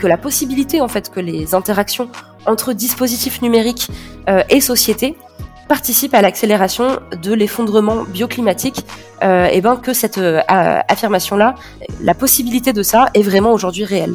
[0.00, 2.08] que la possibilité en fait que les interactions
[2.46, 3.88] entre dispositifs numériques
[4.48, 5.16] et société
[5.70, 8.84] participe à l'accélération de l'effondrement bioclimatique,
[9.22, 10.40] euh, et ben que cette euh,
[10.88, 11.54] affirmation-là,
[12.02, 14.14] la possibilité de ça est vraiment aujourd'hui réelle.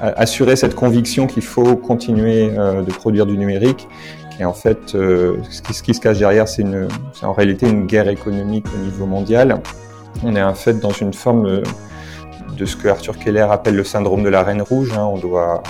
[0.00, 3.88] Assurer cette conviction qu'il faut continuer euh, de produire du numérique,
[4.36, 6.64] qui en fait, ce qui, ce, qui, se cache derrière, c'est
[7.24, 9.60] en réalité une guerre économique au niveau mondial.
[10.22, 11.62] On est en fait dans une forme
[12.56, 14.92] de ce que Arthur Keller appelle le syndrome de la reine rouge.
[14.96, 15.04] Hein.
[15.04, 15.62] On doit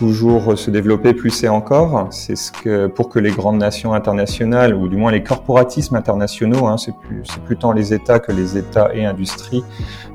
[0.00, 2.08] toujours se développer plus et encore.
[2.10, 6.66] C'est ce que pour que les grandes nations internationales ou du moins les corporatismes internationaux,
[6.66, 9.62] hein, c'est plus plus tant les États que les États et industries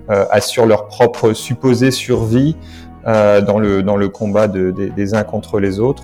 [0.10, 2.56] euh, assurent leur propre supposée survie
[3.06, 6.04] euh, dans le dans le combat de, des uns contre les autres.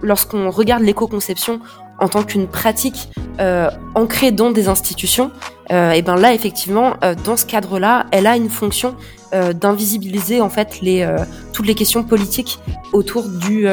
[0.00, 1.60] Lorsqu'on regarde l'éco-conception
[1.98, 5.30] en tant qu'une pratique euh, ancrée dans des institutions,
[5.70, 8.96] euh, et ben là effectivement, euh, dans ce cadre-là, elle a une fonction
[9.34, 11.18] euh, d'invisibiliser en fait les euh,
[11.52, 12.58] toutes les questions politiques
[12.92, 13.66] autour du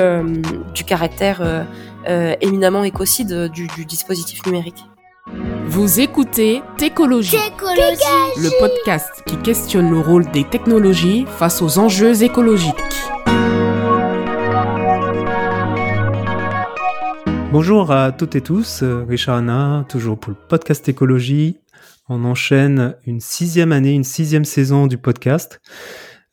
[0.74, 1.66] du caractère
[2.42, 4.84] éminemment écocide du, du, dispositif numérique.
[5.68, 12.74] Vous écoutez Técologie, le podcast qui questionne le rôle des technologies face aux enjeux écologiques.
[17.52, 21.58] Bonjour à toutes et tous, Richard Anna, toujours pour le podcast écologie.
[22.08, 25.62] On enchaîne une sixième année, une sixième saison du podcast,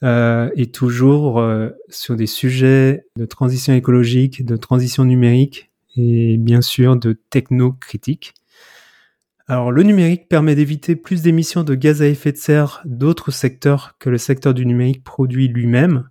[0.03, 6.61] euh, et toujours euh, sur des sujets de transition écologique, de transition numérique, et bien
[6.61, 8.35] sûr de techno-critique.
[9.47, 13.97] Alors le numérique permet d'éviter plus d'émissions de gaz à effet de serre d'autres secteurs
[13.99, 16.09] que le secteur du numérique produit lui-même.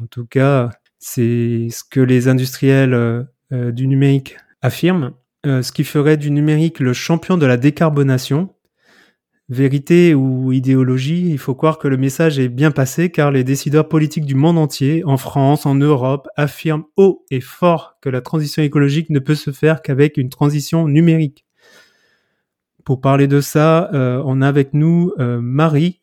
[0.00, 2.94] En tout cas, c'est ce que les industriels
[3.52, 5.12] euh, du numérique affirme,
[5.44, 8.54] euh, ce qui ferait du numérique le champion de la décarbonation.
[9.50, 13.88] Vérité ou idéologie, il faut croire que le message est bien passé car les décideurs
[13.88, 18.62] politiques du monde entier, en France, en Europe, affirment haut et fort que la transition
[18.62, 21.44] écologique ne peut se faire qu'avec une transition numérique.
[22.84, 26.00] Pour parler de ça, euh, on a avec nous euh, Marie,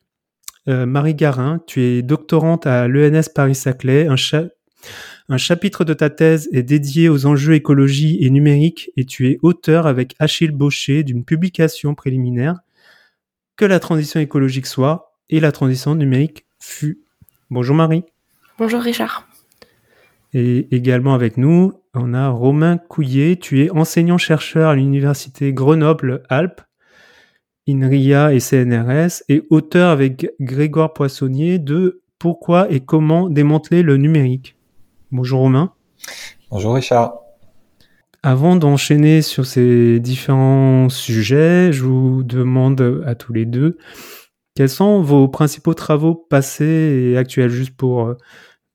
[0.67, 1.61] euh, Marie Garin.
[1.67, 4.15] Tu es doctorante à l'ENS Paris-Saclay, un,
[5.29, 9.37] un chapitre de ta thèse est dédié aux enjeux écologie et numérique et tu es
[9.41, 12.59] auteur avec Achille Baucher d'une publication préliminaire
[13.57, 17.01] Que la transition écologique soit et la transition numérique fut.
[17.49, 18.03] Bonjour Marie.
[18.59, 19.27] Bonjour Richard.
[20.31, 23.35] Et également avec nous, on a Romain Couillet.
[23.35, 26.61] Tu es enseignant-chercheur à l'université Grenoble-Alpes,
[27.67, 34.55] INRIA et CNRS, et auteur avec Grégoire Poissonnier de Pourquoi et comment démanteler le numérique.
[35.11, 35.73] Bonjour Romain.
[36.51, 37.26] Bonjour Richard.
[38.29, 43.77] Avant d'enchaîner sur ces différents sujets, je vous demande à tous les deux
[44.53, 48.15] quels sont vos principaux travaux passés et actuels, juste pour euh,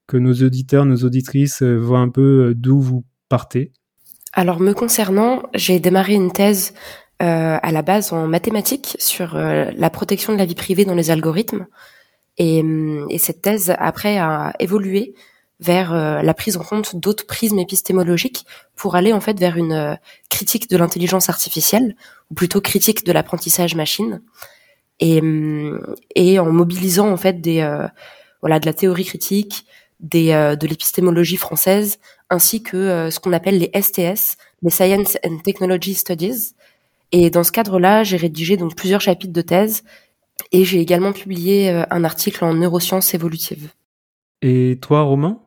[0.07, 3.73] que nos auditeurs, nos auditrices euh, voient un peu euh, d'où vous partez?
[4.33, 6.73] Alors me concernant, j'ai démarré une thèse
[7.19, 11.67] à la base en mathématiques sur la protection de la vie privée dans les algorithmes.
[12.37, 12.65] Et,
[13.11, 15.15] et cette thèse après a évolué
[15.63, 19.73] vers euh, la prise en compte d'autres prismes épistémologiques pour aller en fait vers une
[19.73, 19.95] euh,
[20.29, 21.95] critique de l'intelligence artificielle
[22.31, 24.23] ou plutôt critique de l'apprentissage machine.
[24.99, 25.97] Et, mm,
[26.39, 27.87] en mobilisant en fait des euh,
[28.41, 29.65] voilà de la théorie critique
[30.01, 35.95] des de l'épistémologie française ainsi que ce qu'on appelle les STS les Science and Technology
[35.95, 36.55] Studies.
[37.13, 39.85] Et dans ce cadre-là j'ai rédigé donc plusieurs chapitres de thèse
[40.51, 43.71] et j'ai également publié un article en neurosciences évolutives.
[44.43, 45.39] Et toi, Romain?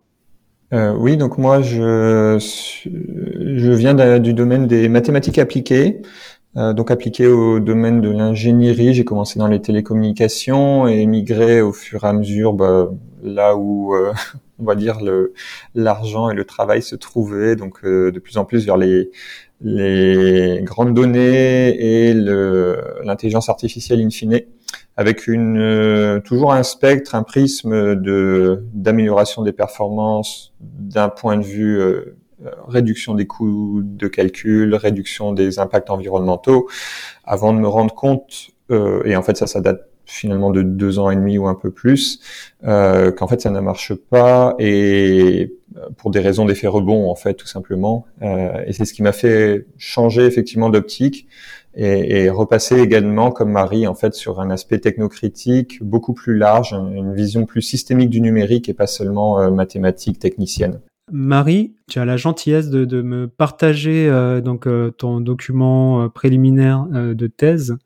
[0.74, 2.38] Euh, oui, donc moi je
[2.86, 6.02] je viens du domaine des mathématiques appliquées,
[6.58, 8.94] euh, donc appliquées au domaine de l'ingénierie.
[8.94, 12.90] J'ai commencé dans les télécommunications et migré au fur et à mesure bah,
[13.24, 14.12] là où euh,
[14.60, 15.00] on va dire
[15.76, 19.12] l'argent et le travail se trouvaient, donc de plus en plus vers les
[19.62, 24.42] les grandes données et l'intelligence artificielle in fine
[24.98, 31.44] avec une euh, toujours un spectre, un prisme de d'amélioration des performances d'un point de
[31.44, 32.16] vue euh,
[32.68, 36.68] réduction des coûts de calcul, réduction des impacts environnementaux,
[37.24, 41.00] avant de me rendre compte, euh, et en fait ça, ça date finalement de deux
[41.00, 42.20] ans et demi ou un peu plus,
[42.64, 45.54] euh, qu'en fait ça ne marche pas et
[45.98, 48.06] pour des raisons d'effet rebond en fait tout simplement.
[48.22, 51.28] Euh, et c'est ce qui m'a fait changer effectivement d'optique
[51.76, 57.14] et, repasser également comme Marie en fait sur un aspect technocritique beaucoup plus large, une
[57.14, 60.80] vision plus systémique du numérique et pas seulement euh, mathématique technicienne.
[61.12, 67.28] Marie, tu as la gentillesse de, me partager euh, donc euh, ton document préliminaire de
[67.28, 67.78] thèse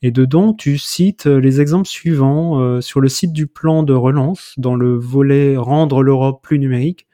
[0.00, 4.74] et dedans tu cites les exemples suivants sur le site du plan de relance dans
[4.74, 7.06] le volet rendre l'Europe plus numérique.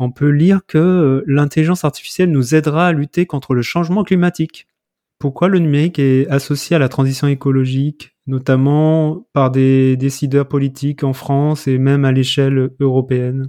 [0.00, 4.66] On peut lire que l'intelligence artificielle nous aidera à lutter contre le changement climatique.
[5.24, 11.14] Pourquoi le numérique est associé à la transition écologique, notamment par des décideurs politiques en
[11.14, 13.48] France et même à l'échelle européenne?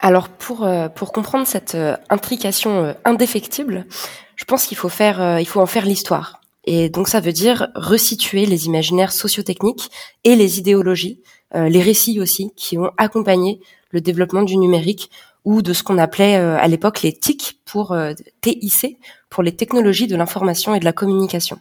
[0.00, 3.86] Alors pour euh, pour comprendre cette euh, intrication euh, indéfectible,
[4.34, 6.40] je pense qu'il faut faire en faire l'histoire.
[6.64, 9.88] Et donc ça veut dire resituer les imaginaires sociotechniques
[10.24, 11.22] et les idéologies,
[11.54, 13.60] les récits aussi qui ont accompagné
[13.92, 15.08] le développement du numérique
[15.46, 17.96] ou de ce qu'on appelait à l'époque les TIC pour
[18.42, 18.98] TIC
[19.30, 21.58] pour les technologies de l'information et de la communication.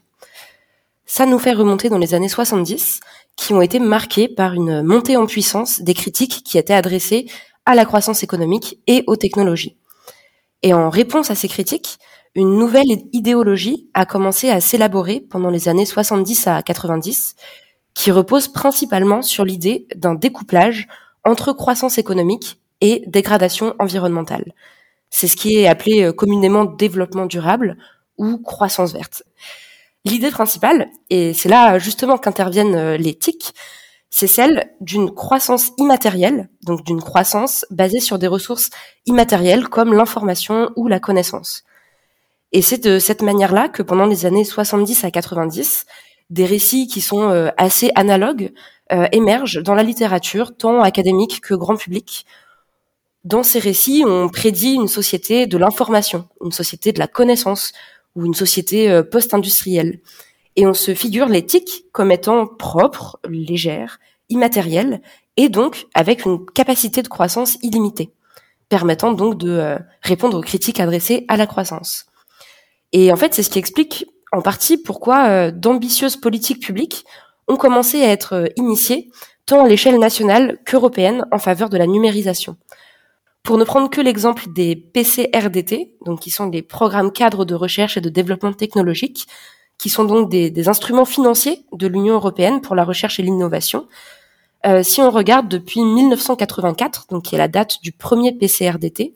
[1.06, 3.00] Ça nous fait remonter dans les années 70
[3.36, 7.28] qui ont été marquées par une montée en puissance des critiques qui étaient adressées
[7.66, 9.78] à la croissance économique et aux technologies.
[10.64, 12.00] Et en réponse à ces critiques,
[12.34, 17.36] une nouvelle idéologie a commencé à s'élaborer pendant les années 70 à 90,
[17.94, 20.88] qui repose principalement sur l'idée d'un découplage
[21.24, 24.54] entre croissance économique et dégradation environnementale.
[25.10, 27.78] C'est ce qui est appelé euh, communément développement durable
[28.18, 29.24] ou croissance verte.
[30.04, 33.54] L'idée principale, et c'est là justement qu'interviennent euh, les TIC,
[34.10, 38.70] c'est celle d'une croissance immatérielle, donc d'une croissance basée sur des ressources
[39.06, 41.64] immatérielles comme l'information ou la connaissance.
[42.52, 45.86] Et c'est de cette manière-là que pendant les années 70 à 90,
[46.30, 48.52] des récits qui sont euh, assez analogues
[49.12, 52.28] émergent dans la littérature, tant académique que grand public.
[53.26, 57.74] Dans ces récits, on prédit une société de l'information, une société de la connaissance
[58.16, 60.00] ou une société euh, post-industrielle
[60.56, 64.00] et on se figure l'éthique comme étant propre, légère,
[64.30, 65.02] immatérielle,
[65.38, 68.12] et donc avec une capacité de croissance illimitée,
[68.70, 72.06] permettant donc de euh, répondre aux critiques adressées à la croissance.
[72.94, 77.06] Et en fait, c'est ce qui explique en partie pourquoi euh, d'ambitieuses politiques publiques
[77.48, 79.10] ont commencé à être initiées
[79.48, 82.56] tant à l'échelle nationale qu'européenne en faveur de la numérisation.
[83.46, 87.96] Pour ne prendre que l'exemple des PCRDT, donc qui sont les programmes cadres de recherche
[87.96, 89.28] et de développement technologique,
[89.78, 93.88] qui sont donc des, instruments financiers de l'Union européenne pour la recherche et l'innovation.
[94.66, 99.14] Euh, si on regarde depuis 1984, donc qui est la date du premier PCRDT,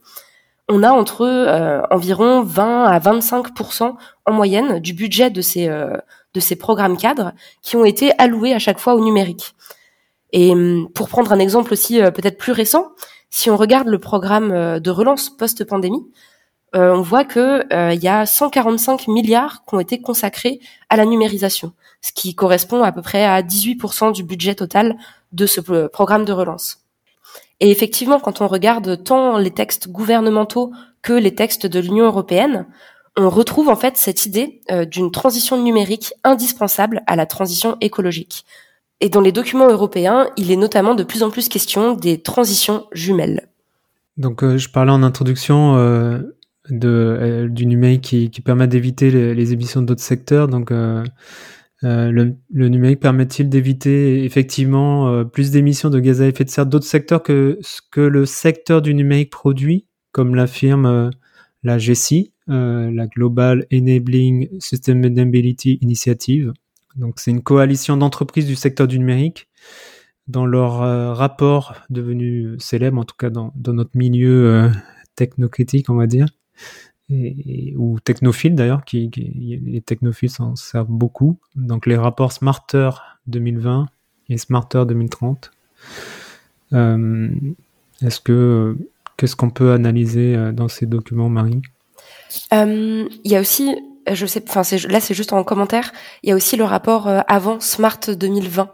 [0.68, 3.96] on a entre euh, environ 20 à 25%
[4.28, 5.98] en moyenne du budget de ces euh,
[6.36, 7.34] de ces programmes cadres
[7.64, 9.56] qui ont été alloués à chaque fois au numérique.
[10.32, 12.92] Et hum, pour prendre un exemple aussi peut-être plus récent,
[13.30, 16.06] si on regarde le programme de relance post-pandémie,
[16.76, 20.60] euh, on voit que euh, il y a 145 milliards qui ont été consacrés
[20.90, 24.96] à la numérisation, ce qui correspond à peu près à 18% du budget total
[25.32, 26.84] de ce euh, programme de relance.
[27.60, 30.72] Et effectivement, quand on regarde tant les textes gouvernementaux
[31.02, 32.68] que les textes de l'Union européenne,
[33.18, 38.46] on retrouve en fait cette idée d'une transition numérique indispensable à la transition écologique.
[39.02, 42.86] Et dans les documents européens, il est notamment de plus en plus question des transitions
[42.92, 43.48] jumelles.
[44.18, 45.78] Donc, je parlais en introduction
[46.70, 50.48] de, euh, du numérique qui, permet d'éviter les, émissions d'autres secteurs.
[50.48, 51.04] Donc, euh,
[51.84, 56.86] euh, le, numérique permet-il d'éviter effectivement plus d'émissions de gaz à effet de serre d'autres
[56.86, 61.12] secteurs que ce que le secteur du numérique produit, comme l'affirme
[61.64, 66.54] la GESI, la Global Enabling Sustainability Initiative?
[66.96, 69.48] Donc, c'est une coalition d'entreprises du secteur du numérique
[70.28, 74.70] dans leur rapport devenu célèbre, en tout cas dans, notre milieu
[75.16, 76.28] technocritique, on va dire,
[77.10, 81.40] ou technophiles d'ailleurs, qui, les technophiles s'en servent beaucoup.
[81.56, 82.92] Donc les rapports Smarter
[83.26, 83.88] 2020
[84.30, 85.52] et Smarter 2030.
[86.74, 87.30] Euh,
[88.02, 88.78] est-ce que
[89.18, 91.62] qu'est-ce qu'on peut analyser euh, dans ces documents, Marie?
[92.54, 93.76] Euh, Il y a aussi,
[94.14, 95.92] je sais, enfin là c'est juste en commentaire.
[96.24, 98.72] Il y a aussi le rapport avant Smart 2020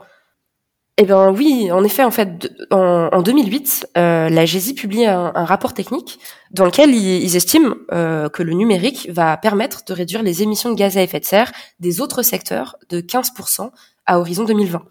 [0.98, 5.74] eh bien oui, en effet, en fait, en, 2008, euh, la GESI publie un, rapport
[5.74, 6.20] technique
[6.52, 10.76] dans lequel ils, estiment euh, que le numérique va permettre de réduire les émissions de
[10.76, 11.52] gaz à effet de serre
[11.82, 13.72] des autres secteurs de 15%
[14.06, 14.84] à horizon 2020.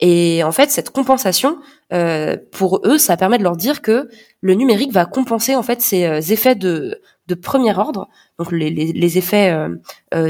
[0.00, 1.58] Et en fait, cette compensation,
[1.94, 4.10] euh, pour eux, ça permet de leur dire que
[4.42, 8.08] le numérique va compenser en fait ces effets de, de premier ordre,
[8.38, 9.54] donc les, effets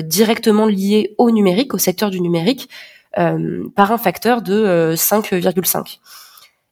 [0.02, 2.68] directement liés au numérique, au secteur du numérique,
[3.16, 5.78] euh, par un facteur de 5,5.
[5.78, 5.82] Euh,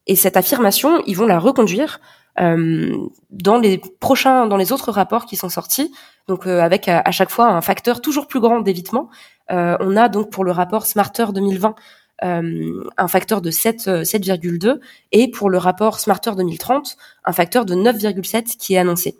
[0.05, 1.99] Et cette affirmation, ils vont la reconduire
[2.39, 2.95] euh,
[3.31, 5.91] dans les prochains, dans les autres rapports qui sont sortis,
[6.27, 9.09] donc avec à, chaque fois un facteur toujours plus grand d'évitement.
[9.49, 11.75] on a donc pour le rapport Smarter 2020
[12.21, 14.79] un facteur de 7,2
[15.11, 19.15] et pour le rapport Smarter 2030, un facteur de 9,7 qui est annoncé.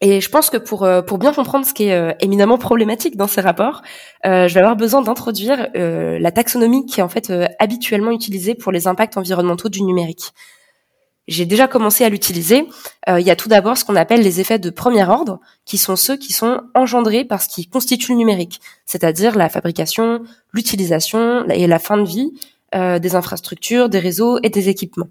[0.00, 3.16] Et je pense que pour euh, pour bien comprendre ce qui est euh, éminemment problématique
[3.16, 3.82] dans ces rapports,
[4.26, 8.72] euh, je vais avoir besoin d'introduire la taxonomie qui est en fait habituellement utilisée pour
[8.72, 10.32] les impacts environnementaux du numérique.
[11.26, 12.66] J'ai déjà commencé à l'utiliser.
[13.06, 15.94] il y a tout d'abord ce qu'on appelle les effets de premier ordre, qui sont
[15.94, 20.22] ceux qui sont engendrés par ce qui constitue le numérique, c'est-à-dire la fabrication,
[20.54, 22.32] l'utilisation et la fin de vie
[22.72, 25.08] des infrastructures, des réseaux et des équipements.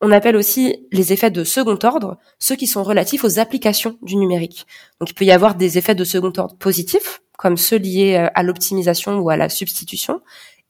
[0.00, 4.14] On appelle aussi les effets de second ordre, ceux qui sont relatifs aux applications du
[4.14, 4.64] numérique.
[5.00, 8.28] Donc il peut y avoir des effets de second ordre positifs, comme ceux liés euh,
[8.34, 10.20] à l'optimisation ou à la substitution,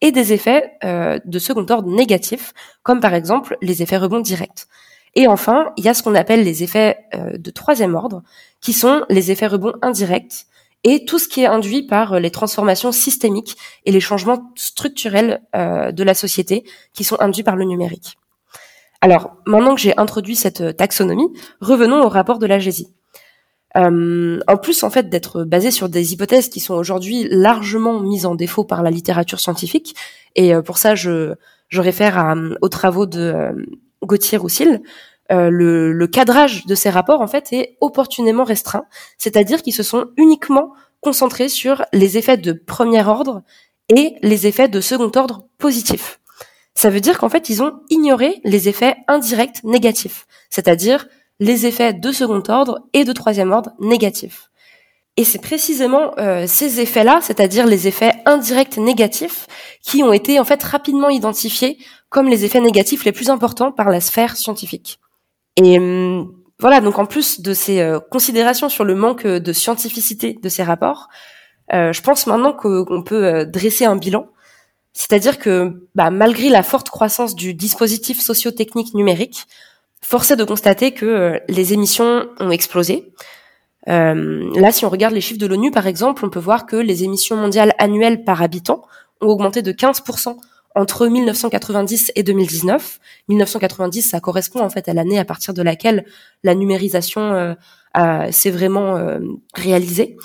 [0.00, 4.66] et des effets euh, de second ordre négatifs, comme par exemple les effets rebond directs.
[5.14, 8.22] Et enfin, il y a ce qu'on appelle les effets euh, de troisième ordre,
[8.62, 10.46] qui sont les effets rebond indirects,
[10.84, 16.02] et tout ce qui est induit par les transformations systémiques et les changements structurels de
[16.04, 16.62] la société
[16.94, 18.16] qui sont induits par le numérique.
[19.00, 21.28] Alors, maintenant que j'ai introduit cette euh, taxonomie,
[21.60, 22.88] revenons au rapport de la GESI.
[23.76, 28.26] Euh, en plus, en fait, d'être basé sur des hypothèses qui sont aujourd'hui largement mises
[28.26, 29.94] en défaut par la littérature scientifique,
[30.34, 31.34] et euh, pour ça, je,
[31.68, 33.54] je réfère aux travaux de
[34.02, 34.80] Gauthier Roussil,
[35.30, 38.84] le, le, cadrage de ces rapports, en fait, est opportunément restreint,
[39.18, 43.42] c'est-à-dire qu'ils se sont uniquement concentrés sur les effets de premier ordre
[43.94, 46.18] et les effets de second ordre positifs
[46.78, 51.08] ça veut dire qu'en fait, ils ont ignoré les effets indirects négatifs, c'est-à-dire
[51.40, 54.48] les effets de second ordre et de troisième ordre négatifs.
[55.16, 59.48] Et c'est précisément euh, ces effets-là, c'est-à-dire les effets indirects négatifs,
[59.82, 61.78] qui ont été en fait rapidement identifiés
[62.10, 65.00] comme les effets négatifs les plus importants par la sphère scientifique.
[65.56, 70.38] Et hum, voilà, donc en plus de ces euh, considérations sur le manque de scientificité
[70.40, 71.08] de ces rapports,
[71.74, 74.28] euh, je pense maintenant qu'on peut dresser un bilan
[74.98, 79.46] c'est-à-dire que bah, malgré la forte croissance du dispositif socio-technique numérique,
[80.02, 83.12] force est de constater que euh, les émissions ont explosé.
[83.88, 86.74] Euh, là, si on regarde les chiffres de l'ONU, par exemple, on peut voir que
[86.74, 88.82] les émissions mondiales annuelles par habitant
[89.20, 90.36] ont augmenté de 15%
[90.74, 92.98] entre 1990 et 2019.
[93.28, 96.06] 1990, ça correspond en fait à l'année à partir de laquelle
[96.42, 97.54] la numérisation
[97.96, 98.98] euh, s'est vraiment
[99.54, 100.16] réalisée.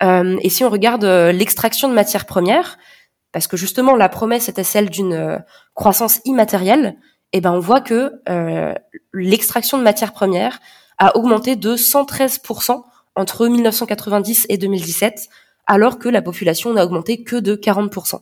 [0.00, 2.78] et si on regarde l'extraction de matières premières,
[3.32, 5.38] parce que justement la promesse était celle d'une euh,
[5.74, 6.96] croissance immatérielle,
[7.34, 8.74] et eh ben on voit que euh,
[9.14, 10.60] l'extraction de matières premières
[10.98, 12.82] a augmenté de 113%
[13.16, 15.28] entre 1990 et 2017,
[15.66, 18.20] alors que la population n'a augmenté que de 40%.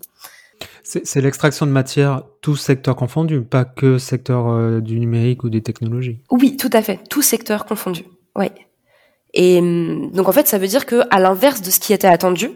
[0.83, 5.63] C'est l'extraction de matière, tout secteur confondu, pas que secteur euh, du numérique ou des
[5.63, 6.21] technologies.
[6.31, 8.05] Oui, tout à fait, tout secteur confondu.
[8.37, 8.53] Ouais.
[9.35, 12.09] Et hum, donc en fait, ça veut dire que à l'inverse de ce qui était
[12.09, 12.51] attendu,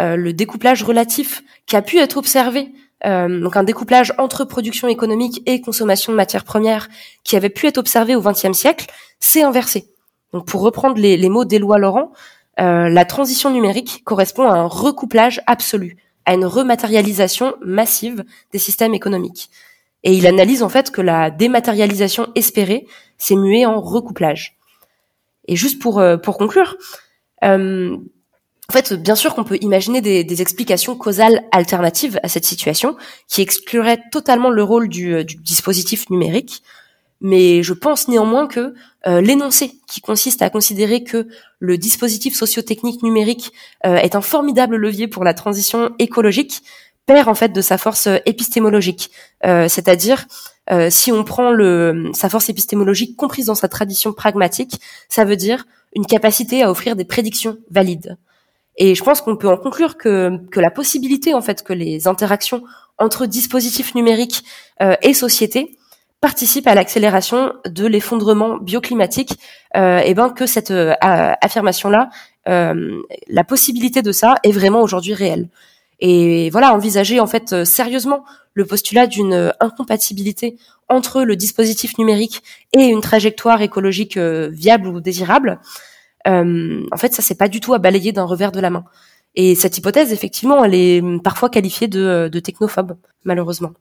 [0.00, 2.72] euh, le découplage relatif qui a pu être observé,
[3.04, 6.88] euh, donc un découplage entre production économique et consommation de matières premières
[7.24, 8.86] qui avait pu être observé au XXe siècle,
[9.20, 9.88] s'est inversé.
[10.32, 12.12] Donc pour reprendre les, mots d'Éloi Laurent,
[12.58, 18.94] euh, la transition numérique correspond à un recouplage absolu, à une rematérialisation massive des systèmes
[18.94, 19.50] économiques.
[20.04, 22.86] Et il analyse en fait que la dématérialisation espérée
[23.18, 24.56] s'est muée en recouplage.
[25.48, 26.76] Et juste pour, pour conclure,
[28.72, 32.96] en fait, bien sûr qu'on peut imaginer des, explications causales alternatives à cette situation,
[33.28, 36.62] qui excluraient totalement le rôle du, euh, dispositif numérique.
[37.20, 38.72] Mais je pense néanmoins que
[39.06, 43.52] euh, l'énoncé qui consiste à considérer que le dispositif socio-technique numérique
[43.84, 46.62] euh, est un formidable levier pour la transition écologique
[47.04, 49.10] perd en fait de sa force épistémologique.
[49.42, 50.24] C'est-à-dire,
[50.88, 51.52] si on prend
[52.14, 56.94] sa force épistémologique comprise dans sa tradition pragmatique, ça veut dire une capacité à offrir
[56.94, 58.16] des prédictions valides.
[58.76, 62.08] Et je pense qu'on peut en conclure que, que la possibilité en fait que les
[62.08, 62.62] interactions
[62.98, 64.44] entre dispositifs numériques
[64.80, 65.76] euh, et société
[66.20, 69.38] participent à l'accélération de l'effondrement bioclimatique,
[69.76, 72.10] euh, et ben que cette euh, affirmation là,
[72.44, 75.48] la possibilité de ça est vraiment aujourd'hui réelle.
[76.00, 78.24] Et voilà, envisager en fait sérieusement
[78.54, 80.56] le postulat d'une incompatibilité
[80.88, 85.60] entre le dispositif numérique et une trajectoire écologique viable ou désirable,
[86.26, 88.84] euh, en fait, ça c'est pas du tout à balayer d'un revers de la main.
[89.34, 93.72] Et cette hypothèse, effectivement, elle est parfois qualifiée de, de technophobe, malheureusement.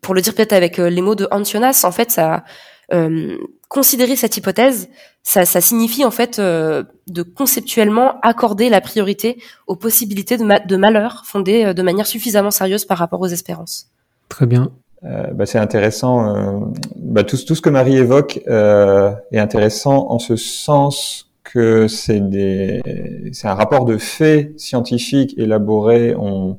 [0.00, 2.44] Pour le dire peut-être avec euh, les mots de Antionas, en fait, ça
[2.92, 3.36] euh,
[3.68, 4.88] considérer cette hypothèse,
[5.22, 10.76] ça, ça signifie en fait euh, de conceptuellement accorder la priorité aux possibilités de, de
[10.76, 13.88] malheur fondées euh, de manière suffisamment sérieuse par rapport aux espérances.
[14.28, 14.70] Très bien.
[15.04, 16.70] Euh, bah, c'est intéressant.
[16.96, 22.20] Bah, tout, tout, ce que Marie évoque est intéressant en ce sens que c'est
[23.44, 26.14] un rapport de faits scientifiques élaboré.
[26.16, 26.58] On,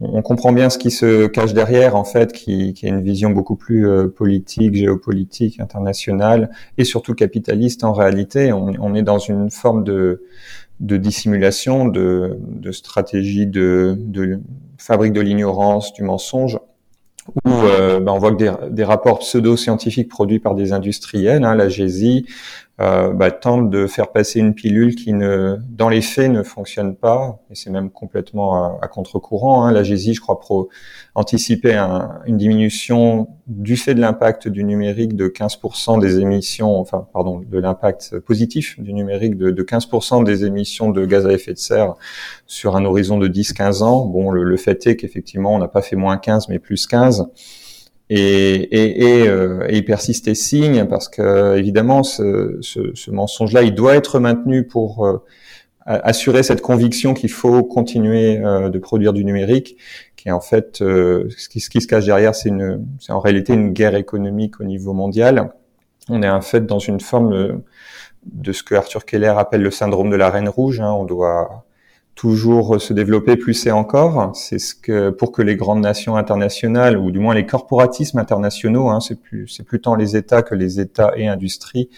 [0.00, 3.30] on comprend bien ce qui se cache derrière, en fait, qui, qui a une vision
[3.30, 8.52] beaucoup plus euh, politique, géopolitique, internationale, et surtout capitaliste en réalité.
[8.52, 10.22] On, on est dans une forme de,
[10.80, 14.40] de dissimulation, de, de stratégie de, de
[14.78, 16.58] fabrique de l'ignorance, du mensonge,
[17.46, 21.54] où euh, ben on voit que des, des rapports pseudo-scientifiques produits par des industriels, hein,
[21.54, 22.26] la GESI,
[22.80, 26.96] euh, bah, tente de faire passer une pilule qui ne, dans les faits, ne fonctionne
[26.96, 29.64] pas, et c'est même complètement à, contre-courant.
[29.64, 29.70] Hein.
[29.70, 30.70] La GESI, je crois, pro,
[31.14, 37.06] anticipait un, une diminution du fait de l'impact du numérique de 15% des émissions, enfin,
[37.12, 41.52] pardon, de l'impact positif du numérique de, de 15% des émissions de gaz à effet
[41.52, 41.94] de serre
[42.46, 44.04] sur un horizon de 10-15 ans.
[44.06, 47.28] Bon, le, le fait est qu'effectivement, on n'a pas fait moins 15, mais plus 15
[48.16, 53.62] et, et, et, euh, il persiste et signe parce que évidemment ce, ce, ce mensonge-là,
[53.62, 55.22] il doit être maintenu pour
[55.86, 59.76] euh, assurer cette conviction qu'il faut continuer euh, de produire du numérique,
[60.16, 63.12] qui est en fait euh, ce qui, ce, qui, se cache derrière, c'est une, c'est
[63.12, 65.52] en réalité une guerre économique au niveau mondial.
[66.08, 67.62] On est en fait dans une forme
[68.24, 70.80] de ce que Arthur Keller appelle le syndrome de la reine rouge.
[70.80, 70.90] Hein.
[70.92, 71.63] On doit
[72.14, 74.34] toujours se développer plus et encore.
[74.34, 78.88] C'est ce que pour que les grandes nations internationales ou du moins les corporatismes internationaux,
[78.88, 81.90] hein, c'est plus c'est plus tant les États que les États et industries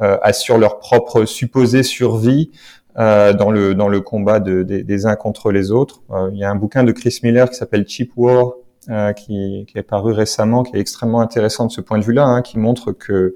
[0.00, 2.50] euh, assurent leur propre supposée survie
[2.98, 6.02] euh, dans le dans le combat de, des uns contre les autres.
[6.10, 8.54] Euh, il y a un bouquin de Chris Miller qui s'appelle Cheap War.
[8.90, 12.24] Euh, qui, qui est paru récemment, qui est extrêmement intéressant de ce point de vue-là,
[12.24, 13.34] hein, qui montre que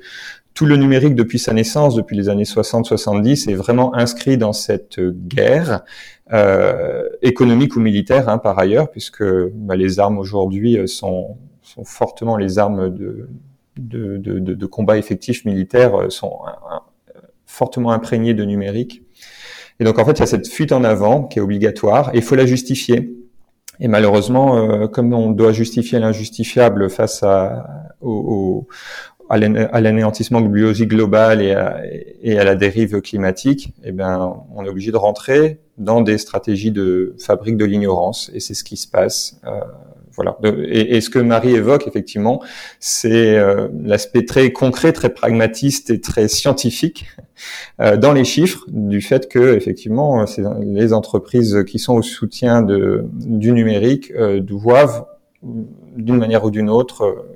[0.54, 5.00] tout le numérique depuis sa naissance, depuis les années 60-70, est vraiment inscrit dans cette
[5.00, 5.82] guerre
[6.32, 11.84] euh, économique ou militaire hein, par ailleurs, puisque bah, les armes aujourd'hui euh, sont, sont,
[11.84, 13.28] fortement les armes de,
[13.76, 16.40] de, de, de combat effectif militaire euh, sont
[17.46, 19.02] fortement imprégnées de numérique.
[19.80, 22.18] Et donc en fait, il y a cette fuite en avant qui est obligatoire et
[22.18, 23.14] il faut la justifier.
[23.80, 27.66] Et malheureusement, euh, comme on doit justifier l'injustifiable face à,
[28.00, 28.68] au,
[29.32, 31.80] à l'anéantissement biologique global et à,
[32.22, 36.70] et à, la dérive climatique, eh ben, on est obligé de rentrer dans des stratégies
[36.70, 39.40] de fabrique de l'ignorance, et c'est ce qui se passe.
[39.46, 39.60] Euh,
[40.14, 40.36] voilà.
[40.68, 42.42] Et, ce que Marie évoque effectivement,
[42.80, 47.06] c'est euh, l'aspect très concret, très pragmatiste et très scientifique
[47.80, 50.24] euh, dans les chiffres du fait que effectivement,
[50.60, 55.06] les entreprises qui sont au soutien du numérique euh, doivent
[55.96, 57.26] d'une manière ou d'une autre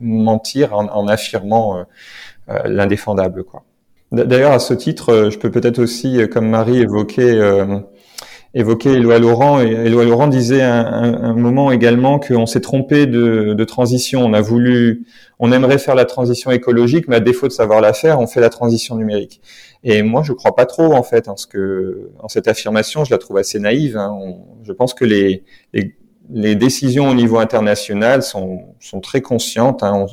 [0.00, 1.82] mentir en, affirmant euh,
[2.50, 3.44] euh, l'indéfendable.
[3.44, 3.64] Quoi.
[4.12, 7.40] D'ailleurs, à ce titre, je peux peut-être aussi, comme Marie, évoquer
[8.54, 9.60] évoquer Éloi Laurent.
[9.60, 14.24] Éloi Laurent disait un, moment également qu'on s'est trompé de, transition.
[14.24, 15.06] On a voulu,
[15.38, 18.40] on aimerait faire la transition écologique, mais à défaut de savoir la faire, on fait
[18.40, 19.40] la transition numérique.
[19.82, 23.18] Et moi, je crois pas trop en fait en que, en cette affirmation, je la
[23.18, 23.96] trouve assez naïve.
[23.96, 24.16] Hein.
[24.62, 25.42] je pense que les,
[26.30, 29.82] les décisions au niveau international sont, sont très conscientes.
[29.82, 30.06] Hein.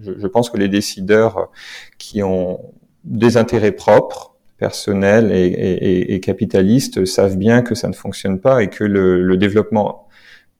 [0.00, 1.50] je, je, pense que les décideurs
[1.98, 2.60] qui ont
[3.04, 8.62] des intérêts propres, personnels et, et, et, capitalistes, savent bien que ça ne fonctionne pas
[8.62, 10.08] et que le, le développement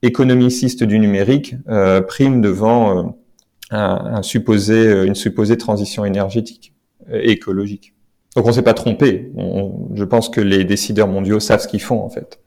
[0.03, 3.03] économiciste du numérique euh, prime devant euh,
[3.71, 6.75] un, un, supposé, une supposée transition énergétique
[7.13, 7.95] et écologique.
[8.37, 9.33] Donc on ne s'est pas trompé.
[9.95, 12.39] Je pense que les décideurs mondiaux savent ce qu'ils font en fait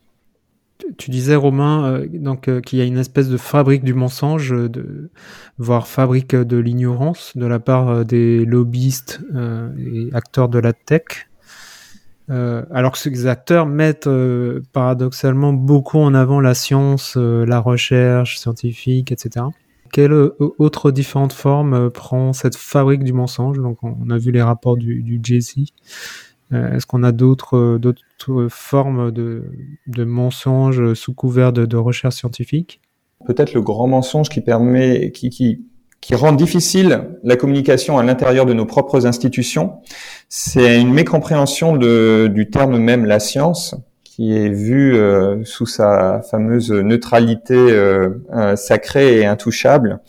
[0.98, 4.54] tu disais Romain euh, donc euh, qu'il y a une espèce de fabrique du mensonge,
[4.54, 5.10] euh, de,
[5.58, 9.22] voire fabrique de l'ignorance de la part des lobbyistes
[9.78, 11.28] et acteurs de la tech.
[12.30, 14.10] alors que ces acteurs mettent
[14.72, 19.46] paradoxalement beaucoup en avant la science, la recherche scientifique, etc.
[19.92, 23.60] Quelle autre différente forme prend cette fabrique du mensonge?
[23.60, 25.20] Donc on, a vu les rapports du, du.
[26.54, 29.44] Euh, est-ce qu'on a d'autres euh, d'autres formes de,
[29.88, 32.82] de mensonges sous couvert de, de recherche scientifique
[33.26, 35.64] Peut-être le grand mensonge qui permet, qui, qui,
[36.02, 39.74] qui rend difficile la communication à l'intérieur de nos propres institutions,
[40.28, 46.22] c'est une mécompréhension de, du terme même la science, qui est vu euh, sous sa
[46.22, 50.00] fameuse neutralité euh, sacrée et intouchable.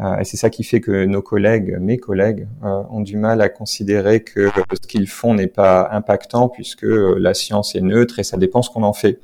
[0.00, 3.40] Euh, et c'est ça qui fait que nos collègues, mes collègues, euh, ont du mal
[3.40, 4.48] à considérer que
[4.80, 8.70] ce qu'ils font n'est pas impactant puisque la science est neutre et ça dépend ce
[8.70, 9.20] qu'on en fait.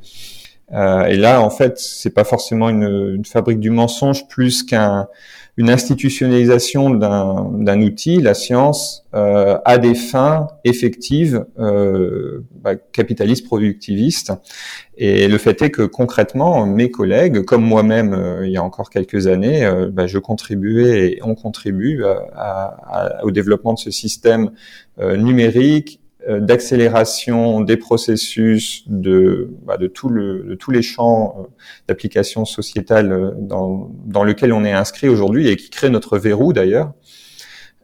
[0.72, 5.08] Euh, et là, en fait, c'est pas forcément une, une, fabrique du mensonge plus qu'un
[5.56, 14.32] une institutionnalisation d'un outil, la science, euh, à des fins effectives, euh, bah, capitalistes, productivistes.
[14.96, 18.90] Et le fait est que concrètement, mes collègues, comme moi-même euh, il y a encore
[18.90, 23.92] quelques années, euh, bah, je contribuais et on contribue à, à, au développement de ce
[23.92, 24.50] système
[25.00, 31.42] euh, numérique d'accélération des processus de, bah, de, tout le, de tous les champs euh,
[31.88, 36.92] d'application sociétale dans, dans lequel on est inscrit aujourd'hui et qui crée notre verrou d'ailleurs.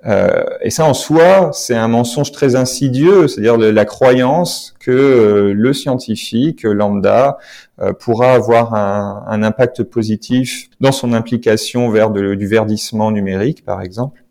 [0.06, 5.52] Euh, et ça, en soi, c'est un mensonge très insidieux, c'est-à-dire la croyance que euh,
[5.52, 7.38] le scientifique lambda
[7.80, 13.64] euh, pourra avoir un, un, impact positif dans son implication vers de, du verdissement numérique,
[13.64, 14.24] par exemple.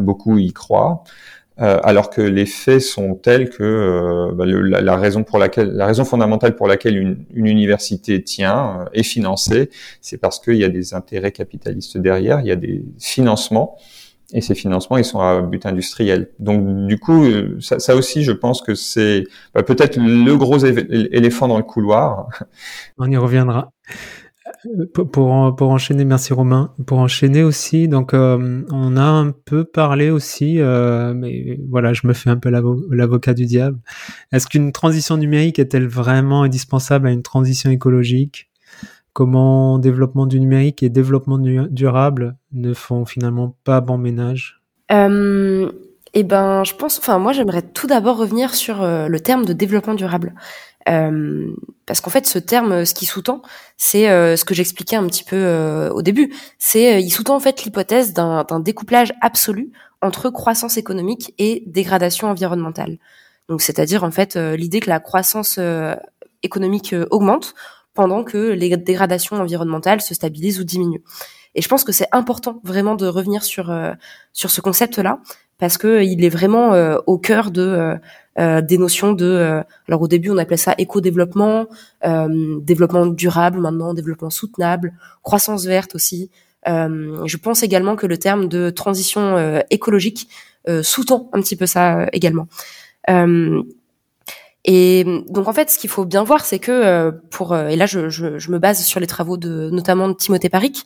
[0.00, 1.04] beaucoup y croient.
[1.58, 6.04] Alors que les faits sont tels que bah, la, la, raison pour laquelle, la raison
[6.04, 10.92] fondamentale pour laquelle une, une université tient est financée, c'est parce qu'il y a des
[10.92, 13.78] intérêts capitalistes derrière, il y a des financements
[14.32, 16.30] et ces financements, ils sont à but industriel.
[16.40, 20.58] Donc, du coup, euh, ça, ça aussi, je pense que c'est bah, peut-être le gros
[20.58, 22.28] éléphant dans le couloir.
[22.98, 23.72] On y reviendra.
[24.94, 26.72] Pour, pour, enchaîner, merci Romain.
[26.86, 32.06] Pour enchaîner aussi, donc euh, on a un peu parlé aussi, euh, mais voilà, je
[32.06, 33.78] me fais un peu l'avocat du diable.
[34.32, 38.48] Est-ce qu'une transition numérique est-elle vraiment indispensable à une transition écologique?
[39.12, 44.60] Comment développement du numérique et développement durable ne font finalement pas bon ménage?
[44.92, 45.70] Euh,
[46.12, 46.98] Eh ben, je pense.
[46.98, 50.34] Enfin, moi, j'aimerais tout d'abord revenir sur le terme de développement durable,
[50.88, 51.52] euh,
[51.86, 53.42] parce qu'en fait, ce terme, ce qui sous-tend,
[53.76, 56.34] c'est euh, ce que j'expliquais un petit peu euh, au début.
[56.58, 59.72] C'est, il sous-tend en fait l'hypothèse d'un découplage absolu
[60.02, 62.98] entre croissance économique et dégradation environnementale.
[63.48, 65.60] Donc, c'est-à-dire en fait l'idée que la croissance
[66.42, 67.54] économique augmente
[67.94, 71.02] pendant que les dégradations environnementales se stabilisent ou diminuent.
[71.56, 73.92] Et je pense que c'est important vraiment de revenir sur euh,
[74.32, 75.20] sur ce concept-là
[75.58, 77.96] parce que il est vraiment euh, au cœur de
[78.38, 81.66] euh, des notions de alors au début on appelait ça éco-développement,
[82.04, 84.92] développement durable maintenant, développement soutenable,
[85.22, 86.30] croissance verte aussi.
[86.66, 90.28] je pense également que le terme de transition écologique
[90.82, 92.46] sous-tend un petit peu ça également.
[94.66, 97.76] Et donc en fait, ce qu'il faut bien voir, c'est que euh, pour euh, et
[97.76, 100.84] là je, je, je, me base sur les travaux de notamment de Timothée Paric,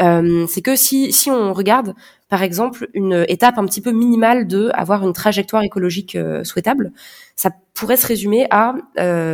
[0.00, 1.94] euh, c'est que si si on regarde
[2.28, 6.92] par exemple une étape un petit peu minimale de avoir une trajectoire écologique euh, souhaitable,
[7.36, 8.74] ça pourrait se résumer à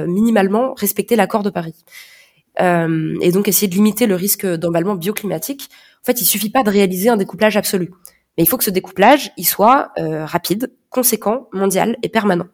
[0.07, 1.85] minimalement respecter l'accord de Paris.
[2.59, 5.69] et donc essayer de limiter le risque d'emballement bioclimatique.
[6.03, 7.91] En fait, il suffit pas de réaliser un découplage absolu,
[8.37, 12.49] mais il faut que ce découplage il soit rapide, conséquent, mondial et permanent.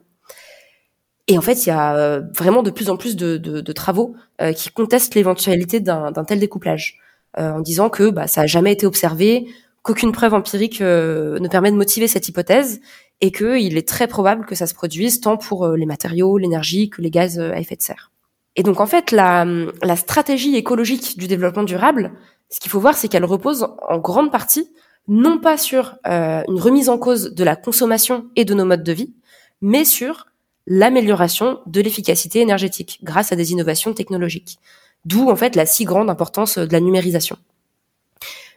[1.26, 4.14] Et en fait, il y a euh, vraiment de plus en plus de, de, travaux
[4.42, 7.03] euh, qui contestent l'éventualité d'un tel découplage, euh,
[7.36, 9.46] en disant que bah, ça n'a jamais été observé,
[9.82, 12.80] qu'aucune preuve empirique ne permet de motiver cette hypothèse,
[13.20, 17.00] et qu'il est très probable que ça se produise tant pour les matériaux, l'énergie que
[17.00, 18.10] les gaz à effet de serre.
[18.56, 22.12] Et donc en fait, la stratégie écologique du développement durable,
[22.50, 24.70] ce qu'il faut voir, c'est qu'elle repose en grande partie
[25.06, 28.92] non pas sur une remise en cause de la consommation et de nos modes de
[28.92, 29.14] vie,
[29.60, 30.26] mais sur
[30.66, 34.58] l'amélioration de l'efficacité énergétique grâce à des innovations technologiques.
[35.04, 37.36] D'où en fait la si grande importance de la numérisation.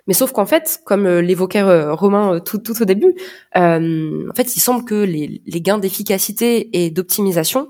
[0.07, 3.13] Mais sauf qu'en fait, comme euh, l'évoquait euh, Romain euh, tout, tout, au début,
[3.53, 7.67] en fait, il semble que les, gains d'efficacité et d'optimisation,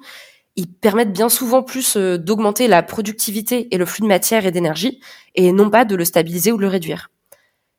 [0.56, 5.00] ils permettent bien souvent plus d'augmenter la productivité et le flux de matière et d'énergie,
[5.36, 7.10] et non pas de le stabiliser ou de le réduire.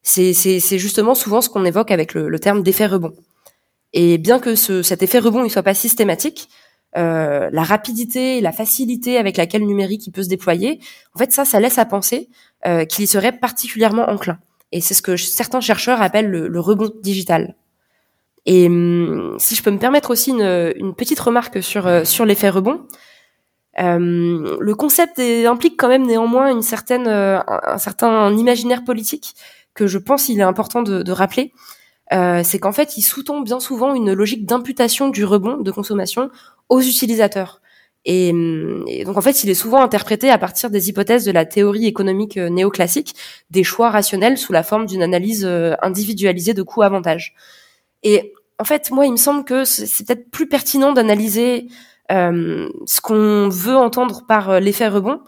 [0.03, 3.15] C'est justement souvent ce qu'on évoque avec le, terme d'effet rebond.
[3.93, 6.49] Et bien que ce, cet effet rebond ne soit pas systématique,
[6.97, 10.81] euh, la rapidité, la facilité avec laquelle le numérique il peut se déployer,
[11.15, 12.29] en fait ça, ça laisse à penser
[12.67, 14.39] euh, qu'il y serait particulièrement enclin.
[14.73, 17.55] Et c'est ce que certains chercheurs appellent le, rebond digital.
[18.47, 22.49] Et hum, si je peux me permettre aussi une, petite remarque sur euh, sur l'effet
[22.49, 22.81] rebond,
[23.79, 29.35] euh, le concept implique quand même néanmoins une certaine un, certain imaginaire politique
[29.75, 31.53] que je pense il est important de, de rappeler.
[32.11, 36.31] C'est qu'en fait, il sous-tend bien souvent une logique d'imputation du rebond de consommation
[36.69, 37.61] aux utilisateurs.
[38.05, 38.33] Et,
[39.05, 42.39] donc en fait, il est souvent interprété à partir des hypothèses de la théorie économique
[42.39, 43.15] euh, néoclassique,
[43.51, 47.35] des choix rationnels sous la forme d'une analyse euh, individualisée de coûts-avantages.
[48.03, 51.69] Et en fait, moi, il me semble que c'est peut-être plus pertinent d'analyser
[52.11, 55.21] euh, ce qu'on veut entendre par l'effet rebond,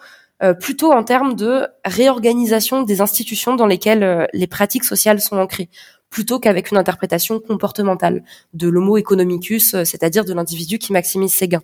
[0.59, 5.68] plutôt en termes de réorganisation des institutions dans lesquelles les pratiques sociales sont ancrées
[6.11, 11.49] plutôt qu'avec une interprétation comportementale de l'homo economicus, euh, c'est-à-dire de l'individu qui maximise ses
[11.49, 11.62] gains.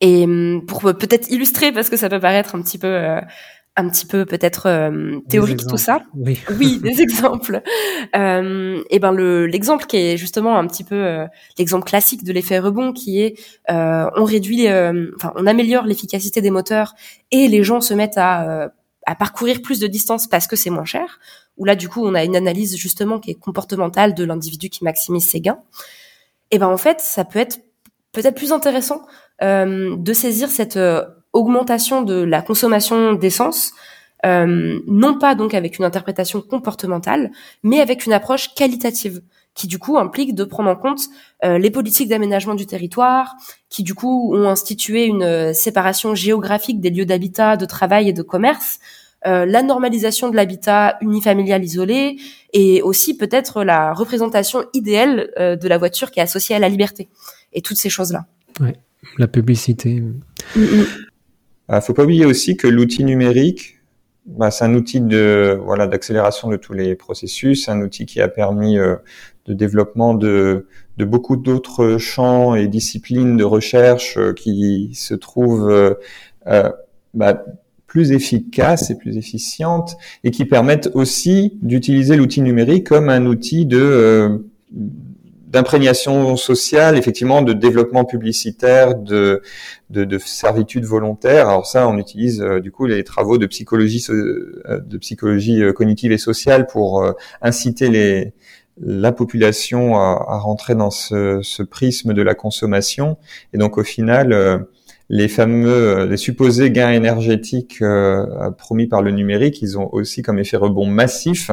[0.00, 3.20] Et hum, pour peut-être illustrer, parce que ça peut paraître un petit peu, euh,
[3.76, 6.02] un petit peu peut-être euh, théorique tout ça.
[6.14, 7.62] Oui, oui des exemples.
[8.16, 11.26] Euh, et ben le l'exemple qui est justement un petit peu
[11.58, 16.94] l'exemple classique de l'effet rebond, qui est on réduit, enfin on améliore l'efficacité des moteurs
[17.30, 18.72] et les gens se mettent à
[19.10, 21.18] à parcourir plus de distance parce que c'est moins cher
[21.56, 24.84] où là du coup on a une analyse justement qui est comportementale de l'individu qui
[24.84, 25.60] maximise ses gains,
[26.50, 27.60] et ben en fait ça peut être
[28.12, 29.02] peut-être plus intéressant
[29.42, 30.78] de saisir cette
[31.32, 33.72] augmentation de la consommation d'essence
[34.26, 37.30] euh, non pas donc avec une interprétation comportementale,
[37.62, 39.22] mais avec une approche qualitative
[39.54, 41.00] qui du coup implique de prendre en compte
[41.44, 43.34] euh, les politiques d'aménagement du territoire,
[43.68, 48.12] qui du coup ont institué une euh, séparation géographique des lieux d'habitat, de travail et
[48.12, 48.78] de commerce,
[49.24, 52.16] la normalisation de l'habitat unifamilial isolé
[52.52, 57.08] et aussi peut-être la représentation idéale de la voiture qui est associée à la liberté
[57.52, 58.26] et toutes ces choses-là.
[58.60, 58.74] Ouais,
[59.18, 60.02] la publicité.
[60.56, 60.84] Il mm,
[61.68, 61.80] mm.
[61.82, 63.80] faut pas oublier aussi que l'outil numérique
[64.26, 68.28] bah, c'est un outil de voilà d'accélération de tous les processus, un outil qui a
[68.28, 68.96] permis euh,
[69.46, 75.70] de développement de, de beaucoup d'autres champs et disciplines de recherche euh, qui se trouvent
[76.46, 76.70] euh,
[77.14, 77.44] bah,
[77.90, 83.66] plus efficaces et plus efficientes et qui permettent aussi d'utiliser l'outil numérique comme un outil
[83.66, 84.44] de
[85.48, 89.42] d'imprégnation sociale, effectivement, de développement publicitaire, de,
[89.90, 91.48] de, de, servitude volontaire.
[91.48, 95.72] Alors ça, on utilise euh, du coup les travaux de psychologie, euh, de psychologie euh,
[95.72, 97.04] cognitive et sociale pour
[97.42, 98.32] inciter les,
[98.80, 103.16] la population à, à rentrer dans ce, ce, prisme de la consommation.
[103.52, 104.68] Et donc au final,
[105.12, 110.38] les fameux, les supposés gains énergétiques euh, promis par le numérique, ils ont aussi comme
[110.38, 111.50] effet rebond massif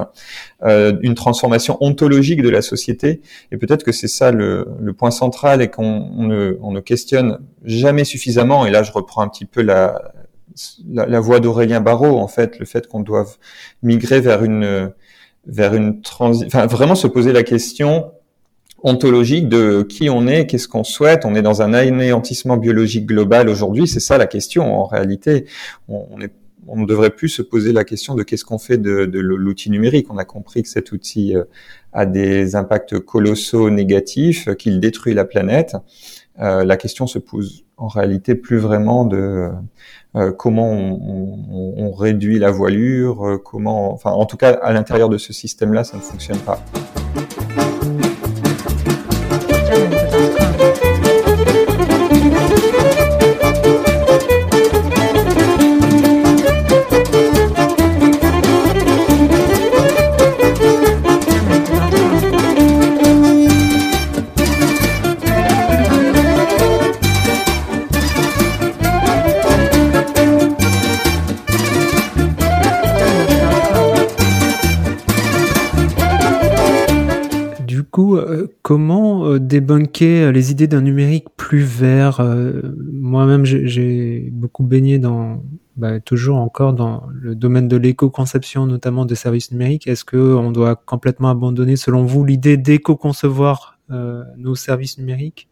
[0.63, 3.19] euh, une transformation ontologique de la société.
[3.51, 7.39] Et peut-être que c'est ça le, le, point central et qu'on ne, on ne questionne
[7.63, 8.67] jamais suffisamment.
[8.67, 10.13] Et là, je reprends un petit peu la,
[10.87, 13.37] la, la voix d'Aurélien Barraud, en fait, le fait qu'on doive
[13.81, 14.91] migrer vers une
[15.47, 18.11] vers une transi enfin vraiment se poser la question
[18.83, 21.25] ontologique de qui on est, qu'est-ce qu'on souhaite.
[21.25, 25.45] On est dans un anéantissement biologique global aujourd'hui, c'est ça la question en réalité.
[25.87, 30.07] On, ne devrait plus se poser la question de qu'est-ce qu'on fait de, l'outil numérique.
[30.11, 31.45] On a compris que cet outil euh,
[31.93, 35.75] a des impacts colossaux négatifs, qu'il détruit la planète.
[36.39, 39.49] Euh, la question se pose en réalité plus vraiment de
[40.15, 45.09] euh, comment on, on, réduit la voilure, euh, comment, enfin, en tout cas, à l'intérieur
[45.09, 46.63] de ce système-là, ça ne fonctionne pas.
[78.61, 82.61] Comment euh, débunker les idées d'un numérique plus vert euh,
[82.91, 85.43] Moi-même, j'ai beaucoup baigné dans,
[85.75, 89.87] bah, toujours encore dans le domaine de l'éco-conception, notamment des services numériques.
[89.87, 95.47] Est-ce que on doit complètement abandonner, selon vous, l'idée d'éco-concevoir euh, nos services numériques?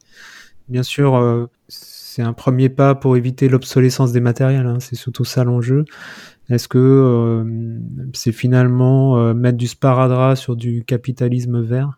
[0.68, 4.66] Bien sûr, c'est un premier pas pour éviter l'obsolescence des matériels.
[4.66, 5.86] Hein, c'est surtout ça l'enjeu.
[6.50, 11.96] Est-ce que c'est finalement mettre du sparadrap sur du capitalisme vert?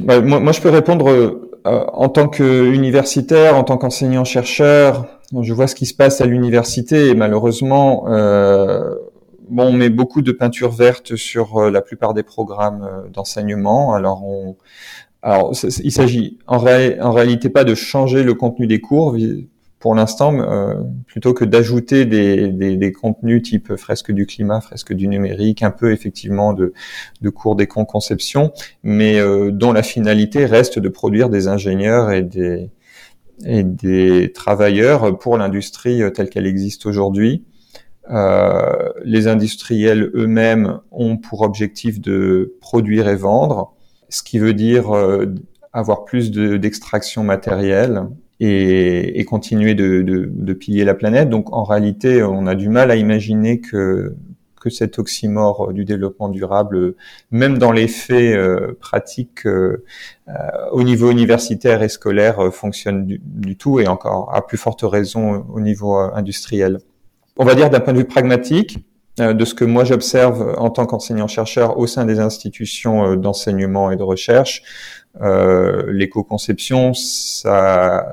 [0.00, 5.06] Bah, moi, moi, je peux répondre euh, en tant qu'universitaire, en tant qu'enseignant-chercheur.
[5.40, 8.94] Je vois ce qui se passe à l'université et malheureusement, euh,
[9.48, 13.94] bon, on met beaucoup de peinture verte sur euh, la plupart des programmes euh, d'enseignement.
[13.94, 14.56] Alors, on,
[15.22, 19.16] alors, il s'agit en, en, réalité pas de changer le contenu des cours,
[19.82, 20.76] pour l'instant, euh,
[21.08, 25.72] plutôt que d'ajouter des, des, des, contenus type fresque du climat, fresque du numérique, un
[25.72, 26.72] peu effectivement de,
[27.20, 28.52] de cours d'éco-conception,
[28.84, 32.70] mais euh, dont la finalité reste de produire des ingénieurs et des,
[33.44, 37.44] et des travailleurs pour l'industrie telle qu'elle existe aujourd'hui.
[38.08, 43.74] Euh, les industriels eux-mêmes ont pour objectif de produire et vendre,
[44.10, 45.34] ce qui veut dire euh,
[45.72, 48.04] avoir plus d'extraction matérielle
[48.44, 51.30] et, et continuer de, de, de, piller la planète.
[51.30, 54.16] Donc en réalité, on a du mal à imaginer que
[54.60, 56.94] que cet oxymore du développement durable,
[57.32, 59.84] même dans les faits euh, pratiques euh,
[60.28, 60.32] euh,
[60.70, 64.82] au niveau universitaire et scolaire, euh, fonctionne du, du, tout, et encore à plus forte
[64.84, 66.78] raison au niveau industriel.
[67.36, 68.78] On va dire d'un point de vue pragmatique,
[69.18, 74.02] de ce que moi j'observe en tant qu'enseignant-chercheur au sein des institutions d'enseignement et de
[74.02, 74.62] recherche,
[75.20, 78.06] euh, l'éco-conception, ça,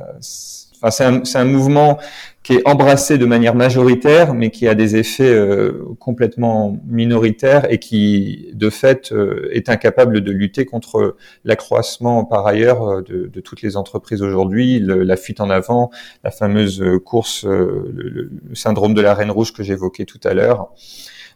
[0.82, 1.98] enfin, c'est un, un, mouvement
[2.44, 7.78] qui est embrassé de manière majoritaire, mais qui a des effets euh, complètement minoritaires et
[7.78, 13.40] qui, de fait, euh, est incapable de lutter contre l'accroissement par ailleurs euh, de, de,
[13.40, 15.92] toutes les entreprises aujourd'hui, la fuite en avant,
[16.24, 20.70] la fameuse course, le, le, syndrome de la reine rouge que j'évoquais tout à l'heure.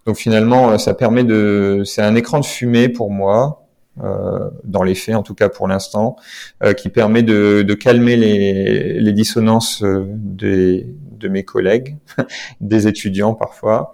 [0.05, 3.62] Donc finalement, ça permet de, c'est un écran de fumée pour moi
[4.01, 6.15] euh, dans les faits en tout cas pour l'instant,
[6.63, 10.87] euh, qui permet de, de calmer les, les dissonances euh, des,
[11.19, 11.97] de mes collègues,
[12.61, 13.93] des étudiants parfois,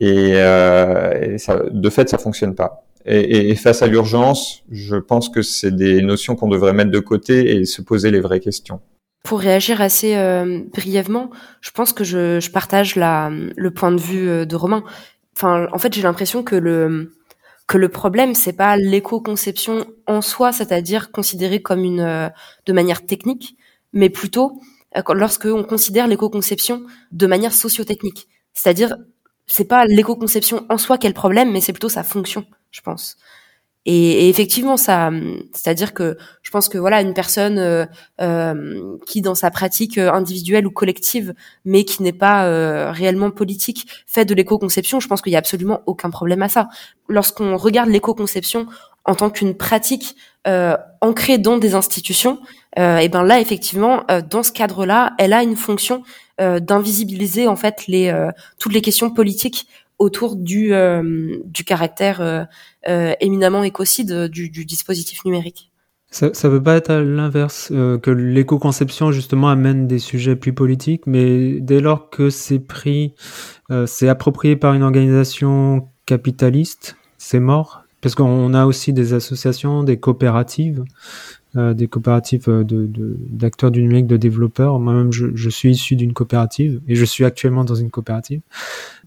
[0.00, 2.84] et, et ça, de fait ça fonctionne pas.
[3.06, 6.98] Et, et face à l'urgence, je pense que c'est des notions qu'on devrait mettre de
[6.98, 8.80] côté et se poser les vraies questions.
[9.24, 11.30] Pour réagir assez euh, brièvement,
[11.62, 14.84] je pense que je, je, partage la, le point de vue euh, de Romain.
[15.34, 17.12] Enfin, en fait, j'ai l'impression que le
[17.66, 22.28] que le problème c'est pas l'éco-conception en soi, c'est-à-dire considérée comme une euh,
[22.66, 23.56] de manière technique,
[23.92, 24.60] mais plutôt
[25.14, 28.28] lorsque on considère l'éco-conception de manière socio-technique.
[28.52, 28.96] C'est-à-dire,
[29.46, 32.80] c'est pas l'éco-conception en soi qui est le problème, mais c'est plutôt sa fonction, je
[32.80, 33.16] pense.
[33.86, 35.10] Et, et, effectivement, ça,
[35.52, 37.84] c'est-à-dire que je pense que voilà, une personne euh,
[38.20, 41.34] euh, qui dans sa pratique euh, individuelle ou collective,
[41.66, 45.38] mais qui n'est pas euh, réellement politique, fait de l'éco-conception, je pense qu'il y a
[45.38, 46.68] absolument aucun problème à ça.
[47.08, 48.66] Lorsqu'on regarde l'éco-conception
[49.04, 50.16] en tant qu'une pratique
[50.46, 52.38] euh, ancrée dans des institutions,
[52.76, 56.02] et ben là, effectivement, dans ce cadre-là, elle a une fonction
[56.40, 58.12] d'invisibiliser en fait les
[58.58, 59.68] toutes les questions politiques
[59.98, 62.44] autour du, euh, caractère euh,
[62.88, 65.70] euh, éminemment écocide du, du, dispositif numérique.
[66.10, 71.08] Ça ne veut pas être à l'inverse, que l'éco-conception justement amène des sujets plus politiques,
[71.08, 73.14] mais dès lors que c'est pris,
[73.86, 77.82] c'est approprié par une organisation capitaliste, c'est mort.
[78.00, 80.84] Parce qu'on a aussi des associations, des coopératives,
[81.56, 84.78] des coopératives d'acteurs du numérique, de développeurs.
[84.78, 88.40] Moi-même, je suis issu d'une coopérative et je suis actuellement dans une coopérative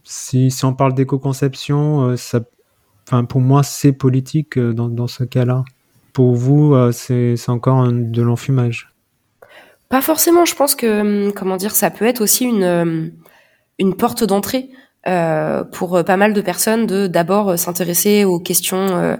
[0.08, 2.42] si, on parle d'éco-conception, euh, ça,
[3.30, 5.64] pour moi, c'est politique euh, dans, dans ce cas-là.
[6.14, 8.94] Pour vous, euh, c'est encore de l'enfumage
[9.90, 10.46] Pas forcément.
[10.46, 13.14] Je pense que, hum, comment dire, ça peut être aussi une,
[13.80, 14.70] une porte d'entrée
[15.72, 19.18] pour pas mal de personnes de d'abord s'intéresser aux questions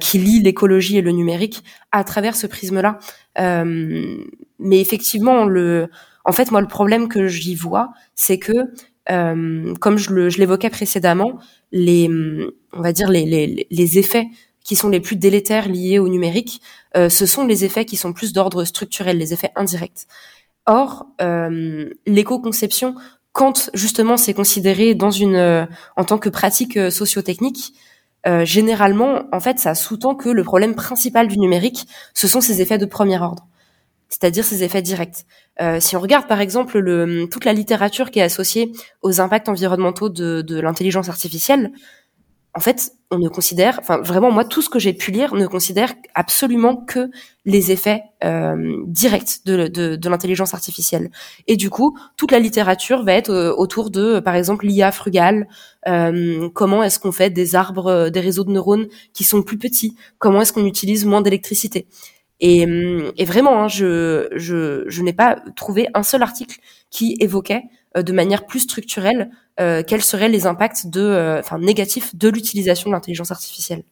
[0.00, 2.98] qui lient l'écologie et le numérique à travers ce prisme-là.
[3.38, 4.16] Euh,
[4.58, 5.88] mais effectivement, le,
[6.24, 8.72] en fait, moi, le problème que j'y vois, c'est que
[9.10, 11.38] euh, comme je, l'évoquais précédemment,
[11.72, 12.08] les,
[12.72, 14.28] on va dire les, les, les, effets
[14.64, 16.60] qui sont les plus délétères liés au numérique,
[16.96, 20.06] euh, ce sont les effets qui sont plus d'ordre structurel, les effets indirects.
[20.66, 22.94] Or, euh, l'éco-conception,
[23.32, 27.74] quand justement c'est considéré dans une, euh, en tant que pratique euh, sociotechnique,
[28.44, 32.78] généralement, en fait, ça sous-tend que le problème principal du numérique, ce sont ses effets
[32.78, 33.48] de premier ordre
[34.12, 35.24] c'est-à-dire ses effets directs.
[35.60, 38.70] Euh, si on regarde par exemple le, toute la littérature qui est associée
[39.00, 41.72] aux impacts environnementaux de, de l'intelligence artificielle,
[42.54, 45.46] en fait, on ne considère, enfin vraiment moi tout ce que j'ai pu lire ne
[45.46, 47.10] considère absolument que
[47.46, 51.10] les effets euh, directs de, l'intelligence artificielle.
[51.46, 55.48] Et du coup, toute la littérature va être euh, autour de, par exemple, l'IA frugale.
[55.88, 59.96] Euh, comment est-ce qu'on fait des arbres, des réseaux de neurones qui sont plus petits
[60.18, 61.86] Comment est-ce qu'on utilise moins d'électricité
[62.42, 66.58] et, hum, et vraiment, hein, je, je, je n'ai pas trouvé un seul article
[66.90, 67.62] qui évoquait
[67.96, 72.28] euh, de manière plus structurelle euh, quels seraient les impacts de, euh, enfin, négatifs de
[72.28, 73.84] l'utilisation de l'intelligence artificielle.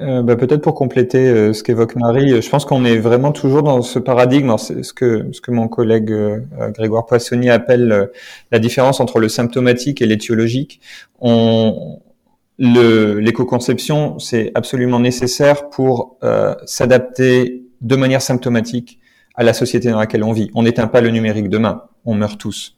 [0.00, 3.62] Euh, bah, peut-être pour compléter euh, ce qu'évoque Marie, je pense qu'on est vraiment toujours
[3.62, 6.12] dans ce paradigme, c'est ce que ce que mon collègue
[6.72, 8.10] Grégoire Poissonnier appelle
[8.50, 10.80] la différence entre le symptomatique et l'étiologique.
[11.20, 12.00] On,
[12.58, 19.00] l'éco-conception, c'est absolument nécessaire pour euh, s'adapter de manière symptomatique
[19.34, 20.50] à la société dans laquelle on vit.
[20.54, 22.76] On n'éteint pas le numérique demain, on meurt tous.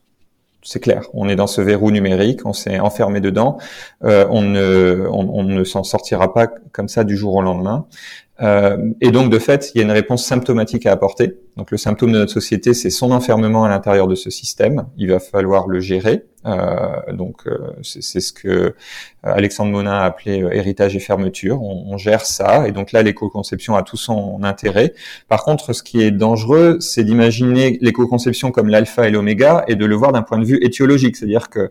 [0.62, 3.58] C'est clair, on est dans ce verrou numérique, on s'est enfermé dedans,
[4.02, 7.86] euh, on ne, on ne s'en sortira pas comme ça du jour au lendemain.
[8.42, 11.38] Euh, et donc, de fait, il y a une réponse symptomatique à apporter.
[11.56, 14.86] Donc, le symptôme de notre société, c'est son enfermement à l'intérieur de ce système.
[14.96, 16.24] Il va falloir le gérer.
[16.44, 18.72] Euh, donc, euh, c'est ce que euh,
[19.22, 21.60] Alexandre Monin a appelé héritage et fermeture.
[21.62, 22.68] On, on, gère ça.
[22.68, 24.92] Et donc là, l'éco-conception a tout son intérêt.
[25.28, 29.86] Par contre, ce qui est dangereux, c'est d'imaginer l'éco-conception comme l'alpha et l'oméga et de
[29.86, 31.16] le voir d'un point de vue étiologique.
[31.16, 31.70] C'est-à-dire que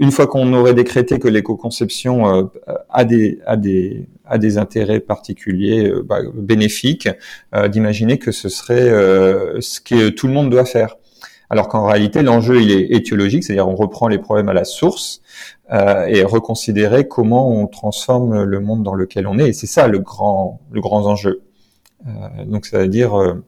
[0.00, 2.44] une fois qu'on aurait décrété que l'éco-conception euh,
[2.88, 7.08] a, des, a, des, a des intérêts particuliers euh, bah, bénéfiques,
[7.54, 8.88] euh, d'imaginer que ce serait
[9.60, 10.96] ce que tout le monde doit faire.
[11.50, 15.20] Alors qu'en réalité, l'enjeu, il est étiologique, c'est-à-dire on reprend les problèmes à la source
[15.72, 19.48] et reconsidérer comment on transforme le monde dans lequel on est.
[19.48, 21.42] Et c'est ça le grand, le grand enjeu.
[22.46, 23.42] donc, ça veut dire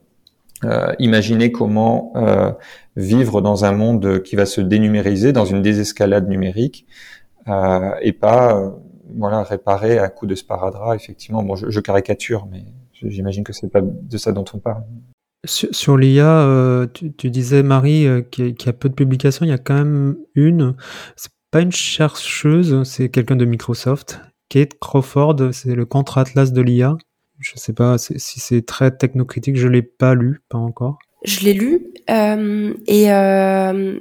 [0.65, 2.53] euh, imaginer comment euh,
[2.97, 6.87] vivre dans un monde qui va se dénumériser, dans une désescalade numérique,
[7.49, 8.71] euh, et pas euh,
[9.17, 10.95] voilà réparer à coup de sparadrap.
[10.95, 14.83] Effectivement, bon, je, je caricature, mais j'imagine que c'est pas de ça dont on parle.
[15.45, 19.45] Sur, sur l'IA, euh, tu, tu, disais Marie qu'il y, a peu de publications.
[19.45, 20.77] Il y a quand même une.
[21.17, 24.21] C'est pas une chercheuse, c'est quelqu'un de Microsoft
[24.53, 26.99] Kate Crawford, c'est le contre-atlas de l'IA.
[27.39, 30.99] Je sais pas si c'est très technocritique, je l'ai pas lu, pas encore.
[31.25, 33.99] Je l'ai lu euh, et euh,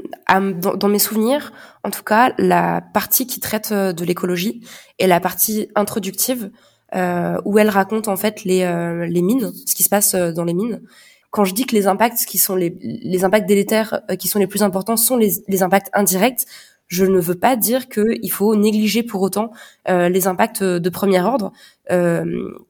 [0.76, 1.52] dans, mes souvenirs,
[1.84, 4.62] en tout cas, la partie qui traite euh, de l'écologie
[5.00, 6.52] est la partie introductive
[6.96, 10.54] euh, où elle raconte en fait les, euh, mines, ce qui se passe dans les
[10.54, 10.82] mines.
[11.30, 14.48] Quand je dis que les impacts qui sont les, les impacts délétères qui sont les
[14.48, 16.46] plus importants sont les, les impacts indirects,
[16.88, 19.52] je ne veux pas dire qu'il faut négliger pour autant
[19.88, 21.54] les impacts de premier ordre,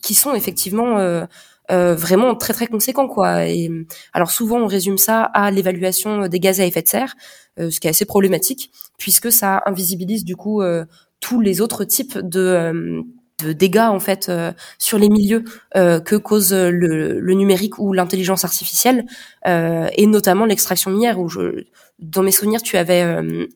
[0.03, 1.25] qui sont effectivement
[1.71, 3.47] euh, vraiment très très conséquent quoi.
[3.47, 3.69] Et
[4.13, 7.15] alors souvent on résume ça à l'évaluation des gaz à effet de serre,
[7.59, 10.85] euh, ce qui est assez problématique puisque ça invisibilise du coup euh,
[11.19, 13.03] tous les autres types de
[13.43, 15.43] de dégâts en fait euh, sur les milieux
[15.75, 19.05] euh, que cause le, le numérique ou l'intelligence artificielle
[19.47, 21.65] euh, et notamment l'extraction minière où je
[22.01, 23.03] dans mes souvenirs tu avais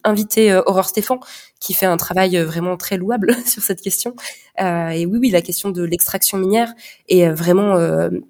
[0.03, 1.19] invité Aurore Stéphane
[1.59, 4.15] qui fait un travail vraiment très louable sur cette question.
[4.59, 6.73] Et oui oui la question de l'extraction minière
[7.09, 7.77] est vraiment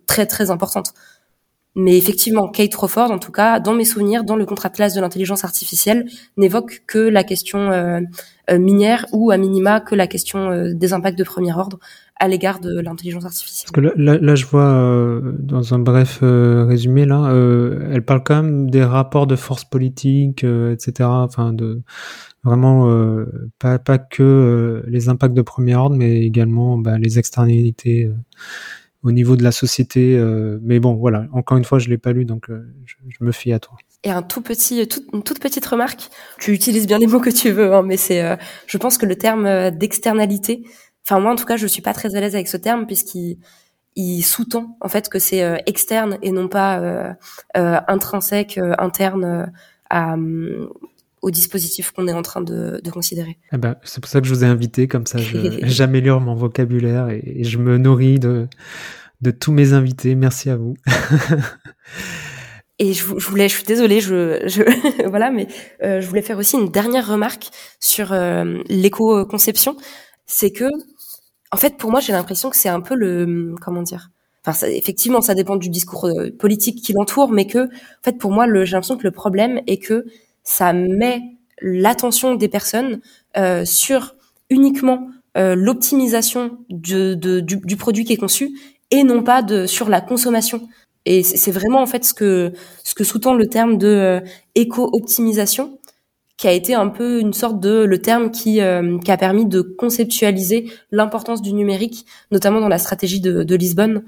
[0.07, 0.93] très très importante
[1.75, 4.93] mais effectivement, Kate Crawford, en tout cas, dans mes souvenirs, dans le contrat de classe
[4.93, 6.05] de l'intelligence artificielle,
[6.37, 7.99] n'évoque que la question euh,
[8.49, 11.77] euh, minière ou à minima que la question euh, des impacts de premier ordre
[12.17, 13.69] à l'égard de l'intelligence artificielle.
[13.73, 17.29] Parce que là, là, je vois dans un bref résumé là,
[17.91, 21.09] elle parle quand même des rapports de force politique, etc.
[21.09, 21.81] Enfin, de
[22.45, 22.89] vraiment
[23.59, 28.09] pas pas que les impacts de premier ordre, mais également bah, les externalités
[29.05, 30.17] au niveau de la société.
[30.17, 33.31] Euh, mais bon, voilà, encore une fois, je l'ai pas lu, donc euh, je, me
[33.31, 33.77] fie à toi.
[34.03, 36.09] Et un tout petit, une toute petite remarque.
[36.39, 38.35] Tu utilises bien les mots que tu veux, hein, mais c'est, euh,
[38.65, 40.63] je pense que le terme d'externalité.
[41.05, 43.37] Enfin moi, en tout cas, je suis pas très à l'aise avec ce terme puisqu'il
[43.95, 47.15] il sous-tend en fait que c'est externe et non pas
[47.53, 49.51] intrinsèque, interne
[49.91, 50.17] à
[51.25, 53.39] au dispositif qu'on est en train de, de considérer.
[53.51, 55.17] Eh ben, c'est pour ça que je vous ai invité, comme ça
[55.63, 58.47] j'améliore mon vocabulaire et, je me nourris de,
[59.21, 60.13] de tous mes invités.
[60.13, 60.75] Merci à vous.
[62.77, 64.61] Et je, voulais, je suis désolée, je, je
[65.09, 65.47] voilà, mais
[65.81, 67.47] euh, je voulais faire aussi une dernière remarque
[67.79, 69.77] sur euh, l'éco-conception,
[70.27, 70.65] c'est que,
[71.51, 74.09] en fait, pour moi, j'ai l'impression que c'est un peu le, comment dire,
[74.43, 78.19] enfin, ça, effectivement, ça dépend du discours euh, politique qui l'entoure, mais que, en fait,
[78.19, 80.05] pour moi, j'ai l'impression que le problème est que
[80.45, 81.21] ça met
[81.61, 83.01] l'attention des personnes
[83.35, 84.15] euh, sur
[84.49, 88.57] uniquement euh, l'optimisation du, du, produit qui est conçu
[88.91, 90.69] et non pas de sur la consommation.
[91.05, 94.19] Et c'est vraiment en fait ce que ce que sous-tend le terme de euh,
[94.55, 95.79] éco-optimisation,
[96.37, 98.59] qui a été un peu une sorte de le terme qui
[99.03, 104.03] qui a permis de conceptualiser l'importance du numérique, notamment dans la stratégie de, de Lisbonne.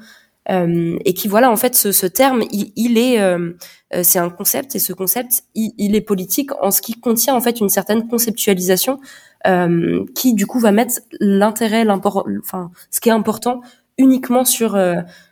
[0.50, 3.52] Euh, et qui voilà en fait ce, ce terme il, il est euh,
[3.94, 7.42] euh, c'est un concept et ce concept il, est politique en ce qui contient en
[7.42, 9.00] fait une certaine conceptualisation
[9.46, 13.62] euh, qui du coup va mettre l'intérêt enfin ce qui est important
[13.98, 14.78] uniquement sur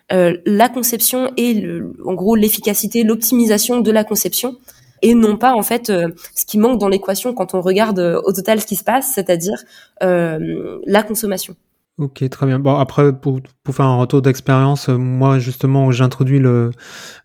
[0.10, 1.68] la conception et
[2.06, 4.56] en gros l'efficacité l'optimisation de la conception
[5.02, 8.62] et non pas en fait ce qui manque dans l'équation quand on regarde au total
[8.62, 9.64] ce qui se passe c'est-à-dire
[10.02, 11.56] la consommation
[11.98, 12.60] Ok, très bien.
[12.60, 16.72] Bon, après, pour, pour faire un retour d'expérience, euh, moi, justement, j'introduis le,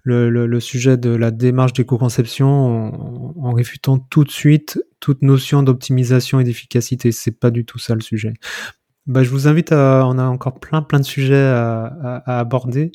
[0.05, 5.65] le, le, sujet de la démarche d'éco-conception en, en, réfutant tout de suite toute notion
[5.65, 7.11] d'optimisation et d'efficacité.
[7.11, 8.33] C'est pas du tout ça le sujet.
[9.07, 12.39] Bah, je vous invite à, on a encore plein, plein de sujets à, à, à
[12.39, 12.93] aborder.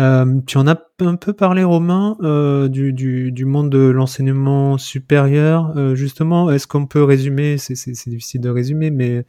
[0.00, 4.76] Euh, tu en as un peu parlé, Romain, euh, du, du, du, monde de l'enseignement
[4.76, 5.72] supérieur.
[5.76, 7.74] Euh, justement, est-ce qu'on peut résumer C'est
[8.08, 9.24] difficile de résumer, mais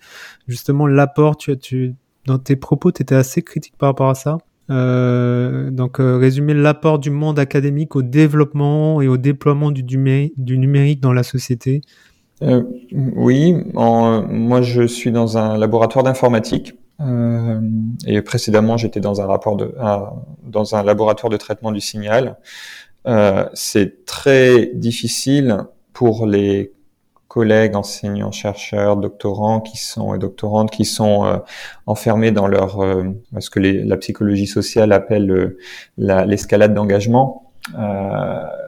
[0.47, 1.93] justement, l'apport, tu, tu,
[2.25, 4.39] dans tes propos, tu étais assez critique par rapport à ça.
[4.71, 10.99] Euh, donc, euh, résumer l'apport du monde académique au développement et au déploiement du, numérique
[10.99, 11.81] dans la société.
[12.41, 17.59] oui, moi je suis dans un laboratoire d'informatique euh,
[18.05, 19.75] et précédemment, j'étais dans un rapport de,
[20.43, 22.37] dans un laboratoire de traitement du signal.
[23.07, 26.73] Euh, c'est très difficile pour les
[27.27, 31.37] collègues, enseignants, chercheurs, doctorants qui sont et doctorantes qui sont euh,
[31.85, 32.79] enfermés dans leur
[33.39, 35.55] ce que la psychologie sociale appelle
[35.97, 37.51] l'escalade d'engagement,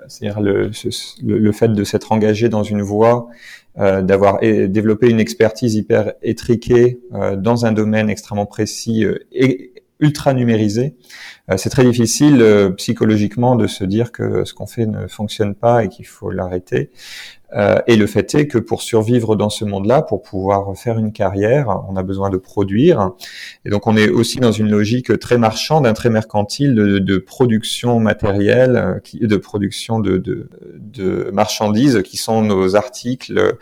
[0.08, 3.30] c'est-à-dire le, fait de s'être engagé dans une voie
[3.78, 10.34] d'avoir développé une expertise hyper étriquée euh, dans un domaine extrêmement précis euh, et ultra
[10.36, 10.94] numérisé.
[11.56, 15.90] c'est très difficile psychologiquement de se dire que ce qu'on fait ne fonctionne pas et
[15.90, 16.92] qu'il faut l'arrêter.
[17.54, 21.14] Euh, et le fait est que pour survivre dans ce monde-là, pour pouvoir faire une
[21.14, 23.12] carrière, on a besoin de produire.
[23.66, 29.02] Et donc on est aussi dans une logique très marchande, très mercantile de, production matérielle,
[29.14, 33.56] de production de, de, de, marchandises qui sont nos articles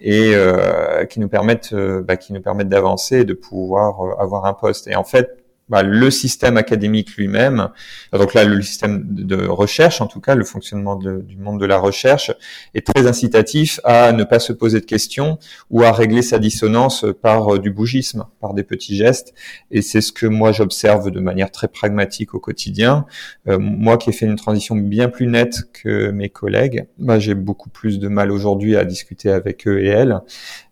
[0.00, 4.54] et euh, qui nous permettent, bah, qui nous permettent d'avancer et de pouvoir avoir un
[4.54, 4.88] poste.
[4.88, 5.37] Et en fait,
[5.68, 7.68] bah, le système académique lui-même,
[8.12, 11.78] donc là le système de recherche en tout cas, le fonctionnement du monde de la
[11.78, 12.32] recherche
[12.74, 15.38] est très incitatif à ne pas se poser de questions
[15.70, 19.34] ou à régler sa dissonance par euh, du bougisme, par des petits gestes.
[19.70, 23.06] Et c'est ce que moi j'observe de manière très pragmatique au quotidien.
[23.48, 27.34] Euh, moi qui ai fait une transition bien plus nette que mes collègues, bah, j'ai
[27.34, 30.20] beaucoup plus de mal aujourd'hui à discuter avec eux et elles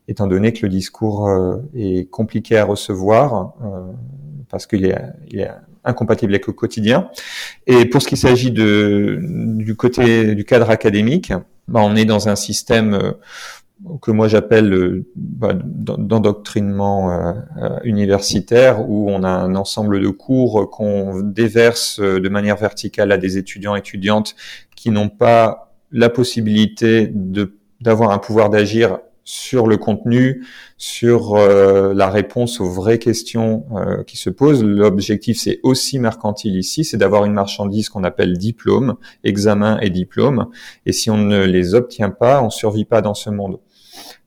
[0.08, 3.54] étant donné que le discours euh, est compliqué à recevoir,
[4.50, 4.96] parce qu'il est,
[5.28, 5.50] il est
[5.84, 7.08] incompatible avec le quotidien.
[7.66, 11.32] Et pour ce qui s'agit de, du côté du cadre académique,
[11.68, 13.12] bah, on est dans un système euh,
[14.00, 20.70] que moi j'appelle euh, bah, d'endoctrinement euh, universitaire où on a un ensemble de cours
[20.70, 24.34] qu'on déverse de manière verticale à des étudiants étudiantes
[24.74, 27.12] qui n'ont pas la possibilité
[27.80, 30.46] d'avoir un pouvoir d'agir sur le contenu,
[30.78, 34.62] sur euh, la réponse aux vraies questions euh, qui se posent.
[34.62, 40.46] L'objectif, c'est aussi mercantile ici, c'est d'avoir une marchandise qu'on appelle diplôme, examen et diplôme.
[40.86, 43.58] Et si on ne les obtient pas, on survit pas dans ce monde.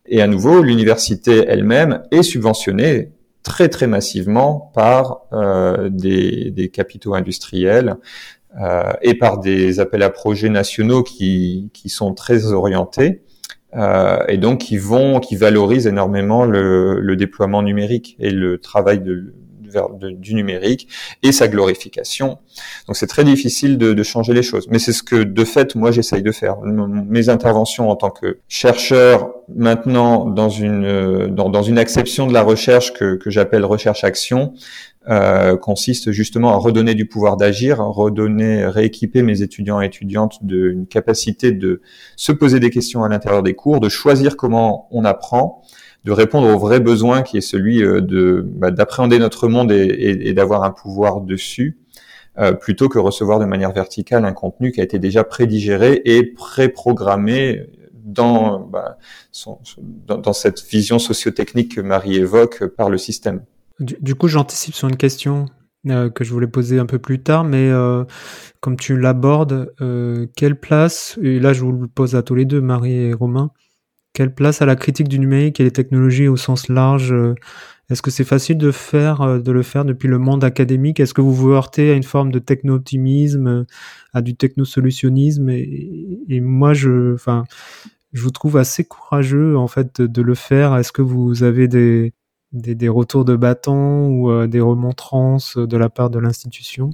[0.06, 7.95] Et à nouveau, l'université elle-même est subventionnée très très massivement par euh, des, capitaux industriels
[9.04, 13.22] et par des appels à projets nationaux qui sont très orientés
[13.76, 18.99] euh, et donc qui vont, qui valorisent énormément le, le, déploiement numérique et le travail
[18.99, 19.34] de,
[20.01, 20.88] du numérique
[21.22, 22.39] et sa glorification.
[22.88, 25.76] Donc c'est très difficile de, de, changer les choses, mais c'est ce que de fait
[25.76, 26.57] moi j'essaye de faire.
[26.61, 32.41] Mes interventions en tant que chercheur maintenant dans une dans, dans une acception de la
[32.41, 34.53] recherche que, que j'appelle recherche-action,
[35.10, 40.86] euh, consiste justement à redonner du pouvoir d'agir, redonner, rééquiper mes étudiants et étudiantes d'une
[40.86, 41.82] capacité de
[42.16, 45.64] se poser des questions à l'intérieur des cours, de choisir comment on apprend,
[46.03, 50.32] de répondre aux vrais besoins qui est celui euh, de bah, d'appréhender notre monde et,
[50.34, 51.80] d'avoir un pouvoir dessus.
[52.38, 56.24] Euh, plutôt que recevoir de manière verticale un contenu qui a été déjà prédigéré et
[56.24, 58.99] préprogrammé dans, bah,
[60.07, 63.41] dans, dans cette vision sociotechnique que Marie évoque par le système.
[63.80, 65.46] Du, coup, j'anticipe sur une question
[65.88, 68.04] euh, que je voulais poser un peu plus tard, mais euh,
[68.60, 72.44] comme tu l'abordes, euh, quelle place, et là je vous le pose à tous les
[72.44, 73.52] deux, Marie et Romain,
[74.14, 77.16] quelle place à la critique du numérique et des technologies au sens large
[77.90, 81.00] Est-ce que c'est facile de faire, de le faire depuis le monde académique?
[81.00, 83.66] Est-ce que vous vous heurtez à une forme de techno-optimisme,
[84.14, 85.50] à du techno-solutionnisme?
[85.50, 87.46] Et, et, moi, je, enfin,
[88.12, 90.76] je vous trouve assez courageux en fait de le faire.
[90.76, 92.14] Est-ce que vous avez des
[92.52, 96.89] des, des, retours de bâton ou euh, des remontrances de la part de l'institution?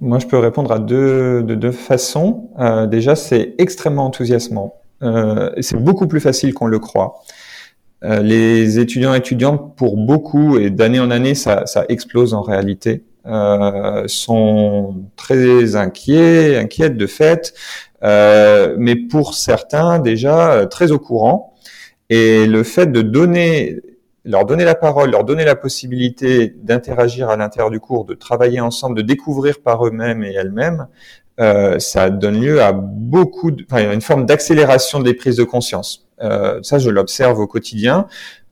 [0.00, 2.50] Moi, je peux répondre à deux, de deux façons.
[2.58, 4.80] Euh, déjà, c'est extrêmement enthousiasmant.
[5.02, 7.22] Euh, c'est beaucoup plus facile qu'on le croit.
[8.04, 12.42] Euh, les étudiants et étudiantes, pour beaucoup, et d'année en année, ça, ça explose en
[12.42, 17.54] réalité, euh, sont très inquiets, inquiètes de fait,
[18.02, 21.54] mais pour certains, déjà très au courant.
[22.10, 23.80] Et le fait de donner
[24.24, 28.60] leur donner la parole, leur donner la possibilité d'interagir à l'intérieur du cours, de travailler
[28.60, 30.86] ensemble, de découvrir par eux-mêmes et elles-mêmes,
[31.40, 36.06] euh, ça donne lieu à beaucoup, de, enfin, une forme d'accélération des prises de conscience.
[36.22, 38.06] Euh, ça, je l'observe au quotidien.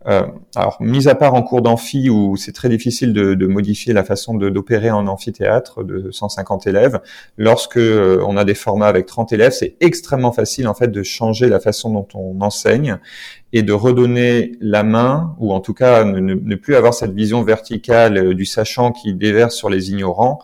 [0.09, 0.23] Euh,
[0.57, 4.03] alors, mis à part en cours d'amphi où c'est très difficile de, de, modifier la
[4.03, 7.01] façon d'opérer en amphithéâtre de 150 élèves,
[7.37, 11.03] lorsque euh, on a des formats avec 30 élèves, c'est extrêmement facile en fait de
[11.03, 12.99] changer la façon dont on enseigne
[13.53, 17.43] et de redonner la main, ou en tout cas ne, ne plus avoir cette vision
[17.43, 20.41] verticale euh, du sachant qui déverse sur les ignorants,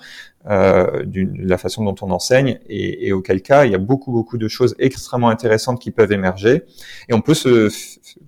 [0.48, 4.12] euh, de la façon dont on enseigne et, et, auquel cas il y a beaucoup
[4.12, 6.64] beaucoup de choses extrêmement intéressantes qui peuvent émerger.
[7.08, 7.68] Et on peut se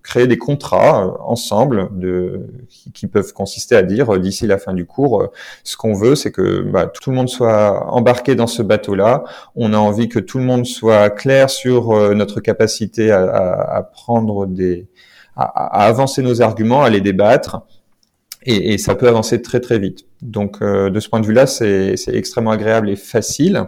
[0.03, 4.59] créer des contrats euh, ensemble de, qui, qui, peuvent consister à dire euh, d'ici la
[4.59, 5.27] fin du cours euh,
[5.65, 9.25] ce qu'on veut c'est que bah, tout le monde soit embarqué dans ce bateau là
[9.57, 13.83] on a envie que tout le monde soit clair sur notre capacité à, à, à
[13.83, 14.89] prendre des
[15.37, 17.63] à, à avancer nos arguments à les débattre
[18.45, 20.07] et, et, ça peut avancer très très vite.
[20.23, 23.67] Donc euh, de ce point de vue-là, c'est extrêmement agréable et facile.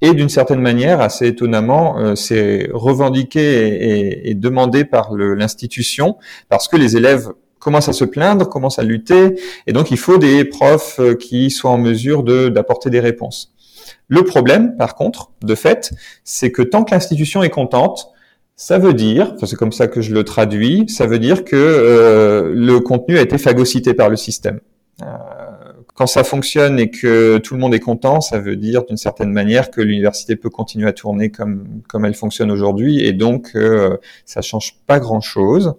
[0.00, 6.16] Et d'une certaine manière, assez étonnamment, euh, c'est revendiqué et, demandé par l'institution
[6.48, 9.34] parce que les élèves commencent à se plaindre, commencent à lutter,
[9.66, 13.52] et donc il faut des profs euh, qui soient en mesure d'apporter des réponses.
[14.06, 15.92] Le problème, par contre, de fait,
[16.22, 18.12] c'est que tant que l'institution est contente,
[18.60, 22.52] Ça veut dire, c'est comme ça que je le traduis, ça veut dire que euh,
[22.52, 24.58] le contenu a été phagocyté par le système.
[25.00, 25.06] Euh,
[25.94, 29.32] quand ça fonctionne et que tout le monde est content, ça veut dire d'une certaine
[29.32, 33.96] manière que l'université peut continuer à tourner comme comme elle fonctionne aujourd'hui et donc euh,
[34.24, 35.74] ça change pas grand chose.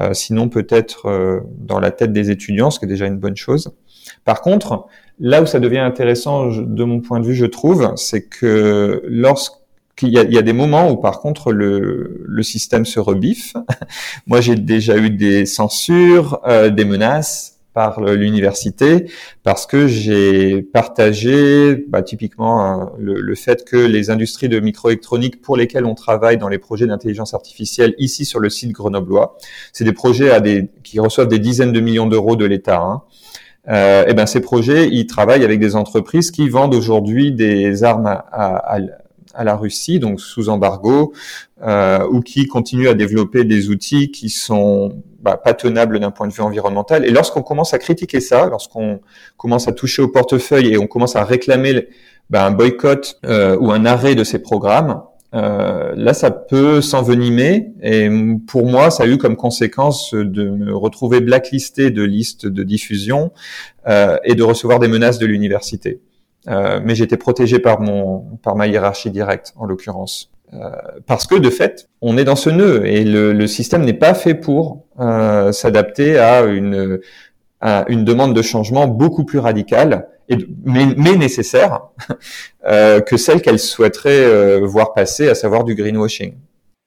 [0.00, 3.36] Euh, sinon peut-être euh, dans la tête des étudiants, ce qui est déjà une bonne
[3.36, 3.72] chose.
[4.24, 4.86] Par contre,
[5.18, 9.54] là où ça devient intéressant de mon point de vue, je trouve, c'est que lorsque
[9.96, 13.54] qu'il y, y a, des moments où par contre le, le système se rebiffe.
[14.26, 19.10] Moi j'ai déjà eu des censures, euh, des menaces par l'université
[19.42, 25.42] parce que j'ai partagé bah, typiquement hein, le, le, fait que les industries de microélectronique
[25.42, 29.36] pour lesquelles on travaille dans les projets d'intelligence artificielle ici sur le site grenoblois,
[29.74, 32.80] c'est des projets à des, qui reçoivent des dizaines de millions d'euros de l'État.
[32.80, 33.02] Hein.
[33.68, 38.06] Euh, et ben ces projets, ils travaillent avec des entreprises qui vendent aujourd'hui des armes
[38.06, 38.78] à, à
[39.44, 41.12] la Russie, donc sous embargo,
[41.62, 46.28] euh, ou qui continuent à développer des outils qui sont bah, pas tenables d'un point
[46.28, 47.04] de vue environnemental.
[47.04, 49.00] Et lorsqu'on commence à critiquer ça, lorsqu'on
[49.36, 51.88] commence à toucher au portefeuille et on commence à réclamer
[52.30, 55.02] bah, un boycott euh, ou un arrêt de ces programmes,
[55.34, 57.68] euh, là, ça peut s'envenimer.
[57.82, 58.08] Et
[58.46, 63.32] pour moi, ça a eu comme conséquence de me retrouver blacklisté de listes de diffusion
[63.88, 66.00] euh, et de recevoir des menaces de l'université.
[66.48, 70.30] Euh, mais j'étais protégé par mon par ma hiérarchie directe en l'occurrence.
[70.54, 70.70] Euh,
[71.06, 74.14] parce que de fait, on est dans ce nœud et le, le système n'est pas
[74.14, 77.00] fait pour euh, s'adapter à une
[77.60, 81.80] à une demande de changement beaucoup plus radicale, et, mais, mais nécessaire
[82.66, 86.34] euh, que celle qu'elle souhaiterait euh, voir passer, à savoir du greenwashing.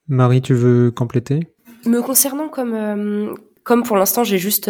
[0.07, 1.47] Marie, tu veux compléter?
[1.85, 3.33] Me concernant, comme euh,
[3.63, 4.69] comme pour l'instant j'ai juste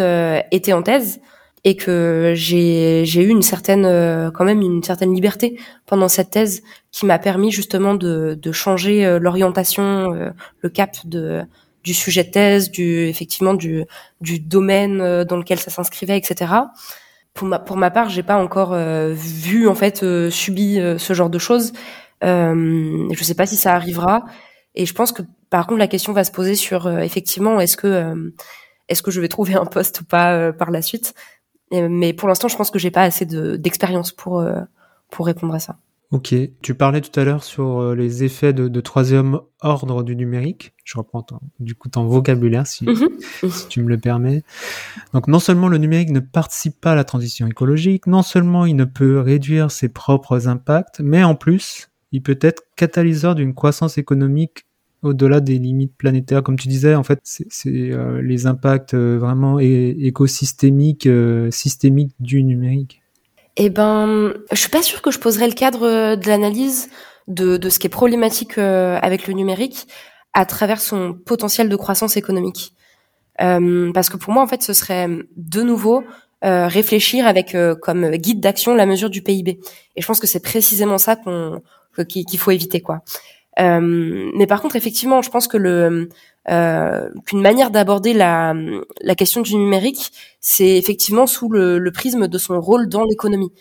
[0.52, 1.20] été en thèse,
[1.64, 6.64] et que j'ai eu une certaine euh, quand même une certaine liberté pendant cette thèse
[6.92, 10.30] qui m'a permis justement de de changer euh, l'orientation euh,
[10.62, 11.42] le cap de
[11.84, 13.84] du sujet de thèse du effectivement du
[14.22, 16.54] du domaine dans lequel ça s'inscrivait etc
[17.34, 18.76] pour ma pour ma part j'ai pas encore
[19.14, 21.72] vu en fait subi ce genre de choses.
[22.22, 24.26] Euh, je sais pas si ça arrivera.
[24.76, 28.34] Et je pense que par contre la question va se poser sur effectivement est-ce que
[28.90, 31.14] est-ce que je vais trouver un poste ou pas par la suite
[31.72, 34.62] mais pour l'instant, je pense que j'ai pas assez d'expérience pour euh,
[35.10, 35.78] pour répondre à ça.
[36.12, 36.34] Ok.
[36.64, 40.74] Tu parlais tout à l'heure sur euh, les effets de, de, troisième ordre du numérique.
[40.84, 41.24] Je reprends
[41.60, 43.10] du coup ton vocabulaire si, mhm.
[43.50, 44.42] si, tu me le permets.
[45.14, 48.76] Donc non seulement le numérique ne participe pas à la transition écologique, non seulement il
[48.76, 54.00] ne peut réduire ses propres impacts, mais en plus il peut être catalyseur d'une croissance
[54.00, 54.66] économique
[55.02, 59.60] au-delà des limites planétaires, comme tu disais, en fait, c'est euh, les impacts euh, vraiment
[59.60, 63.02] écosystémiques, euh, systémiques du numérique.
[63.56, 66.90] Eh ben, je suis pas sûre que je poserais le cadre de l'analyse
[67.28, 69.88] de, ce qui est problématique avec le numérique
[70.34, 72.74] à travers son potentiel de croissance économique.
[73.38, 76.04] parce que pour moi, en fait, ce serait de nouveau
[76.42, 79.60] réfléchir avec comme guide d'action la mesure du PIB.
[79.98, 81.18] Et je pense que c'est précisément ça
[82.08, 83.04] qu'il faut éviter, quoi.
[83.60, 86.10] Euh, mais par contre, effectivement, je pense que le
[86.50, 88.54] euh, qu'une manière d'aborder la,
[89.02, 93.52] la question du numérique, c'est effectivement sous le, le, prisme de son rôle dans l'économie.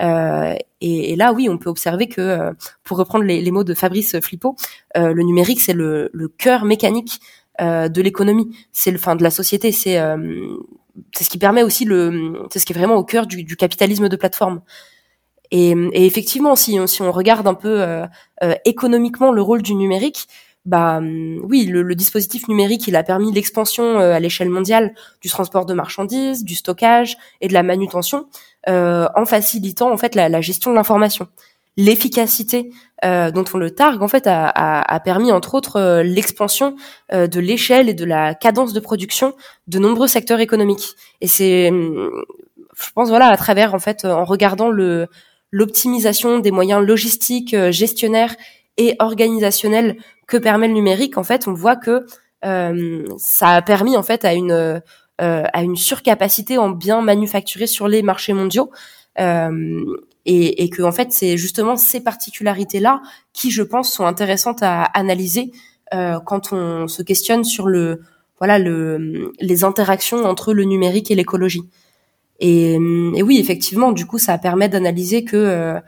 [0.00, 2.52] Euh, et, là, oui, on peut observer que, euh,
[2.84, 4.56] pour reprendre les, les, mots de Fabrice Flippo,
[4.96, 7.20] euh, le numérique, c'est le, le cœur mécanique
[7.60, 9.98] euh, de l'économie, c'est le fin de la société, c'est
[11.14, 13.56] c'est ce qui permet aussi le, c'est ce qui est vraiment au cœur du, du
[13.56, 14.62] capitalisme de plateforme.
[15.50, 18.06] Et, et, effectivement, si, si on regarde un peu euh,
[18.42, 20.26] euh, économiquement le rôle du numérique,
[20.64, 24.94] bah hum, oui, le, le, dispositif numérique, il a permis l'expansion euh, à l'échelle mondiale
[25.20, 28.26] du transport de marchandises, du stockage et de la manutention,
[28.68, 31.28] en facilitant en fait la, la gestion de l'information.
[31.76, 32.70] L'efficacité
[33.04, 36.74] dont on le targue en fait a, a, a permis entre autres l'expansion
[37.12, 39.34] de l'échelle et de la cadence de production
[39.68, 40.96] de nombreux secteurs économiques.
[41.20, 42.10] Et c'est, hum,
[42.76, 45.06] je pense voilà, à travers en fait, en regardant le
[45.50, 48.34] l'optimisation des moyens logistiques, euh, gestionnaires
[48.76, 52.04] et organisationnels que permet le numérique, en fait, on voit que
[52.44, 54.80] euh, ça a permis en fait à une euh,
[55.18, 58.70] à une surcapacité en biens manufacturés sur les marchés mondiaux.
[59.18, 63.00] Et, et, que en fait c'est justement ces particularités là
[63.32, 65.52] qui je pense sont intéressantes à analyser
[65.90, 68.02] quand on se questionne sur le
[68.38, 71.62] voilà le les interactions entre le numérique et l'écologie.
[72.38, 75.80] Et, et, oui, effectivement, du coup, ça permet d'analyser que euh,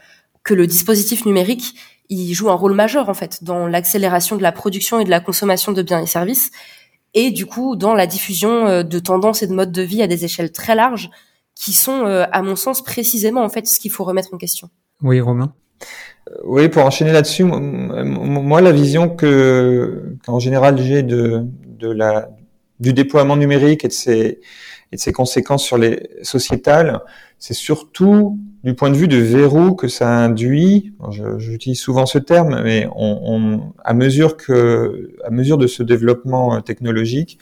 [0.44, 1.74] que le dispositif numérique,
[2.08, 5.20] il joue un rôle majeur en fait dans l'accélération de la production et de la
[5.20, 6.50] consommation de biens et services,
[7.12, 10.06] et du coup dans la diffusion euh, de tendances et de modes de vie à
[10.06, 11.10] des échelles très larges,
[11.54, 14.70] qui sont, euh, à mon sens, précisément en fait ce qu'il faut remettre en question.
[15.02, 15.52] Oui, Romain.
[16.44, 21.44] Oui, pour enchaîner là-dessus, moi la vision que qu'en général j'ai de
[21.78, 22.30] de la
[22.80, 24.40] du déploiement numérique et de ses
[24.92, 27.00] et de ses conséquences sur les sociétales,
[27.38, 30.94] c'est surtout du point de vue de verrou que ça induit.
[31.38, 36.60] J'utilise souvent ce terme, mais on, on, à mesure que à mesure de ce développement
[36.62, 37.38] technologique,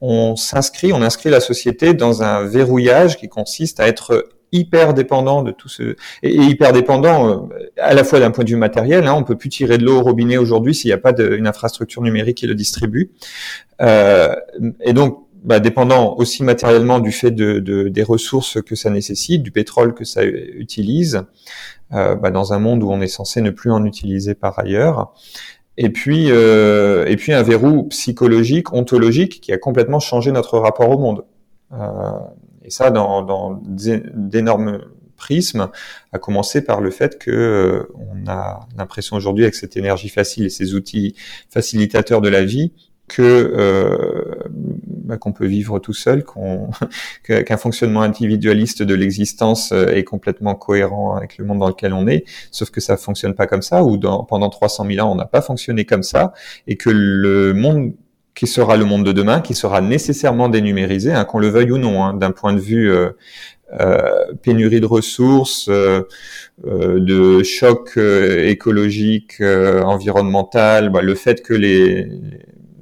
[0.00, 5.42] on s'inscrit, on inscrit la société dans un verrouillage qui consiste à être hyper dépendant
[5.42, 9.06] de tout ce et, hyper dépendant euh, à la fois d'un point de vue matériel.
[9.06, 11.46] Hein, on peut plus tirer de l'eau au robinet aujourd'hui s'il n'y a pas d'une
[11.46, 13.10] infrastructure numérique qui le distribue.
[13.80, 14.34] Euh,
[14.80, 19.42] et donc bah, dépendant aussi matériellement du fait de, de, des ressources que ça nécessite,
[19.42, 21.22] du pétrole que ça utilise,
[21.92, 25.14] euh, bah, dans un monde où on est censé ne plus en utiliser par ailleurs.
[25.76, 30.90] Et puis, euh, et puis un verrou psychologique, ontologique, qui a complètement changé notre rapport
[30.90, 31.24] au monde.
[31.72, 31.78] Euh,
[32.64, 34.80] et ça, dans, dans d'énormes
[35.16, 35.68] prismes,
[36.12, 40.46] à commencer par le fait que euh, on a l'impression aujourd'hui avec cette énergie facile
[40.46, 41.14] et ces outils
[41.50, 42.72] facilitateurs de la vie
[43.08, 44.34] que euh,
[45.08, 46.70] bah, qu'on peut vivre tout seul, qu'on
[47.24, 52.06] qu'un fonctionnement individualiste de l'existence euh, est complètement cohérent avec le monde dans lequel on
[52.06, 55.16] est, sauf que ça fonctionne pas comme ça, ou dans, pendant 300 000 ans on
[55.16, 56.32] n'a pas fonctionné comme ça,
[56.66, 57.94] et que le monde
[58.34, 61.78] qui sera le monde de demain, qui sera nécessairement dénumérisé, hein, qu'on le veuille ou
[61.78, 63.10] non, hein, d'un point de vue euh,
[63.80, 66.00] euh, pénurie de ressources, euh,
[66.66, 72.08] euh de choc euh, écologique, environnemental, bah, le fait que les,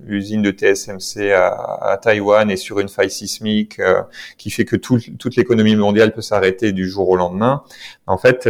[0.07, 3.81] l'usine de TSMC à, Taïwan est sur une faille sismique
[4.39, 7.63] qui fait que tout, toute l'économie mondiale peut s'arrêter du jour au lendemain.
[8.07, 8.49] En fait,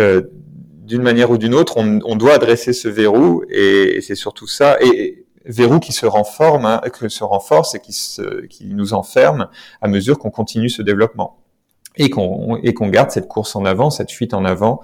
[0.87, 4.77] d'une manière ou d'une autre, on, doit adresser ce verrou et, c'est surtout ça.
[4.81, 6.81] Et, verrou qui se hein,
[7.21, 9.49] renforce et qui, nous enferme
[9.81, 11.39] à mesure qu'on continue ce développement
[11.97, 14.83] et qu'on garde cette course en avant, cette fuite en avant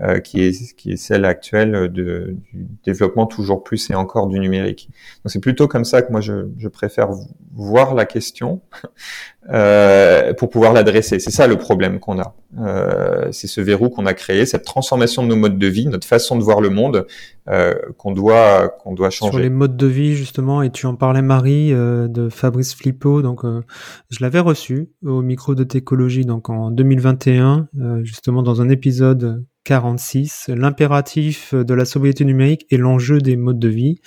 [0.00, 4.40] euh, qui est qui est celle actuelle de, du développement toujours plus et encore du
[4.40, 4.88] numérique.
[5.24, 7.10] Donc c'est plutôt comme ça que moi je, je préfère
[7.52, 8.60] voir la question
[9.52, 11.18] euh, pour pouvoir l'adresser.
[11.18, 12.34] C'est ça le problème qu'on a.
[12.58, 16.06] Euh, c'est ce verrou qu'on a créé, cette transformation de nos modes de vie, notre
[16.06, 17.06] façon de voir le monde
[17.48, 19.32] euh, qu'on doit qu'on doit changer.
[19.32, 23.20] Sur les modes de vie justement, et tu en parlais Marie euh, de Fabrice Flippo,
[23.20, 23.60] donc euh,
[24.08, 27.68] je l'avais reçu au micro de Técologie donc en 2021
[28.02, 33.68] justement dans un épisode 46, l'impératif de la sobriété numérique et l'enjeu des modes de
[33.68, 34.00] vie.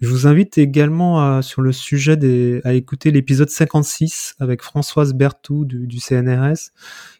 [0.00, 5.14] Je vous invite également à, sur le sujet des, à écouter l'épisode 56 avec Françoise
[5.14, 6.70] Berthoud du, du, CNRS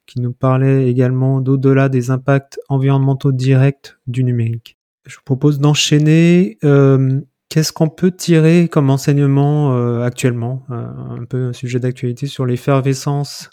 [0.07, 4.76] qui nous parlait également d'au-delà des impacts environnementaux directs du numérique.
[5.07, 6.59] Je vous propose d'enchaîner.
[6.64, 10.85] Euh, Qu'est-ce qu'on peut tirer comme enseignement euh, actuellement euh,
[11.18, 13.49] Un peu un sujet d'actualité sur l'effervescence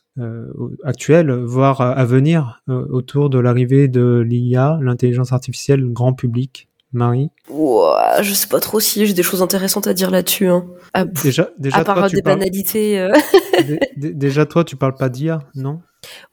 [0.84, 6.70] actuelle, voire à, venir, euh, autour de l'arrivée de l'IA, l'intelligence artificielle grand public.
[6.94, 10.48] Marie Ouah, Je sais pas trop si j'ai des choses intéressantes à dire là-dessus.
[10.48, 10.66] Hein.
[10.94, 12.98] À, déjà, déjà, à part toi, des banalités.
[13.00, 13.12] Euh.
[13.98, 15.82] déjà, toi, tu parles pas d'IA, non?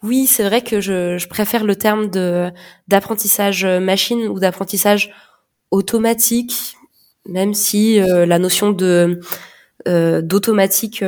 [0.05, 2.51] Oui, c'est vrai que je, je, préfère le terme de
[2.87, 5.11] d'apprentissage machine ou d'apprentissage
[5.73, 6.77] automatique,
[7.27, 9.19] même si euh, la notion de
[9.89, 11.03] euh, d'automatique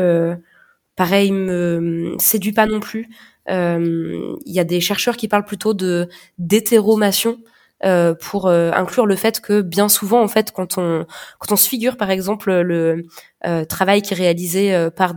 [0.96, 3.08] pareil me séduit pas non plus.
[3.48, 7.38] Il y a des chercheurs qui parlent plutôt de d'hétéromation
[7.84, 11.04] euh, pour euh, inclure le fait que bien souvent en fait quand on
[11.38, 13.04] quand on se figure par exemple le
[13.44, 15.12] euh, travail qui est réalisé par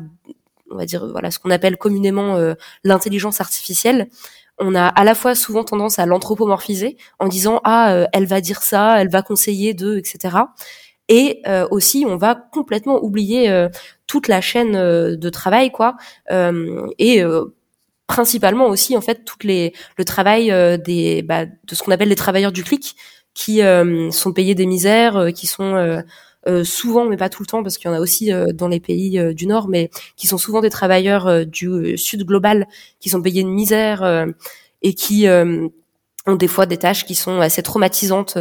[0.70, 2.36] on va dire voilà ce qu'on appelle communément
[2.84, 4.08] l'intelligence artificielle
[4.58, 8.62] on a à la fois souvent tendance à l'anthropomorphiser en disant ah elle va dire
[8.62, 10.36] ça elle va conseiller de etc
[11.08, 13.70] et aussi on va complètement oublier
[14.08, 15.96] toute la chaîne de travail quoi.
[16.98, 17.24] Et
[18.08, 22.10] principalement aussi en fait toutes les le travail euh, des bah, de ce qu'on appelle
[22.10, 22.96] les travailleurs du clic
[23.34, 26.02] qui euh, sont payés des misères euh, qui sont
[26.64, 29.22] souvent mais pas tout le temps parce qu'il y en a aussi dans les pays
[29.36, 32.68] du nord mais qui sont souvent des travailleurs du sud global
[33.02, 34.26] qui sont payés de misère
[34.82, 38.38] et qui ont des fois des tâches qui sont assez traumatisantes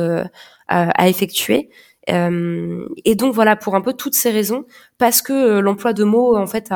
[0.69, 1.69] à, effectuer.
[1.69, 4.65] euh, et donc voilà pour un peu toutes ces raisons
[4.97, 6.71] parce que euh, l'emploi de mots en fait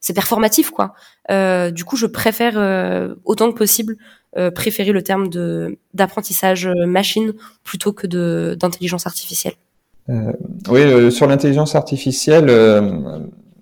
[0.00, 0.94] c'est performatif quoi.
[1.30, 3.96] Euh, du coup je préfère euh, autant que possible
[4.54, 7.32] préférer le terme de d'apprentissage machine
[7.64, 9.54] plutôt que de d'intelligence artificielle.
[10.08, 12.50] oui sur l'intelligence artificielle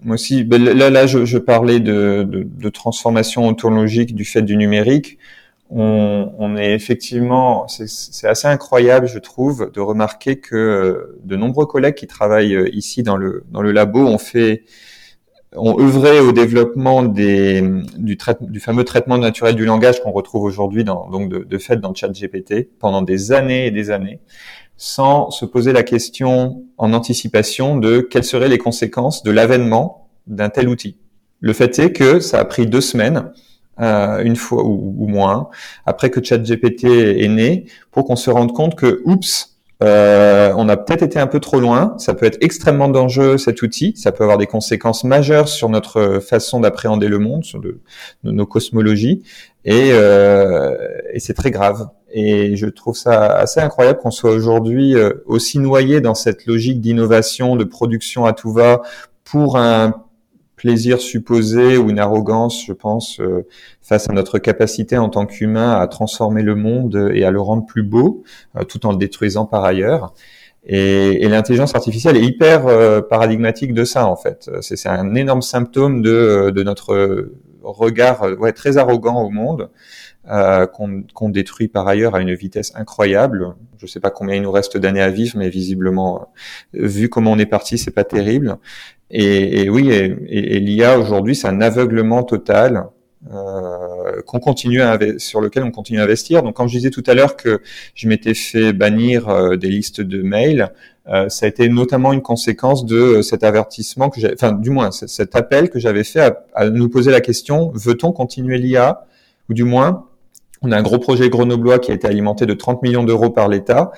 [0.03, 4.43] moi aussi ben, là là je, je parlais de, de, de transformation ontologique du fait
[4.43, 5.19] du numérique
[5.71, 11.95] on, on est effectivement, c'est assez incroyable, je trouve, de remarquer que de nombreux collègues
[11.95, 14.65] qui travaillent euh, ici dans le dans le labo ont fait
[15.57, 17.63] ont œuvré au développement des,
[17.97, 21.95] du, du fameux traitement naturel du langage qu'on retrouve aujourd'hui donc de, de fait dans
[21.95, 24.21] ChatGPT pendant des années et des années,
[24.77, 30.49] sans se poser la question en anticipation de quelles seraient les conséquences de l'avènement d'un
[30.49, 30.99] tel outil.
[31.41, 33.31] Le fait est que ça a pris deux semaines,
[33.81, 35.49] euh, une fois ou, ou, moins,
[35.87, 40.77] après que ChatGPT est né, pour qu'on se rende compte que, oups, euh, on a
[40.77, 41.95] peut-être été un peu trop loin.
[41.99, 43.95] Ça peut être extrêmement dangereux cet outil.
[43.97, 47.61] Ça peut avoir des conséquences majeures sur notre façon d'appréhender le monde, sur
[48.23, 49.23] nos cosmologies,
[49.65, 50.77] et, euh,
[51.13, 51.89] et c'est très grave.
[52.13, 56.81] Et je trouve ça assez incroyable qu'on soit aujourd'hui euh, aussi noyé dans cette logique
[56.81, 58.83] d'innovation, de production à tout va
[59.25, 60.04] pour un
[60.57, 63.47] plaisir supposé ou une arrogance, je pense, euh,
[63.83, 67.67] face à notre capacité en tant qu'humain à transformer le monde et à le rendre
[67.67, 68.23] plus beau,
[68.57, 70.15] euh, tout en le détruisant par ailleurs.
[70.67, 74.51] Et, l'intelligence artificielle est hyper euh, paradigmatique de ça, en fait.
[74.61, 77.31] C'est un énorme symptôme de, de notre
[77.63, 79.71] regard ouais, très arrogant au monde.
[80.31, 83.55] Euh, qu'on détruit par ailleurs à une vitesse incroyable.
[83.77, 86.29] Je ne sais pas combien il nous reste d'années à vivre, mais visiblement,
[86.73, 88.57] vu comment on est parti, c'est pas terrible.
[89.11, 92.87] Et, et oui, et, et, l'IA aujourd'hui, c'est un aveuglement total
[93.31, 96.43] euh, qu'on continue à sur lequel on continue à investir.
[96.43, 97.61] Donc, quand je disais tout à l'heure que
[97.95, 100.73] je m'étais fait bannir euh, des listes de mails,
[101.09, 105.37] euh, ça a été notamment une conséquence de cet avertissement que enfin, du moins, cet
[105.37, 109.07] appel que j'avais fait à, à, nous poser la question veut-on continuer l'IA
[109.51, 110.07] ou du moins
[110.65, 113.49] on a un gros projet grenoblois qui a été alimenté de 30 millions d'euros par
[113.49, 113.93] l'État,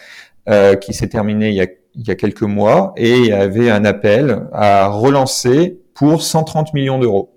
[0.48, 3.32] euh, qui s'est terminé il y a il y a quelques mois et il y
[3.32, 7.32] avait un appel à relancer pour 130 millions d'euros.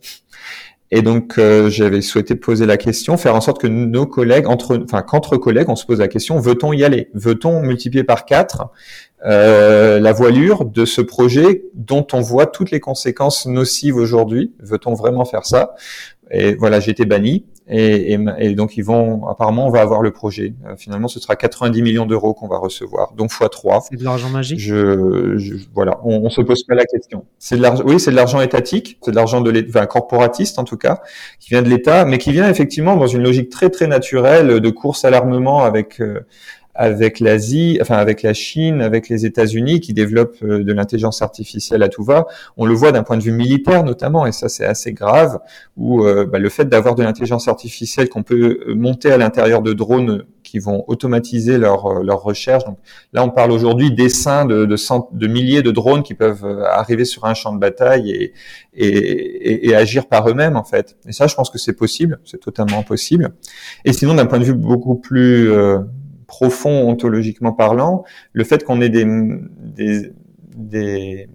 [0.92, 4.82] Et donc euh, j'avais souhaité poser la question, faire en sorte que nos collègues, entre,
[4.84, 7.10] enfin qu'entre collègues, on se pose la question veut-on y aller?
[7.14, 8.70] Veut-on multiplier par quatre
[9.26, 14.54] euh, la voilure de ce projet dont on voit toutes les conséquences nocives aujourd'hui?
[14.60, 15.76] Veut-on vraiment faire ça?
[16.32, 17.46] Et voilà, j'ai été banni.
[17.72, 20.53] Et, et, et, donc ils vont apparemment on va avoir le projet.
[20.65, 24.03] Euh, finalement, ce sera 90 millions d'euros qu'on va recevoir, donc fois 3 C'est de
[24.03, 24.59] l'argent magique.
[24.59, 27.26] Je, je, voilà, on, on se pose pas la question.
[27.38, 30.57] C'est de l'argent, oui, c'est de l'argent étatique, c'est de l'argent de l'État, enfin, corporatiste
[30.57, 31.01] en tout cas,
[31.39, 34.70] qui vient de l'État, mais qui vient effectivement dans une logique très très naturelle de
[34.70, 36.22] course à l'armement avec euh,
[36.82, 41.84] avec l'Asie, enfin avec la Chine, avec les États-Unis qui développent euh, de l'intelligence artificielle
[41.84, 42.26] à tout va.
[42.56, 45.40] On le voit d'un point de vue militaire notamment, et ça c'est assez grave,
[45.76, 49.62] où euh, bah, le fait d'avoir de l'intelligence artificielle qu'on peut euh, monter à l'intérieur
[49.62, 52.64] de drones qui vont automatiser leur, leur recherche.
[52.64, 52.78] Donc
[53.12, 54.78] là, on parle aujourd'hui d'essaims de, de,
[55.12, 58.34] de milliers de drones qui peuvent arriver sur un champ de bataille et,
[58.74, 60.96] et, et, et agir par eux-mêmes en fait.
[61.06, 63.34] Et ça, je pense que c'est possible, c'est totalement possible.
[63.84, 65.52] Et sinon, d'un point de vue beaucoup plus
[66.30, 70.14] profond ontologiquement parlant, le fait qu'on ait des, des,
[70.56, 71.28] des,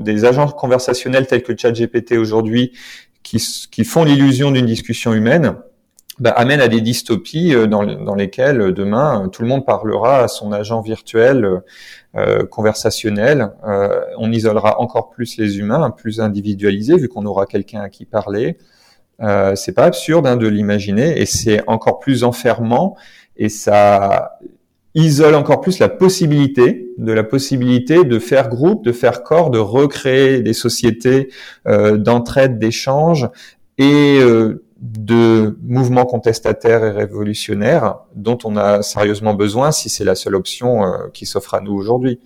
[0.00, 2.72] des, agents conversationnels tels que ChatGPT aujourd'hui
[3.24, 5.56] qui, qui font l'illusion d'une discussion humaine,
[6.18, 10.24] bah, amène à des dystopies euh, dans, dans, lesquelles euh, demain tout le monde parlera
[10.24, 11.62] à son agent virtuel
[12.14, 13.52] euh, conversationnel.
[13.66, 18.04] Euh, on isolera encore plus les humains, plus individualisés vu qu'on aura quelqu'un à qui
[18.04, 18.58] parler.
[19.22, 22.96] Euh, c'est pas absurde hein, de l'imaginer et c'est encore plus enfermant
[23.36, 24.38] et ça
[24.94, 29.58] isole encore plus la possibilité de la possibilité de faire groupe, de faire corps, de
[29.58, 31.30] recréer des sociétés
[31.66, 33.28] euh, d'entraide, d'échange
[33.78, 40.14] et euh, de mouvements contestataires et révolutionnaires dont on a sérieusement besoin si c'est la
[40.14, 42.20] seule option euh, qui s'offre à nous aujourd'hui.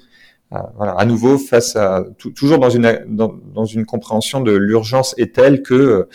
[0.52, 2.04] Euh, voilà, à nouveau face à
[2.36, 6.08] toujours dans une dans, dans, une compréhension de l'urgence est telle que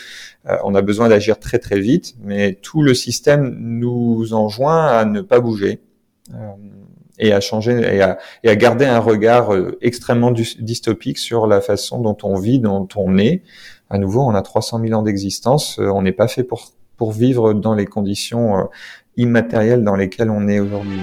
[0.50, 5.04] euh, on a besoin d'agir très très vite, mais tout le système nous enjoint à
[5.04, 5.82] ne pas bouger
[6.34, 6.38] euh,
[7.20, 11.60] et à changer et à, et à, garder un regard euh, extrêmement dystopique sur la
[11.60, 13.44] façon dont on vit, dont on est.
[13.90, 17.54] À nouveau, on a 300 000 ans d'existence, on n'est pas fait pour pour vivre
[17.54, 18.70] dans les conditions
[19.18, 21.02] immatérielles dans lesquelles on est aujourd'hui.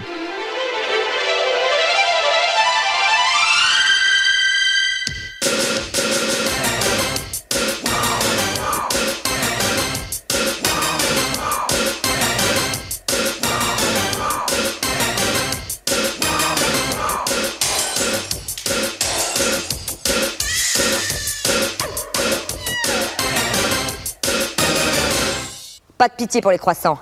[25.99, 27.01] Pas de pitié pour les croissants.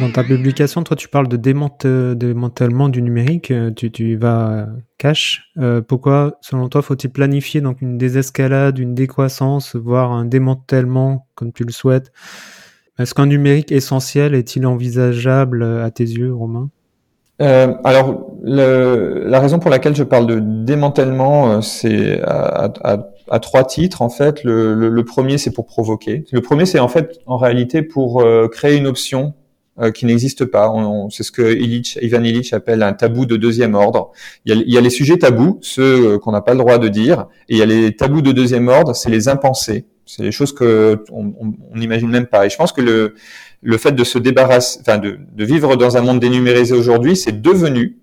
[0.00, 3.52] Dans ta publication, toi, tu parles de démantèlement du numérique.
[3.52, 4.66] Euh, tu, vas
[4.98, 5.52] cash.
[5.58, 11.52] Euh, pourquoi, selon toi, faut-il planifier donc une désescalade, une décroissance, voire un démantèlement, comme
[11.52, 12.10] tu le souhaites?
[12.98, 16.68] Est-ce qu'un numérique essentiel est-il envisageable à tes yeux, Romain?
[17.42, 22.72] Euh, alors, la raison pour laquelle je parle de démantèlement, c'est à,
[23.28, 24.42] à, trois titres en fait.
[24.44, 26.24] Le, le, premier, c'est pour provoquer.
[26.32, 29.34] Le premier, c'est en fait en réalité pour créer une option
[29.78, 30.72] euh, qui n'existe pas.
[31.10, 34.10] C'est ce que Illich, Ivan Illich appelle un tabou de deuxième ordre.
[34.46, 36.60] Il y a, il y a les sujets tabous, ceux euh, qu'on n'a pas le
[36.60, 39.84] droit de dire, et il y a les tabous de deuxième ordre, c'est les impensés.
[40.06, 41.34] C'est les choses que on
[41.74, 42.46] n'imagine même pas.
[42.46, 43.16] Et je pense que le,
[43.62, 47.40] le fait de se débarrasser, enfin de, de vivre dans un monde dénumérisé aujourd'hui, c'est
[47.40, 47.98] devenu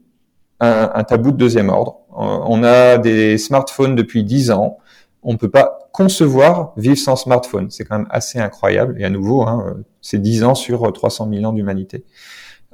[0.60, 2.00] un, un, tabou de deuxième ordre.
[2.12, 4.78] Euh, on a des smartphones depuis dix ans.
[5.24, 7.70] On ne peut pas concevoir vivre sans smartphone.
[7.70, 9.00] C'est quand même assez incroyable.
[9.00, 12.04] Et à nouveau, hein, c'est 10 ans sur 300 000 ans d'humanité.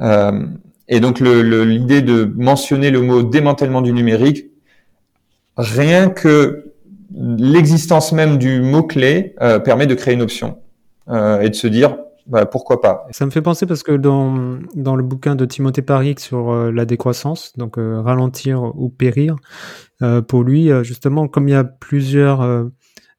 [0.02, 0.46] Euh,
[0.88, 4.48] et donc l'idée de mentionner le mot démantèlement du numérique,
[5.56, 6.74] rien que
[7.14, 10.58] l'existence même du mot-clé euh, permet de créer une option
[11.10, 11.98] euh, et de se dire
[12.30, 13.06] bah, pourquoi pas.
[13.12, 16.86] Ça me fait penser parce que dans, dans le bouquin de Timothée Paric sur la
[16.86, 19.36] décroissance, donc ralentir ou périr,
[20.28, 22.70] pour lui, justement, comme il y a plusieurs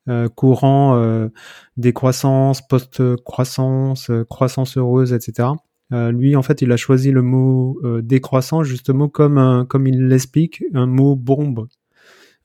[0.09, 1.29] euh, courant euh,
[1.77, 5.49] décroissance, post-croissance, euh, croissance heureuse, etc.
[5.91, 10.87] lui, en fait, il a choisi le mot décroissance justement comme comme il l'explique, un
[10.87, 11.67] mot bombe,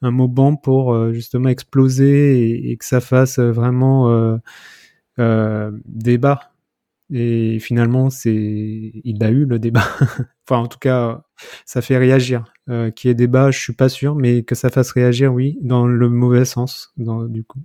[0.02, 4.40] un mot bombe pour justement exploser et, que ça fasse vraiment
[5.18, 6.55] débat.
[7.14, 9.86] Et finalement, c'est, il a eu le débat.
[10.48, 11.24] enfin, en tout cas,
[11.66, 12.46] ça fait réagir.
[12.70, 15.86] Euh, qui est débat, je suis pas sûr, mais que ça fasse réagir, oui, dans
[15.86, 17.60] le mauvais sens, dans, du coup.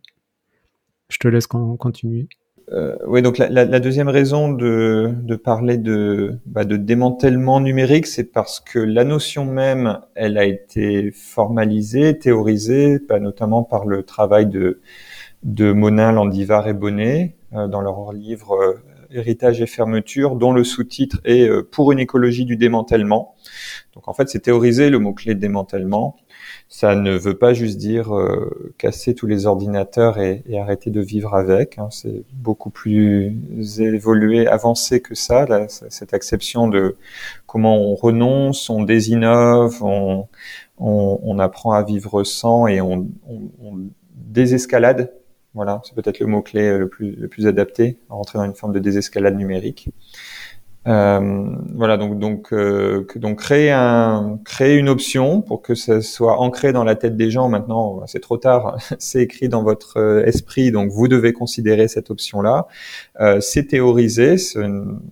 [1.09, 2.28] Je te laisse continuer.
[2.72, 8.07] Euh, oui, donc la, la, deuxième raison de, de parler de, bah, de démantèlement numérique,
[8.07, 14.05] c'est parce que la notion même, elle a été formalisée, théorisée, bah, notamment par le
[14.05, 14.80] travail de,
[15.43, 18.74] de Monin, Landivar et Bonnet, euh, dans leur livre euh,
[19.12, 23.34] héritage et fermeture, dont le sous-titre est euh, pour une écologie du démantèlement.
[23.94, 26.16] Donc en fait, c'est théoriser le mot-clé démantèlement.
[26.68, 31.34] Ça ne veut pas juste dire euh, casser tous les ordinateurs et, arrêter de vivre
[31.34, 31.78] avec.
[31.78, 31.88] Hein.
[31.90, 33.34] C'est beaucoup plus
[33.80, 36.96] évolué, avancé que ça, cette acception de
[37.46, 40.28] comment on renonce, on désinnove, on,
[40.78, 45.12] on, apprend à vivre sans et on, on désescalade
[45.55, 48.78] voilà, c'est peut-être le mot-clé euh, le plus, adapté, à rentrer dans une forme de
[48.78, 49.90] désescalade numérique.
[50.88, 51.44] Euh,
[51.74, 56.72] voilà, donc donc euh, donc créer un créer une option pour que ça soit ancré
[56.72, 57.51] dans la tête des gens.
[57.51, 62.66] Maintenant, c'est trop tard, c'est écrit dans votre esprit, donc vous devez considérer cette option-là.
[63.20, 64.36] Euh, c'est théorisé,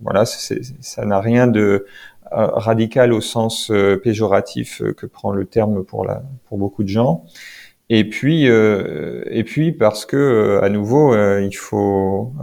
[0.01, 1.85] voilà, ça n'a rien de
[2.31, 3.71] radical au sens
[4.03, 7.25] péjoratif que prend le terme pour la pour beaucoup de gens.
[7.89, 12.33] Et puis, euh, et puis parce que euh, à nouveau, euh, il faut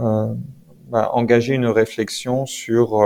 [0.89, 3.01] bah, engager une réflexion sur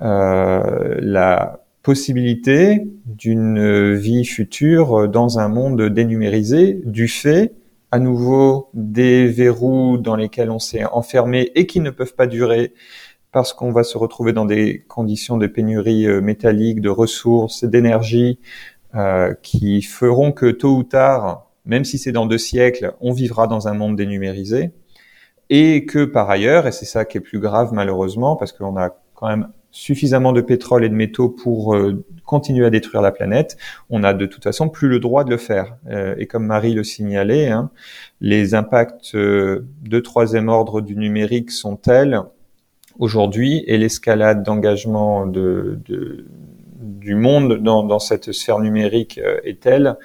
[0.00, 7.54] la possibilité d'une vie future dans un monde dénumérisé du fait
[7.90, 12.74] à nouveau des verrous dans lesquels on s'est enfermé et qui ne peuvent pas durer
[13.32, 18.38] parce qu'on va se retrouver dans des conditions de pénurie métallique, de ressources, d'énergie,
[18.94, 23.46] euh, qui feront que tôt ou tard, même si c'est dans deux siècles, on vivra
[23.46, 24.72] dans un monde dénumérisé,
[25.50, 28.90] et que par ailleurs, et c'est ça qui est plus grave malheureusement, parce qu'on a
[29.14, 33.58] quand même suffisamment de pétrole et de métaux pour euh, continuer à détruire la planète,
[33.90, 35.76] on a de toute façon plus le droit de le faire.
[35.90, 37.70] Euh, et comme Marie le signalait, hein,
[38.20, 42.22] les impacts de troisième ordre du numérique sont tels
[42.98, 46.26] aujourd'hui, et l'escalade d'engagement de, de,
[46.98, 49.96] du monde dans, dans, cette sphère numérique euh, est telle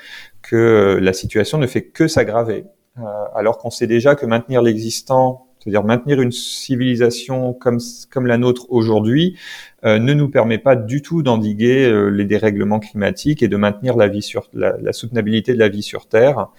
[0.41, 2.65] que euh, la situation ne fait que s'aggraver.
[2.99, 3.01] Euh,
[3.35, 7.79] alors qu'on sait déjà que maintenir l'existant, c'est-à-dire maintenir une civilisation comme,
[8.11, 9.37] comme la nôtre aujourd'hui,
[9.85, 14.21] ne nous permet pas du tout d'endiguer les dérèglements climatiques et de maintenir la vie
[14.21, 16.49] sur la, la soutenabilité de la vie sur Terre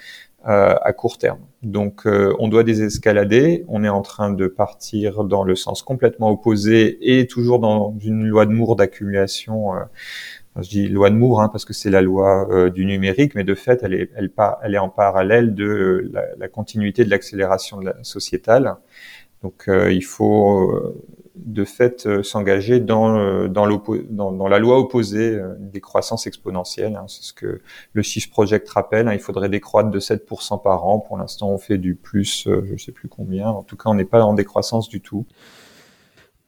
[0.44, 1.40] à court terme.
[1.62, 6.98] Donc on doit désescalader, on est en train de partir dans le sens complètement opposé
[7.00, 9.72] et toujours dans une loi de Moore d'accumulation
[10.62, 13.44] je dis loi de Moore hein, parce que c'est la loi euh, du numérique, mais
[13.44, 18.76] de fait, elle est, elle, est en parallèle de euh, la, continuité de l'accélération sociétale.
[19.42, 20.94] Donc, euh, il faut
[21.34, 23.66] de fait s'engager dans, dans,
[24.10, 26.96] dans, dans, la loi opposée des croissances exponentielles.
[26.96, 27.06] Hein.
[27.08, 27.60] C'est ce que
[27.92, 29.08] le Shift Project rappelle.
[29.08, 29.14] Hein.
[29.14, 31.00] il faudrait décroître de 7% par an.
[31.00, 33.48] Pour l'instant, on fait du plus, je sais plus combien.
[33.48, 35.26] En tout cas, on n'est pas en décroissance du tout.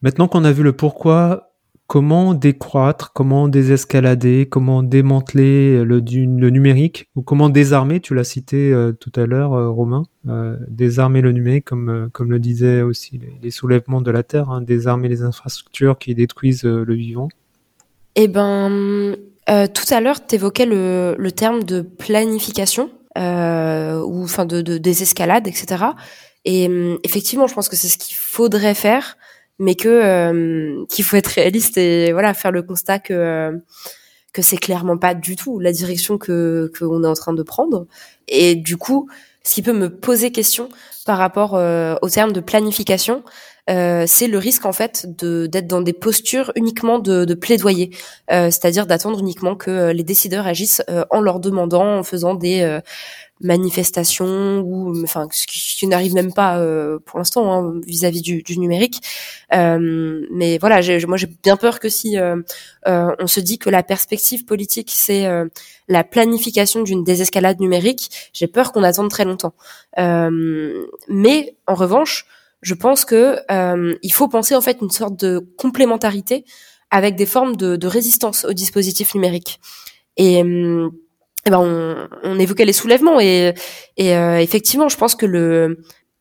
[0.01, 1.46] Maintenant qu'on a vu le pourquoi,
[1.87, 8.71] comment décroître, comment désescalader, comment démanteler le, le numérique, ou comment désarmer, tu l'as cité
[8.73, 13.19] euh, tout à l'heure, euh, Romain, euh, désarmer le numérique, comme, comme le disaient aussi
[13.41, 17.29] les, soulèvements de la Terre, hein, désarmer les infrastructures qui détruisent le vivant.
[18.15, 19.15] Eh ben,
[19.47, 25.47] tout à l'heure, tu évoquais le, le, terme de planification ou enfin de, de désescalade,
[25.47, 25.85] etc.
[26.43, 29.17] Et hum, effectivement, je pense que c'est ce qu'il faudrait faire,
[29.59, 33.59] mais que qu'il faut être réaliste et voilà faire le constat que
[34.33, 37.87] que c'est clairement pas du tout la direction que qu'on est en train de prendre.
[38.27, 39.09] Et du coup,
[39.43, 40.69] ce qui peut me poser question
[41.05, 43.23] par rapport euh, au terme de planification,
[43.69, 47.91] euh, c'est le risque en fait de d'être dans des postures uniquement de, de plaidoyer,
[48.29, 52.79] euh, c'est-à-dire d'attendre uniquement que les décideurs agissent en leur demandant, en faisant des
[53.41, 58.57] manifestations ou enfin ce qui, n'arrive même pas euh, pour l'instant hein, vis-à-vis du, du,
[58.57, 59.01] numérique.
[59.53, 62.37] Euh, mais voilà moi j'ai bien peur que si euh,
[62.87, 65.27] euh, on se dit que la perspective politique c'est
[65.87, 69.53] la planification d'une désescalade numérique j'ai peur qu'on attende très longtemps.
[69.97, 72.25] Mais en revanche
[72.61, 73.37] je pense que
[74.01, 76.45] il faut penser en fait une sorte de complémentarité
[76.89, 79.59] avec des formes de, de résistance au dispositif numérique.
[80.15, 80.41] Et
[81.47, 83.53] eh ben on, on, évoquait les soulèvements et,
[84.01, 85.77] euh, effectivement, je pense que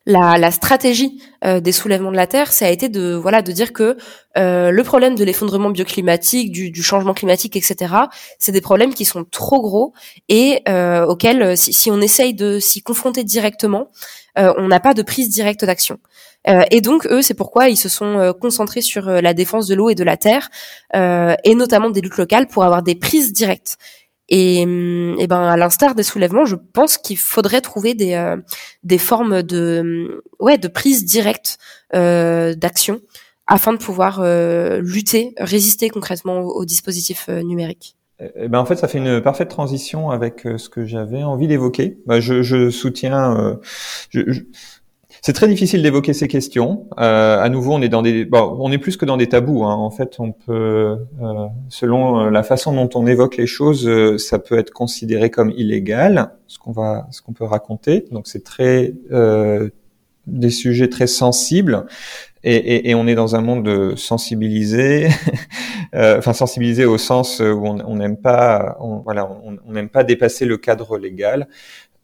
[0.07, 3.97] la, stratégie euh, des soulèvements de la Terre, ça a été de dire que
[4.39, 7.93] euh, le problème de l'effondrement bioclimatique, du, du, changement climatique, etc.
[8.39, 9.95] C'est des problèmes qui sont trop gros
[10.29, 10.63] et
[11.09, 13.91] auxquels, si, si, on essaye de s'y confronter directement,
[14.37, 15.99] on n'a pas de prise directe d'action.
[16.71, 19.97] et donc eux, c'est pourquoi ils se sont concentrés sur la défense de l'eau et
[19.97, 20.51] de la terre,
[20.95, 23.77] et notamment des luttes locales, pour avoir des prises directes.
[24.29, 28.37] Et, hum, et ben à l'instar des soulèvements, je pense qu'il faudrait trouver des euh,
[28.83, 31.59] des formes de ouais de prise directe
[31.95, 33.01] euh, d'action
[33.47, 37.97] afin de pouvoir euh, lutter, résister concrètement aux, dispositifs euh, numériques.
[38.19, 41.99] Eh ben en fait, ça fait une parfaite transition avec ce que j'avais envie d'évoquer.
[42.07, 43.61] Bah, je, je, soutiens.
[44.09, 44.41] Je, je,
[45.27, 46.87] c'est très difficile d'évoquer ces questions.
[47.01, 49.65] Euh, à nouveau, on est dans des, bon, on est plus que dans des tabous.
[49.65, 49.75] Hein.
[49.75, 54.19] En fait, on peut, euh, selon euh, la façon dont on évoque les choses, euh,
[54.19, 58.05] ça peut être considéré comme illégal, ce qu'on va, ce qu'on peut raconter.
[58.13, 59.69] Donc, c'est très euh,
[60.29, 61.87] des sujets très sensibles.
[62.45, 65.09] Et, et, et, on est dans un monde sensibilisé,
[65.93, 70.57] enfin sensibilisé au sens où on n'aime pas, on, voilà, on n'aime pas dépasser le
[70.57, 71.49] cadre légal.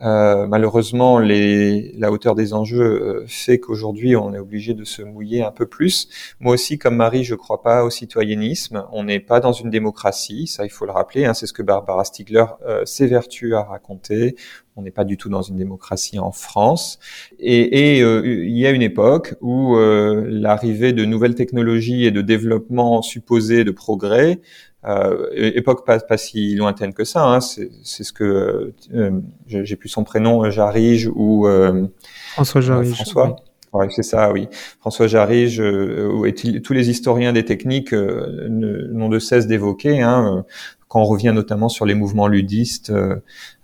[0.01, 5.03] Euh, malheureusement, les, la hauteur des enjeux euh, fait qu'aujourd'hui, on est obligé de se
[5.03, 6.09] mouiller un peu plus.
[6.41, 8.85] Moi aussi, comme Marie, je crois pas au citoyennisme.
[8.93, 11.25] On n'est pas dans une démocratie, ça il faut le rappeler.
[11.25, 14.35] Hein, c'est ce que Barbara Stiegler euh, s'évertue à raconter.
[14.75, 16.99] On n'est pas du tout dans une démocratie en France.
[17.39, 22.23] Et, et euh, il y a une époque où l'arrivée de nouvelles technologies et de
[22.23, 24.41] développement supposé de progrès
[24.85, 27.25] euh, époque pas, pas si lointaine que ça.
[27.25, 31.87] Hein, c'est ce que euh, j'ai plus son prénom, Jarige ou euh,
[32.33, 32.95] François Jarige.
[32.95, 33.37] François.
[33.73, 34.49] Ouais, c'est ça, oui.
[34.81, 40.03] François Jarige et tous les historiens des techniques n'ont de cesse d'évoquer.
[40.03, 40.45] Hein,
[40.93, 43.17] quand on revient notamment sur les mouvements ludistes euh,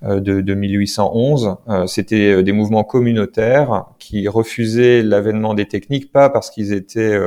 [0.03, 6.31] euh, de, de 1811, euh, c'était des mouvements communautaires qui refusaient l'avènement des techniques, pas
[6.31, 7.19] parce qu'ils étaient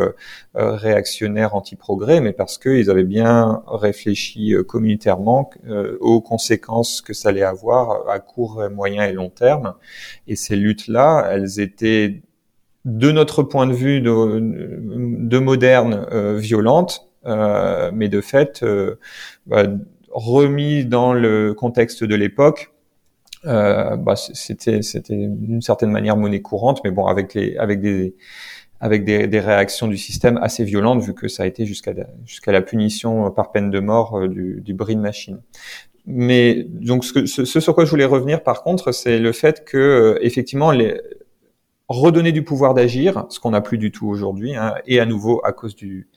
[0.56, 5.52] réactionnaires anti-progrès, mais parce qu'ils avaient bien réfléchi communautairement
[6.00, 9.76] aux conséquences que ça allait avoir à court, moyen et long terme.
[10.28, 12.24] Et ces luttes-là, elles étaient
[12.86, 16.08] de notre point de vue de, de moderne
[16.40, 18.96] violentes, euh, mais de fait, euh,
[19.46, 19.64] bah,
[20.10, 22.72] remis dans le contexte de l'époque,
[23.46, 28.16] euh, bah, c'était c'était d'une certaine manière monnaie courante, mais bon avec les avec des
[28.80, 31.94] avec des, des, réactions du système assez violentes vu que ça a été jusqu'à
[32.26, 35.40] jusqu'à la punition par peine de mort euh, du, du bris de machine.
[36.08, 39.78] Mais donc ce, ce, sur quoi je voulais revenir par contre, c'est le fait que
[39.78, 41.00] euh, effectivement les
[41.90, 45.42] redonner du pouvoir d'agir, ce qu'on n'a plus du tout aujourd'hui, hein, et à nouveau
[45.44, 46.08] à cause du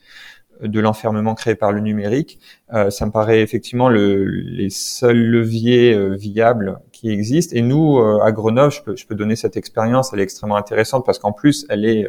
[0.63, 2.39] de l'enfermement créé par le numérique,
[2.73, 7.55] euh, ça me paraît effectivement le, les seuls leviers euh, viables qui existent.
[7.57, 10.57] Et nous, euh, à Grenoble, je peux, je peux, donner cette expérience, elle est extrêmement
[10.57, 12.07] intéressante parce qu'en plus, elle est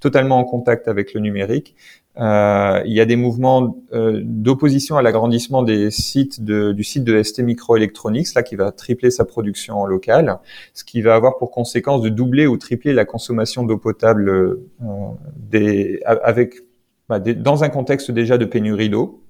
[0.00, 1.74] totalement en contact avec le numérique.
[2.16, 7.40] il y a des mouvements d'opposition à l'agrandissement des sites de, du site de ST
[7.40, 10.38] Microelectronics, là qui va tripler sa production en local,
[10.72, 14.60] ce qui va avoir pour conséquence de doubler ou tripler la consommation d'eau potable
[15.36, 16.54] des, avec
[17.08, 19.22] bah, dans un contexte déjà de pénurie d'eau.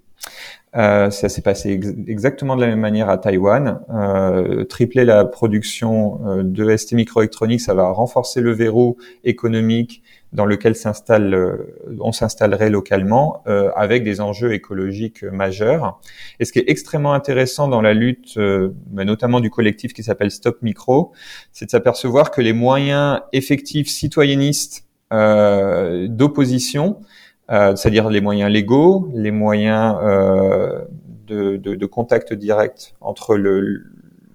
[0.76, 3.80] Euh, ça s'est passé exactement de la même manière à Taïwan.
[3.90, 10.02] Euh, tripler la production euh, de ST Microelectronics, ça va renforcer le verrou économique
[10.34, 16.00] dans lequel s'installe, euh, on s'installerait localement, euh, avec des enjeux écologiques majeurs.
[16.38, 20.30] Et ce qui est extrêmement intéressant dans la lutte, bah, notamment du collectif qui s'appelle
[20.30, 21.12] Stop Micro,
[21.52, 27.04] c'est de s'apercevoir que les moyens effectifs citoyennistes d'opposition euh,
[27.48, 30.84] c'est-à-dire les moyens légaux, les moyens euh,
[31.26, 33.84] de, de, de contact direct entre le,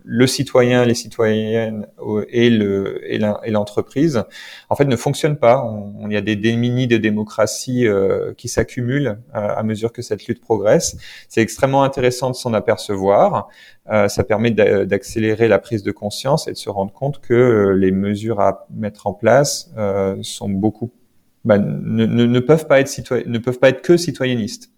[0.05, 1.87] le citoyen, les citoyennes
[2.29, 4.23] et le et l'entreprise,
[4.69, 5.65] en fait, ne fonctionne pas.
[6.05, 10.41] il y a des démunis de démocratie euh, qui s'accumulent à mesure que cette lutte
[10.41, 10.97] progresse.
[11.29, 13.47] C'est extrêmement intéressant de s'en apercevoir.
[13.91, 17.73] Euh, ça permet d'accélérer la prise de conscience et de se rendre compte que euh,
[17.73, 19.71] les mesures à mettre en place
[20.21, 20.91] sont beaucoup
[21.45, 24.71] bah, ne, ne, peuvent pas être ne peuvent pas être que citoyennistes.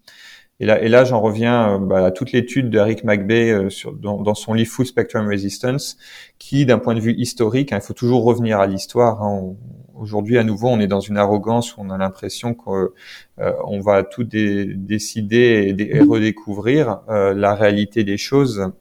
[0.58, 3.92] Et là, et là j'en reviens euh, bah, à toute l'étude d'Eric McBay euh, sur,
[3.92, 5.98] dans, dans, son livre Full Spectrum Resistance,
[6.38, 9.22] qui, d'un point de vue historique, hein, il faut toujours revenir à l'histoire.
[9.22, 9.54] Hein,
[9.98, 12.88] Aujourd'hui, à nouveau, on est dans une arrogance où on a l'impression qu'on
[13.40, 18.72] euh, va tout décider et, et redécouvrir la réalité des choses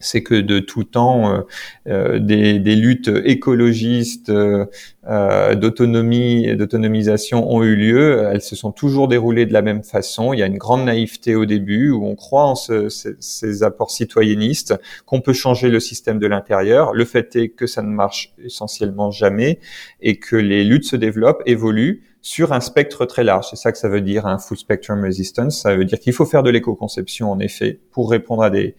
[0.00, 1.40] c'est que de tout temps, euh,
[1.86, 4.64] euh, des, luttes écologistes euh,
[5.06, 8.26] euh d'autonomie et d'autonomisation ont eu lieu.
[8.32, 10.32] Elles se sont toujours déroulées de la même façon.
[10.32, 13.90] Il y a une grande naïveté au début où on croit en ce, ces, apports
[13.90, 14.74] citoyennistes,
[15.04, 16.94] qu'on peut changer le système de l'intérieur.
[16.94, 19.58] Le fait est que ça ne marche essentiellement jamais
[20.00, 23.46] et que les luttes se développent, évoluent sur un spectre très large.
[23.50, 25.62] C'est ça que ça veut dire un full spectrum resistance.
[25.62, 28.76] Ça veut dire qu'il faut faire de l'éco-conception en effet pour répondre à des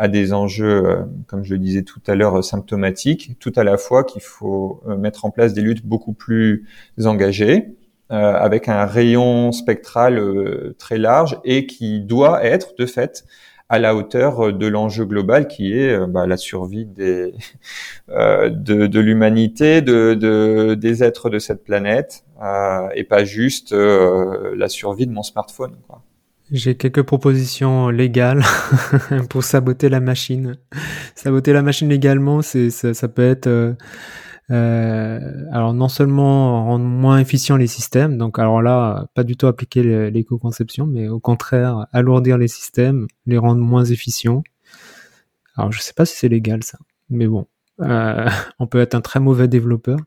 [0.00, 3.76] à des enjeux, euh, comme je le disais tout à l'heure, symptomatiques, tout à la
[3.76, 6.66] fois qu'il faut euh, mettre en place des luttes beaucoup plus
[7.04, 7.66] engagées,
[8.10, 10.18] euh, avec un rayon spectral
[10.78, 13.24] très large et qui doit être de fait
[13.68, 17.34] à la hauteur de l'enjeu global qui est bah, la survie des,
[18.08, 22.24] de, de l'humanité, de, de, des êtres de cette planète,
[22.94, 25.76] et pas juste la survie de mon smartphone.
[26.50, 28.42] J'ai quelques propositions légales
[29.30, 30.58] pour saboter la machine.
[31.14, 33.74] saboter la machine légalement, ça, peut être euh,
[34.50, 35.20] euh,
[35.52, 40.10] alors non seulement rendre moins efficients les systèmes, donc alors là pas du tout appliquer
[40.10, 44.42] l'éco-conception, mais au contraire alourdir les systèmes, les rendre moins efficients.
[45.56, 46.78] Alors je sais pas si c'est légal ça,
[47.10, 47.46] mais bon,
[47.80, 49.98] euh, on peut être un très mauvais développeur.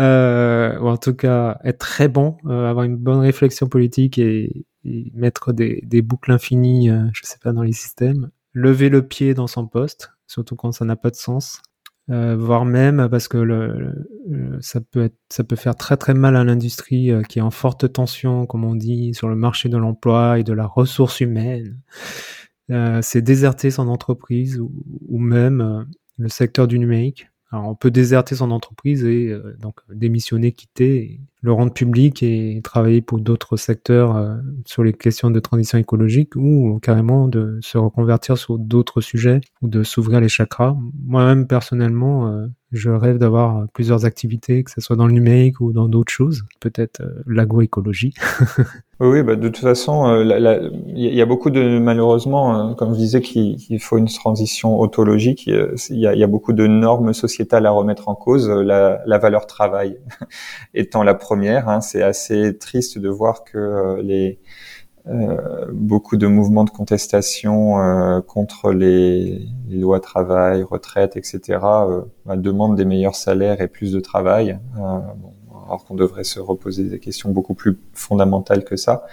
[0.00, 4.66] Euh, ou en tout cas être très bon, euh, avoir une bonne réflexion politique et,
[5.14, 9.32] mettre des, des, boucles infinies, euh, je sais pas, dans les systèmes, lever le pied
[9.32, 11.62] dans son poste, surtout quand ça n'a pas de sens,
[12.10, 16.34] euh, voire même parce que le, ça peut être, ça peut faire très très mal
[16.36, 20.40] à l'industrie qui est en forte tension, comme on dit, sur le marché de l'emploi
[20.40, 21.78] et de la ressource humaine.
[23.02, 24.72] c'est déserter son entreprise ou,
[25.08, 25.86] ou même
[26.18, 31.20] le secteur du numérique alors, on peut déserter son entreprise et euh, donc démissionner, quitter,
[31.42, 36.36] le rendre public et travailler pour d'autres secteurs euh, sur les questions de transition écologique
[36.36, 40.76] ou carrément de se reconvertir sur d'autres sujets ou de s'ouvrir les chakras.
[41.04, 45.72] Moi-même personnellement, euh, je rêve d'avoir plusieurs activités, que ce soit dans le numérique ou
[45.72, 48.14] dans d'autres choses, peut-être l'agroécologie.
[49.04, 52.98] Oui, bah de toute façon, euh, il y a beaucoup de malheureusement, euh, comme je
[52.98, 55.48] disais, qu'il faut une transition autologique.
[55.48, 58.48] Il y, a, beaucoup de normes sociétales à remettre en cause.
[58.48, 59.98] La, la valeur travail
[60.74, 61.31] étant la première,
[61.68, 64.38] hein, c'est assez triste de voir que euh, les
[65.08, 71.58] euh, beaucoup de mouvements de contestation euh, contre les, lois travail, retraite, etc.
[72.24, 74.58] Bah, demandent des meilleurs salaires et plus de travail.
[74.76, 75.32] Bon,
[75.66, 79.04] alors qu'on devrait se reposer des questions beaucoup plus fondamentales que ça.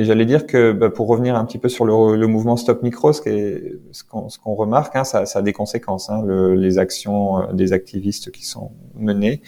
[0.00, 2.82] Et j'allais dire que bah, pour revenir un petit peu sur le, le mouvement Stop
[2.82, 7.52] Micro, ce qu'on remarque, hein, ça, ça, a des conséquences, hein, le, les actions euh,
[7.52, 9.42] des activistes qui sont menées,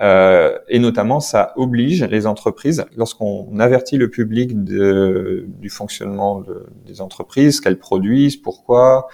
[0.00, 6.64] euh, et notamment ça oblige les entreprises, lorsqu'on avertit le public de, du fonctionnement de,
[6.86, 9.08] des entreprises, qu'elles produisent, pourquoi,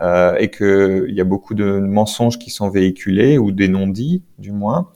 [0.00, 4.52] euh, et qu'il y a beaucoup de mensonges qui sont véhiculés ou des non-dits, du
[4.52, 4.92] moins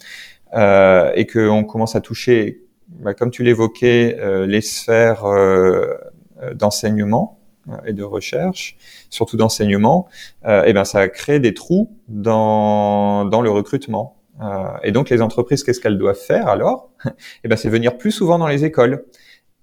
[0.55, 2.63] euh, et qu'on commence à toucher,
[3.01, 5.95] bah, comme tu l'évoquais, euh, les sphères euh,
[6.55, 7.39] d'enseignement
[7.87, 8.77] et de recherche,
[9.09, 10.09] surtout d'enseignement,
[10.47, 14.17] euh, et ben ça crée des trous dans dans le recrutement.
[14.43, 16.91] Euh, et donc les entreprises, qu'est-ce qu'elles doivent faire alors?
[17.45, 19.05] Et ben c'est venir plus souvent dans les écoles.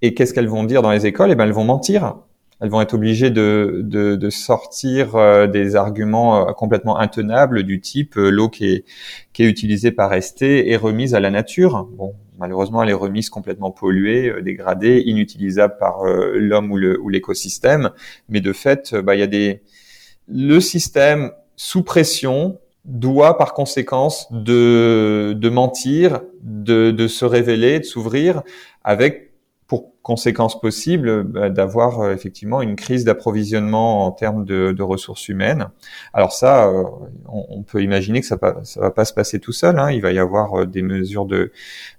[0.01, 1.31] Et qu'est-ce qu'elles vont dire dans les écoles?
[1.31, 2.15] Et ben elles vont mentir
[2.61, 7.79] elles vont être obligées de, de, de sortir euh, des arguments euh, complètement intenables du
[7.79, 8.85] type euh, l'eau qui est,
[9.33, 11.87] qui est utilisée par ST est remise à la nature.
[11.97, 17.91] Bon, malheureusement, elle est remise complètement polluée, dégradée, inutilisable par l'homme ou l'écosystème.
[18.29, 19.61] Mais de fait, bah, il y a des
[20.29, 27.83] le système sous pression doit par conséquence de, de mentir, de, de se révéler, de
[27.83, 28.43] s'ouvrir
[28.83, 29.29] avec
[29.69, 35.29] pour conséquence possible bah, d'avoir euh, effectivement une crise d'approvisionnement en termes de, de, ressources
[35.29, 35.67] humaines.
[36.13, 36.83] Alors ça, euh,
[37.27, 39.77] on, peut imaginer que ça, ne va pas se passer tout seul.
[39.77, 39.91] Hein.
[39.91, 41.51] Il va y avoir euh, des mesures de,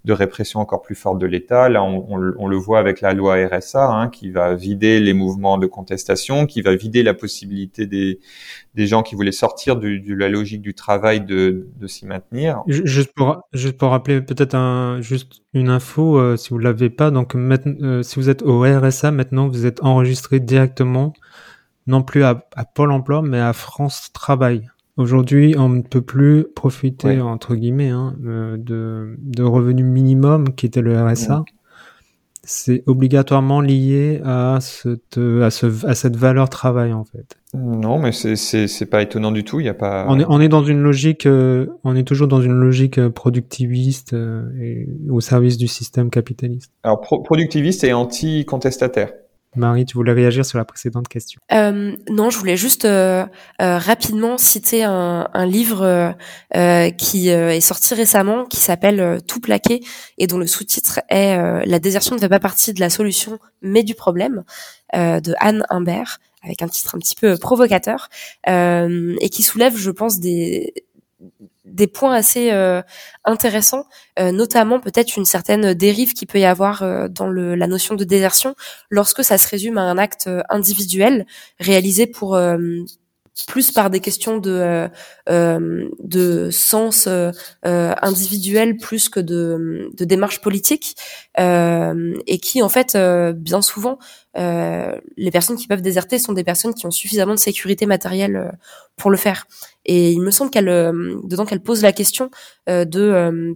[0.05, 1.68] de répression encore plus fortes de l'État.
[1.68, 5.59] Là, on, on, le voit avec la loi RSA, hein, qui va vider les mouvements
[5.59, 8.18] de contestation, qui va vider la possibilité des,
[8.74, 12.62] des gens qui voulaient sortir de, de la logique du travail de, de s'y maintenir.
[12.66, 17.10] Juste pour, juste pour rappeler peut-être un, juste une info, euh, si vous l'avez pas,
[17.10, 21.12] donc euh, si vous êtes au RSA, maintenant vous êtes enregistré directement,
[21.86, 24.70] non plus à, à Pôle Emploi, mais à France Travail.
[25.01, 30.66] Aujourd'hui, on ne peut plus profiter entre guillemets hein, euh, de, de revenus minimum qui
[30.66, 31.43] était le RSA.
[32.44, 37.39] C'est obligatoirement lié à cette à, ce, à cette valeur travail en fait.
[37.55, 39.59] Non, mais c'est pas étonnant du tout.
[39.59, 40.05] Il y a pas.
[40.06, 43.09] On est on est dans une logique, euh, on est toujours dans une logique euh,
[43.09, 44.14] productiviste
[44.60, 46.72] et au service du système capitaliste.
[46.82, 49.12] Alors productiviste et anti contestataire.
[49.56, 51.40] Marie, tu voulais réagir sur la précédente question.
[51.52, 53.27] Euh, Non, je voulais juste euh,
[53.60, 56.14] euh, rapidement citer un, livre
[56.97, 59.82] qui est sorti récemment, qui s'appelle Tout plaqué
[60.18, 61.36] et dont le sous-titre est
[61.66, 64.44] La désertion ne fait pas partie de la solution, mais du problème,
[64.94, 68.09] de Anne Humbert, avec un titre un petit peu provocateur
[68.47, 70.74] et qui soulève, je pense, des
[71.71, 72.83] des points assez euh,
[73.25, 73.85] intéressants,
[74.19, 77.95] euh, notamment peut-être une certaine dérive qui peut y avoir euh, dans le, la notion
[77.95, 78.55] de désertion
[78.91, 81.27] lorsque ça se résume à un acte individuel
[81.59, 82.39] réalisé pour
[83.47, 84.89] plus par des questions de
[85.28, 87.09] de sens
[87.62, 90.97] individuel plus que de, de démarche politique
[91.39, 92.97] et qui en fait
[93.35, 93.98] bien souvent
[94.35, 98.52] les personnes qui peuvent déserter sont des personnes qui ont suffisamment de sécurité matérielle
[98.97, 99.47] pour le faire.
[99.85, 102.31] Et il me semble qu'elle, euh, dedans, qu'elle pose la question
[102.69, 103.55] euh, de, euh,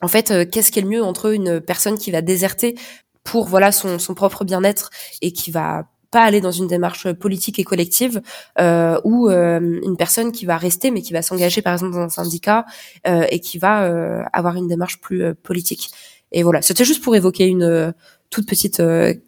[0.00, 2.74] en fait, qu'est-ce qui est le mieux entre une personne qui va déserter
[3.22, 7.58] pour voilà son, son propre bien-être et qui va pas aller dans une démarche politique
[7.58, 8.20] et collective
[8.58, 12.08] euh, ou une personne qui va rester mais qui va s'engager par exemple dans un
[12.08, 12.66] syndicat
[13.06, 15.90] euh, et qui va avoir une démarche plus politique.
[16.32, 17.94] Et voilà, c'était juste pour évoquer une
[18.30, 18.82] toute petite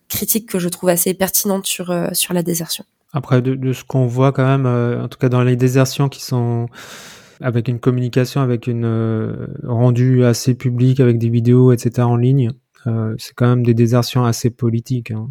[0.08, 2.84] critique que je trouve assez pertinente sur sur la désertion.
[3.12, 6.08] Après, de, de ce qu'on voit quand même, euh, en tout cas dans les désertions
[6.08, 6.66] qui sont
[7.40, 12.02] avec une communication, avec une euh, rendue assez publique, avec des vidéos, etc.
[12.02, 12.52] en ligne,
[12.86, 15.10] euh, c'est quand même des désertions assez politiques.
[15.10, 15.28] Hein.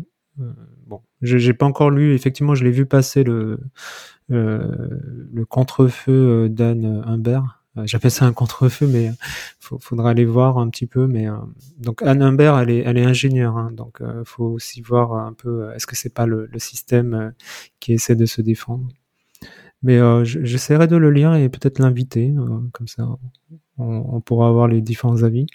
[1.23, 2.13] Euh, bon, j'ai pas encore lu.
[2.13, 3.59] Effectivement, je l'ai vu passer le
[4.29, 10.69] le contre-feu d'Anne Humbert euh, j'appelle ça un contre-feu, mais il faudra aller voir un
[10.69, 11.07] petit peu.
[11.07, 11.37] Mais euh,
[11.77, 15.13] donc Anne Humbert, elle est, elle est ingénieure, hein, donc il euh, faut aussi voir
[15.13, 15.71] un peu.
[15.73, 17.33] Est-ce que c'est pas le, le, système
[17.79, 18.87] qui essaie de se défendre
[19.83, 22.33] Mais j'essaierai de le lire et peut-être l'inviter,
[22.73, 23.07] comme ça,
[23.77, 25.47] on, on, pourra avoir les différents avis.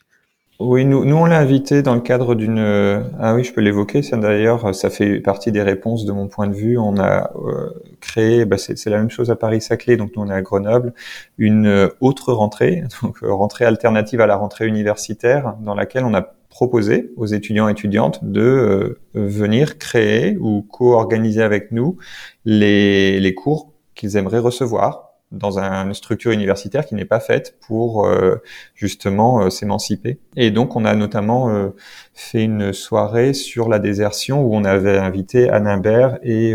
[0.59, 2.59] Oui, nous, nous on l'a invité dans le cadre d'une.
[2.59, 4.01] Euh, ah oui, je peux l'évoquer.
[4.03, 6.79] Ça d'ailleurs, ça fait partie des réponses de mon point de vue.
[6.79, 7.71] On a euh,
[8.01, 10.95] créé, bah, c'est la même chose à Paris-Saclay, donc nous on est à Grenoble,
[11.37, 16.23] une euh, autre rentrée, donc rentrée alternative à la rentrée universitaire, dans laquelle on a
[16.49, 21.99] proposé aux étudiants et étudiantes de venir créer ou co-organiser avec nous
[22.47, 28.37] les cours qu'ils aimeraient recevoir dans une structure universitaire qui n'est pas faite pour euh,
[28.75, 30.19] justement euh, s'émanciper.
[30.37, 31.71] Et donc on a notamment euh,
[32.15, 36.55] fait une soirée sur la désertion où on avait invité Anne Imbert et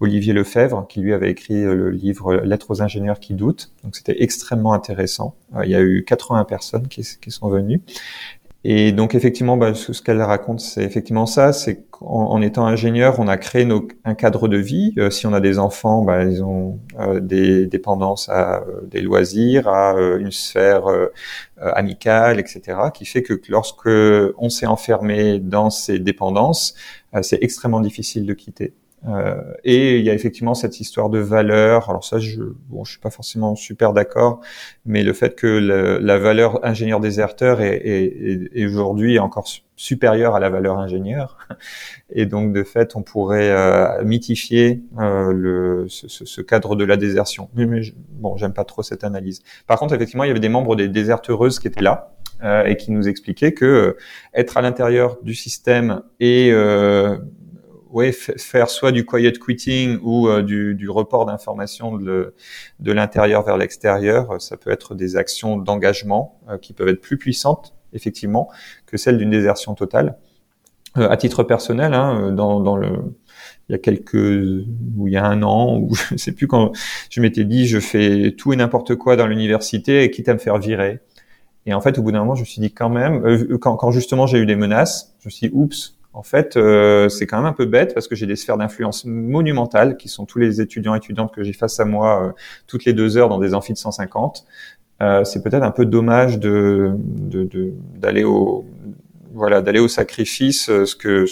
[0.00, 3.72] Olivier Lefebvre qui lui avait écrit le livre Lettres aux ingénieurs qui doutent.
[3.82, 5.34] Donc c'était extrêmement intéressant.
[5.64, 7.82] il y a eu 80 personnes qui sont venues
[8.66, 11.52] et donc effectivement, bah, ce, qu'elle raconte, c'est effectivement ça.
[11.52, 13.68] C'est qu'en étant ingénieur, on a créé
[14.04, 14.94] un cadre de vie.
[14.96, 19.02] Euh, si on a des enfants, bah, ils ont euh, des dépendances à euh, des
[19.02, 20.84] loisirs, à une sphère
[21.58, 26.74] amicale, etc., qui fait que lorsque on s'est enfermé dans ces dépendances,
[27.22, 28.74] c'est extrêmement difficile de quitter.
[29.06, 31.90] Euh, et il y a effectivement cette histoire de valeur.
[31.90, 34.40] Alors ça, je bon, je suis pas forcément super d'accord,
[34.86, 40.40] mais le fait que la valeur ingénieur déserteur est, est, est aujourd'hui encore supérieure à
[40.40, 41.36] la valeur ingénieur,
[42.10, 46.96] et donc de fait, on pourrait euh, mythifier euh, le, ce, ce, cadre de la
[46.96, 47.50] désertion.
[47.54, 47.66] Mais,
[48.10, 49.42] bon, j'aime pas trop cette analyse.
[49.66, 52.10] Par contre, effectivement, il y avait des membres des déserteuses qui étaient là.
[52.66, 53.96] Et qui nous expliquaient que
[54.34, 56.52] être à l'intérieur du système et
[57.94, 62.34] ouais, faire soit du quiet quitting ou euh, du, du, report d'informations de,
[62.80, 64.42] l'intérieur vers l'extérieur.
[64.42, 68.50] Ça peut être des actions d'engagement euh, qui peuvent être plus puissantes, effectivement,
[68.86, 70.18] que celles d'une désertion totale.
[70.96, 73.14] Euh, à titre personnel, hein, dans, dans le,
[73.68, 76.72] il y a quelques, ou il y a un an, ou je sais plus quand,
[77.10, 80.58] je m'étais dit, je fais tout et n'importe quoi dans l'université, quitte à me faire
[80.58, 80.98] virer.
[81.66, 83.22] Et en fait, au bout d'un moment, je me suis dit quand même,
[83.58, 87.08] quand, quand justement j'ai eu des menaces, je me suis dit, oups, En fait, euh,
[87.08, 90.26] c'est quand même un peu bête parce que j'ai des sphères d'influence monumentales qui sont
[90.26, 92.32] tous les étudiants et étudiantes que j'ai face à moi euh,
[92.68, 94.46] toutes les deux heures dans des amphis de 150.
[95.02, 96.92] Euh, c'est peut-être un peu dommage de
[97.96, 98.64] d'aller de, au
[99.32, 101.26] voilà d'aller au sacrifice ce que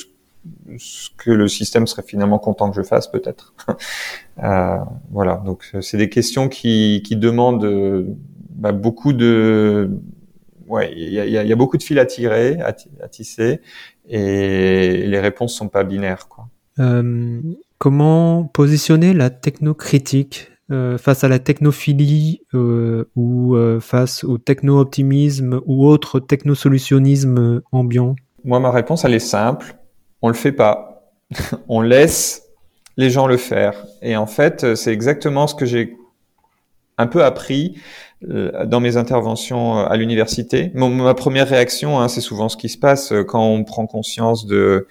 [0.76, 3.54] ce que le système serait finalement content que je fasse peut-être.
[4.42, 4.78] euh,
[5.12, 8.04] voilà, donc c'est des questions qui, qui demandent
[8.50, 9.90] bah, beaucoup de
[10.72, 12.72] ouais, il y a, y a, beaucoup de fils à tirer, à,
[13.08, 13.60] tisser,
[14.08, 16.28] et les réponses sont pas binaires.
[16.28, 16.48] Quoi.
[16.78, 17.40] Euh,
[17.78, 25.86] comment positionner la technocritique euh, face à la technophilie euh, ou face au techno-optimisme ou
[25.86, 28.16] autre technosolutionnisme ambiant?
[28.44, 29.76] Moi, ma réponse, elle est simple.
[30.20, 31.12] On le fait pas.
[31.68, 32.42] on laisse
[32.96, 33.86] les gens le faire.
[34.02, 35.96] Et en fait, c'est exactement ce que j'ai
[36.98, 37.80] un peu appris
[38.28, 40.70] dans mes interventions euh, à l'université.
[40.74, 44.46] Ma première réaction, hein, c'est souvent ce qui se passe euh, quand on prend conscience
[44.46, 44.86] de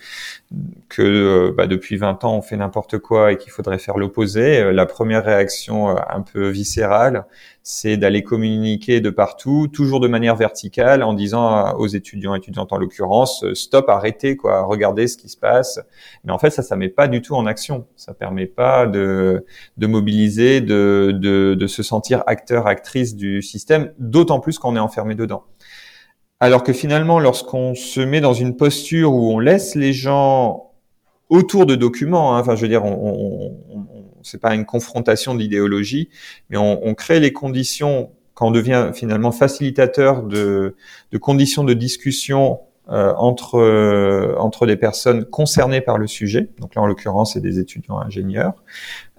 [0.90, 4.74] que bah, depuis 20 ans on fait n'importe quoi et qu'il faudrait faire l'opposé.
[4.74, 7.26] La première réaction un peu viscérale,
[7.64, 12.78] c'est d'aller communiquer de partout, toujours de manière verticale, en disant aux étudiants, étudiantes en
[12.78, 15.80] l'occurrence, euh, stop, arrêtez, quoi, regardez ce qui se passe.
[16.24, 17.86] Mais en fait, ça, ça met pas du tout en action.
[17.96, 19.46] Ça permet pas de,
[19.78, 24.80] de mobiliser, de, de, de se sentir acteur, actrice du système, d'autant plus qu'on est
[24.80, 25.44] enfermé dedans.
[26.40, 30.72] Alors que finalement, lorsqu'on se met dans une posture où on laisse les gens
[31.30, 33.91] autour de documents, hein, enfin, je veux dire, on, on,
[34.24, 36.10] c'est pas une confrontation d'idéologie,
[36.50, 40.76] mais on, on, crée les conditions quand on devient finalement facilitateur de,
[41.20, 46.50] conditions de discussion euh, entre euh, des personnes concernées par le sujet.
[46.60, 48.54] Donc là, en l'occurrence, c'est des étudiants ingénieurs.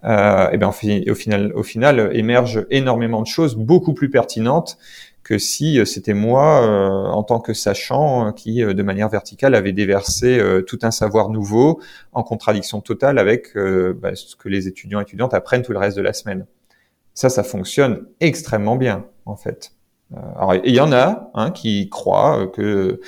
[0.05, 1.13] Euh, et ben au
[1.55, 4.77] au final, émergent énormément de choses beaucoup plus pertinentes
[5.23, 9.55] que si euh, c'était moi, euh, en tant que sachant, euh, qui, de manière verticale,
[9.55, 11.81] avait déversé tout un savoir nouveau,
[12.13, 15.97] en contradiction totale avec bah, ce que les étudiants et étudiantes apprennent tout le reste
[15.97, 16.47] de la semaine.
[17.15, 19.73] Ça, ça fonctionne extrêmement bien, en fait.
[20.65, 23.01] il y en a hein, qui croient que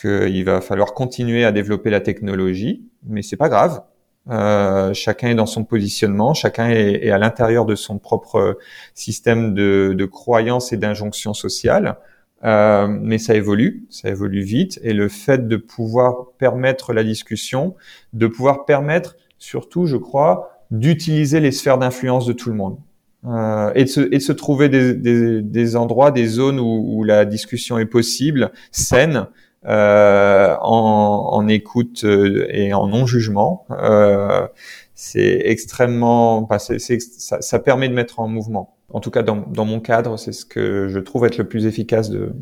[0.00, 3.82] qu'il va falloir continuer à développer la technologie, mais c'est pas grave.
[4.30, 8.58] Euh, chacun est dans son positionnement, chacun est, est à l'intérieur de son propre
[8.94, 11.96] système de, de croyances et d'injonctions sociales.
[12.44, 17.74] Euh, mais ça évolue, ça évolue vite, et le fait de pouvoir permettre la discussion,
[18.12, 22.78] de pouvoir permettre surtout, je crois, d'utiliser les sphères d'influence de tout le monde.
[23.26, 26.98] Euh, et, de se, et de se trouver des, des, des endroits, des zones où,
[26.98, 29.28] où, la discussion est possible, saine,
[29.66, 33.66] euh, en, en, écoute euh, et en non-jugement.
[33.70, 34.46] Euh,
[34.94, 38.76] c'est extrêmement, c'est, ça, ça, permet de mettre en mouvement.
[38.92, 41.66] En tout cas, dans, dans mon cadre, c'est ce que je trouve être le plus
[41.66, 42.32] efficace de,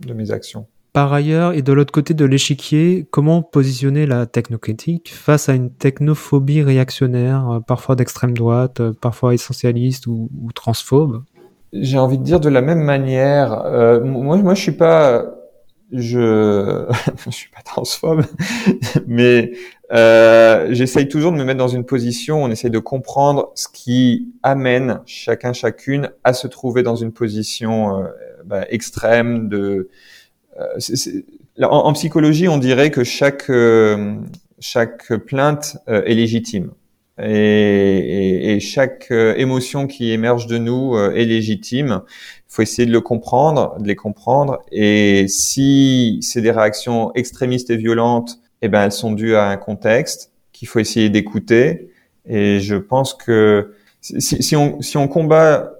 [0.00, 0.66] de mes actions.
[0.92, 5.70] Par ailleurs, et de l'autre côté de l'échiquier, comment positionner la technocritique face à une
[5.70, 11.22] technophobie réactionnaire, euh, parfois d'extrême droite, parfois essentialiste ou, ou transphobe?
[11.72, 13.64] J'ai envie de dire de la même manière.
[13.64, 15.24] Euh, moi, moi, je suis pas
[15.92, 16.86] je
[17.26, 18.24] je suis pas transphobe,
[19.06, 19.52] mais
[19.92, 22.42] euh, j'essaye toujours de me mettre dans une position.
[22.42, 28.04] On essaye de comprendre ce qui amène chacun chacune à se trouver dans une position
[28.44, 29.48] bah, extrême.
[29.48, 29.88] De
[30.58, 30.78] euh,
[31.62, 34.16] En, en, psychologie, on dirait que chaque euh,
[34.60, 36.72] chaque plainte euh, est légitime.
[37.22, 42.02] Et, chaque émotion qui émerge de nous est légitime
[42.52, 44.58] faut essayer de le comprendre, de les comprendre.
[44.70, 49.56] Et si c'est des réactions extrémistes et violentes, eh ben elles sont dues à un
[49.56, 51.88] contexte qu'il faut essayer d'écouter.
[52.26, 55.72] Et je pense que si, on combat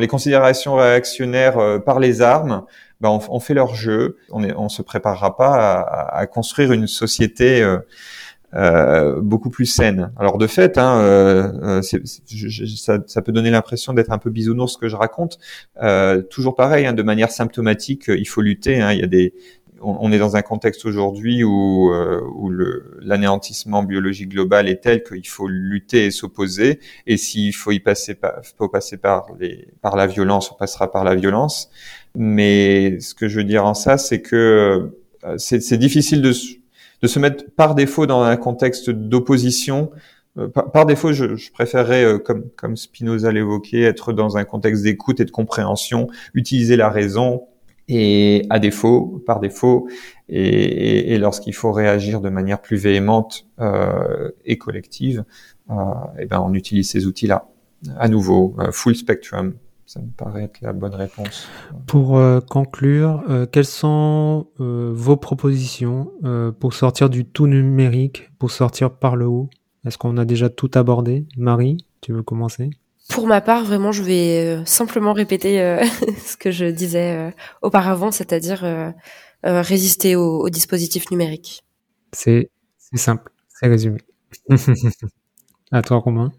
[0.00, 2.64] les considérations réactionnaires euh, par les armes,
[3.02, 4.16] ben on, fait leur jeu.
[4.30, 5.80] On on se préparera pas
[6.10, 7.78] à, construire une société euh,
[8.54, 10.12] euh, beaucoup plus saine.
[10.16, 14.74] Alors de fait, hein, euh, euh ça, ça, peut donner l'impression d'être un peu bisounours
[14.74, 15.38] ce que je raconte.
[15.82, 18.80] Euh, toujours pareil, hein, de manière symptomatique, il faut lutter.
[18.80, 19.34] Hein, il y a des,
[19.80, 22.50] on, est dans un contexte aujourd'hui où, euh, où
[23.00, 26.80] l'anéantissement biologique global est tel qu'il faut lutter et s'opposer.
[27.06, 28.16] Et s'il faut y passer,
[28.58, 31.70] faut passer par les, par la violence, on passera par la violence.
[32.14, 34.90] Mais ce que je veux dire en ça, c'est que
[35.38, 36.32] c'est difficile de
[37.02, 39.90] de se mettre par défaut dans un contexte d'opposition.
[40.38, 44.82] Euh, par, défaut, je, je préférerais, euh, comme, comme Spinoza l'évoquait, être dans un contexte
[44.82, 47.42] d'écoute et de compréhension, utiliser la raison,
[47.88, 49.88] et à défaut, par défaut,
[50.28, 55.24] et, et, lorsqu'il faut réagir de manière plus véhémente euh, et collective,
[55.70, 55.74] euh,
[56.18, 57.48] et ben on utilise ces outils-là.
[57.98, 59.54] À nouveau, full spectrum,
[59.86, 61.48] Ça me paraît être la bonne réponse.
[61.86, 66.10] Pour conclure, quelles sont vos propositions
[66.58, 69.48] pour sortir du tout numérique, pour sortir par le haut?
[69.86, 71.26] Est-ce qu'on a déjà tout abordé?
[71.36, 72.70] Marie, tu veux commencer?
[73.08, 75.58] Pour ma part, vraiment, je vais simplement répéter
[76.24, 77.32] ce que je disais
[77.62, 78.92] auparavant, c'est-à-dire
[79.44, 81.62] résister aux dispositifs numériques.
[82.10, 82.50] C'est
[82.94, 84.00] simple, c'est résumé.
[85.70, 86.32] à toi, Romain.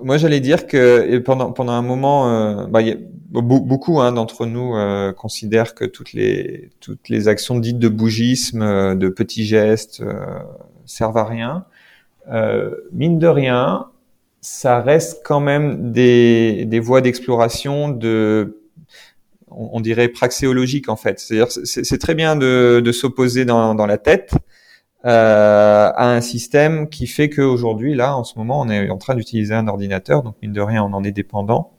[0.00, 2.96] Moi, j'allais dire que pendant pendant un moment, euh, bah, y a,
[3.30, 8.62] beaucoup hein, d'entre nous euh, considèrent que toutes les toutes les actions dites de bougisme,
[8.62, 10.02] euh, de petits gestes,
[10.86, 11.66] servent à rien.
[12.92, 13.88] mine de rien,
[14.40, 18.58] ça reste quand même des des voies d'exploration de
[19.54, 21.20] on, dirait praxéologique en fait.
[21.20, 24.34] C'est-à-dire c'est très bien de, de s'opposer dans, dans la tête,
[25.04, 29.14] euh, à un système qui fait qu'aujourd'hui, là, en ce moment, on est en train
[29.14, 31.72] d'utiliser un ordinateur, donc mine de rien, on en est dépendant.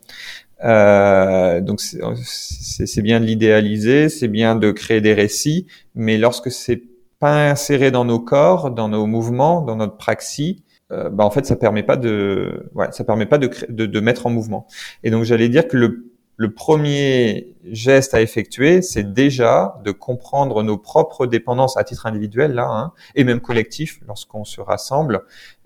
[0.64, 6.82] Euh, donc c'est bien de l'idéaliser, c'est bien de créer des récits, mais lorsque c'est
[7.20, 10.58] pas inséré dans nos corps, dans nos mouvements, dans notre praxis,
[10.92, 14.00] euh, bah en fait ça permet pas de, ouais, ça permet pas de, de, de
[14.00, 14.68] mettre en mouvement.
[15.04, 20.64] Et donc j'allais dire que le le premier geste à effectuer, c'est déjà de comprendre
[20.64, 25.22] nos propres dépendances à titre individuel, là, hein, et même collectif, lorsqu'on se rassemble,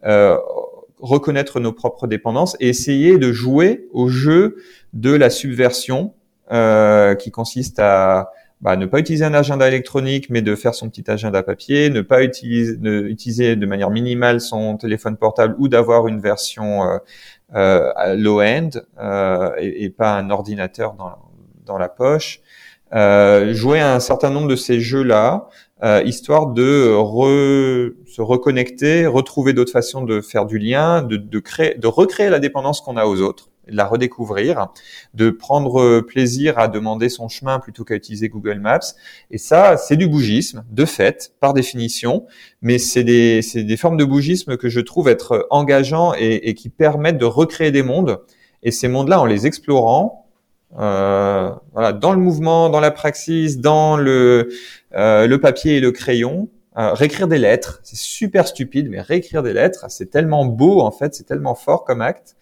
[0.06, 0.38] euh,
[1.00, 4.58] reconnaître nos propres dépendances et essayer de jouer au jeu
[4.94, 6.14] de la subversion,
[6.52, 8.32] euh, qui consiste à
[8.62, 12.02] bah, ne pas utiliser un agenda électronique, mais de faire son petit agenda papier, ne
[12.02, 16.98] pas utiliser, de, utiliser de manière minimale son téléphone portable ou d'avoir une version euh,
[17.54, 18.70] low-end
[19.00, 21.18] euh, et, et, pas un ordinateur dans,
[21.66, 22.42] dans la poche.
[22.94, 25.50] Euh, jouer à un certain nombre de ces jeux-là,
[25.84, 26.96] euh, histoire de
[28.06, 32.40] se reconnecter, retrouver d'autres façons de faire du lien, de, de, créer, de recréer la
[32.40, 34.68] dépendance qu'on a aux autres la redécouvrir,
[35.14, 38.80] de prendre plaisir à demander son chemin plutôt qu'à utiliser Google Maps.
[39.32, 42.26] Et ça, c'est du bougisme, de fait, par définition,
[42.62, 46.70] mais c'est des, des formes de bougisme que je trouve être engageants et, et qui
[46.70, 48.20] permettent de recréer des mondes.
[48.64, 50.28] Et ces mondes-là, en les explorant,
[50.78, 54.50] euh, voilà, dans le mouvement, dans la praxis, dans le,
[54.94, 59.42] euh, le papier et le crayon, euh, réécrire des lettres, c'est super stupide, mais réécrire
[59.42, 62.36] des lettres, c'est tellement beau en fait, c'est tellement fort comme acte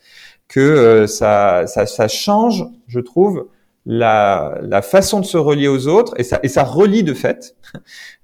[0.48, 3.48] que euh, ça, ça, ça, change, je trouve,
[3.86, 7.56] la, la, façon de se relier aux autres et ça, et ça relie de fait.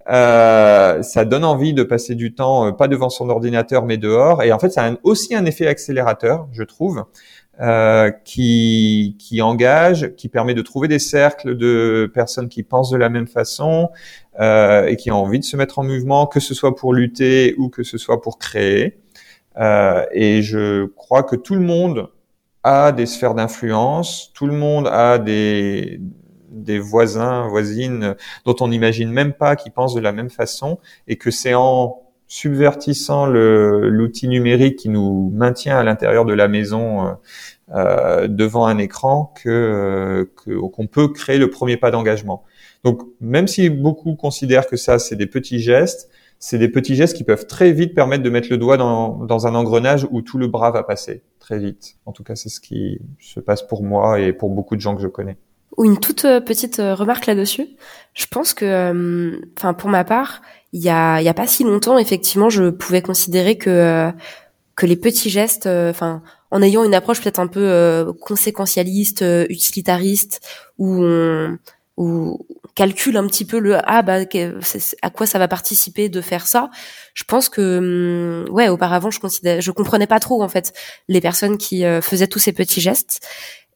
[0.09, 4.41] Euh, ça donne envie de passer du temps euh, pas devant son ordinateur mais dehors
[4.41, 7.05] et en fait ça a aussi un effet accélérateur, je trouve,
[7.61, 12.97] euh, qui, qui engage, qui permet de trouver des cercles de personnes qui pensent de
[12.97, 13.91] la même façon
[14.39, 17.53] euh, et qui ont envie de se mettre en mouvement, que ce soit pour lutter
[17.59, 18.97] ou que ce soit pour créer.
[19.57, 22.09] Euh, et je crois que tout le monde
[22.63, 25.99] a des sphères d'influence, tout le monde a des,
[26.51, 28.15] des voisins, voisines
[28.45, 32.01] dont on n'imagine même pas qui pensent de la même façon, et que c'est en
[32.27, 37.11] subvertissant l'outil numérique qui nous maintient à l'intérieur de la maison euh,
[37.75, 42.43] euh devant un écran que qu'on peut créer le premier pas d'engagement.
[42.85, 46.09] Donc même si beaucoup considèrent que ça c'est des petits gestes,
[46.43, 49.45] c'est des petits gestes qui peuvent très vite permettre de mettre le doigt dans, dans
[49.45, 51.97] un engrenage où tout le bras va passer très vite.
[52.07, 54.95] En tout cas, c'est ce qui se passe pour moi et pour beaucoup de gens
[54.95, 55.37] que je connais.
[55.77, 57.67] Une toute euh, petite euh, remarque là-dessus.
[58.15, 60.41] Je pense que, euh, enfin, pour ma part,
[60.73, 64.11] il y a, y a pas si longtemps, effectivement, je pouvais considérer que
[64.75, 70.41] que les petits gestes, enfin, en ayant une approche peut-être un peu conséquentialiste, utilitariste,
[70.79, 71.57] où on,
[71.97, 72.39] où
[72.75, 74.19] calcule un petit peu le ah bah
[75.01, 76.69] à quoi ça va participer de faire ça.
[77.13, 80.73] Je pense que hum, ouais auparavant je considère je comprenais pas trop en fait
[81.07, 83.27] les personnes qui euh, faisaient tous ces petits gestes.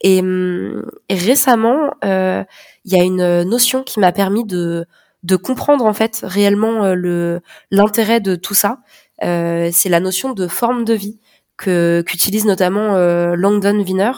[0.01, 2.43] Et, hum, récemment euh,
[2.85, 4.85] il y a une notion qui m'a permis de
[5.23, 7.41] de comprendre en fait réellement euh, le
[7.71, 8.79] l'intérêt de tout ça.
[9.21, 11.19] C'est la notion de forme de vie
[11.57, 12.97] que qu'utilise notamment
[13.35, 14.11] Langdon Wiener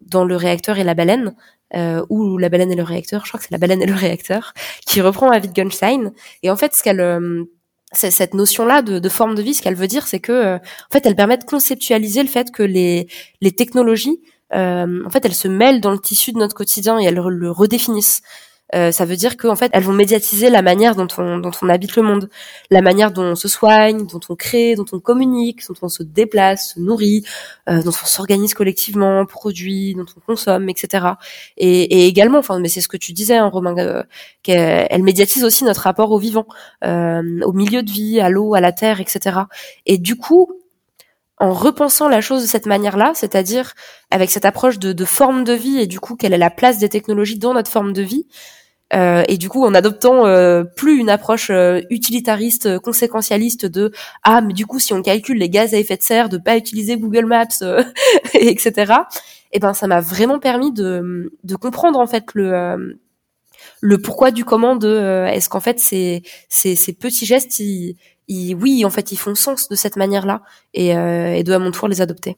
[0.00, 1.34] dans le réacteur et la baleine
[1.74, 3.94] euh, ou la baleine et le réacteur, je crois que c'est la baleine et le
[3.94, 4.52] réacteur,
[4.86, 6.12] qui reprend à Wittgenstein.
[6.42, 7.44] Et en fait, ce qu'elle euh,
[7.92, 10.92] cette notion-là de, de, forme de vie, ce qu'elle veut dire, c'est que, euh, en
[10.92, 13.08] fait, elle permet de conceptualiser le fait que les,
[13.40, 14.20] les technologies,
[14.54, 17.50] euh, en fait, elles se mêlent dans le tissu de notre quotidien et elles le
[17.50, 18.22] redéfinissent.
[18.74, 21.68] Euh, ça veut dire qu'en fait, elles vont médiatiser la manière dont on, dont on
[21.68, 22.28] habite le monde,
[22.70, 26.02] la manière dont on se soigne, dont on crée, dont on communique, dont on se
[26.02, 27.24] déplace, se nourrit,
[27.68, 31.06] euh, dont on s'organise collectivement, produit, dont on consomme, etc.
[31.56, 34.02] Et, et également, enfin, mais c'est ce que tu disais, hein, Romain, euh,
[34.42, 36.46] qu'elle médiatise aussi notre rapport au vivant,
[36.84, 39.40] euh, au milieu de vie, à l'eau, à la terre, etc.
[39.86, 40.52] Et du coup,
[41.38, 43.74] en repensant la chose de cette manière-là, c'est-à-dire
[44.10, 46.78] avec cette approche de, de, forme de vie et du coup quelle est la place
[46.78, 48.26] des technologies dans notre forme de vie,
[48.94, 53.90] euh, et du coup, en adoptant euh, plus une approche euh, utilitariste, conséquentialiste de
[54.22, 56.56] ah mais du coup si on calcule les gaz à effet de serre, de pas
[56.56, 57.46] utiliser Google Maps,
[58.34, 58.92] etc.
[59.52, 62.98] Et eh ben ça m'a vraiment permis de, de comprendre en fait le
[63.80, 66.22] le pourquoi du comment de est-ce qu'en fait ces,
[67.00, 67.62] petits gestes
[68.28, 70.42] oui en fait ils font sens de cette manière-là
[70.74, 72.36] et, et de à mon tour les adopter.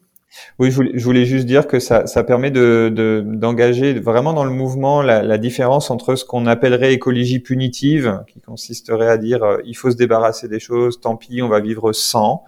[0.58, 2.92] Oui, je voulais, juste dire que ça, ça permet de,
[3.24, 8.40] d'engager vraiment dans le mouvement la, la différence entre ce qu'on appellerait écologie punitive, qui
[8.40, 11.92] consisterait à dire euh, il faut se débarrasser des choses, tant pis, on va vivre
[11.92, 12.44] sans,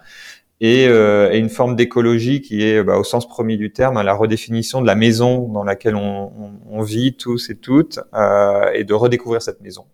[0.59, 4.13] et, euh, et une forme d'écologie qui est, bah, au sens premier du terme, la
[4.13, 6.31] redéfinition de la maison dans laquelle on,
[6.69, 9.85] on, vit tous et toutes, euh, et de redécouvrir cette maison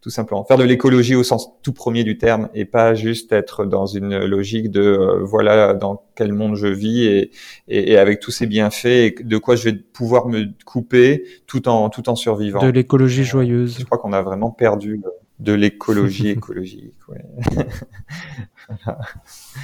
[0.00, 0.44] tout simplement.
[0.44, 4.24] Faire de l'écologie au sens tout premier du terme et pas juste être dans une
[4.24, 7.30] logique de euh, voilà dans quel monde je vis et,
[7.68, 11.90] et, avec tous ces bienfaits et de quoi je vais pouvoir me couper tout en
[11.90, 12.62] tout en survivant.
[12.62, 13.78] De l'écologie joyeuse.
[13.78, 15.08] Je crois qu'on a vraiment perdu euh,
[15.40, 16.94] de l'écologie écologique.
[17.08, 17.24] Ouais.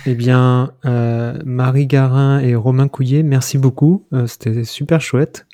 [0.06, 4.04] Eh bien, euh, Marie Garin et Romain Couillet, merci beaucoup.
[4.12, 5.46] Euh, C'était super chouette.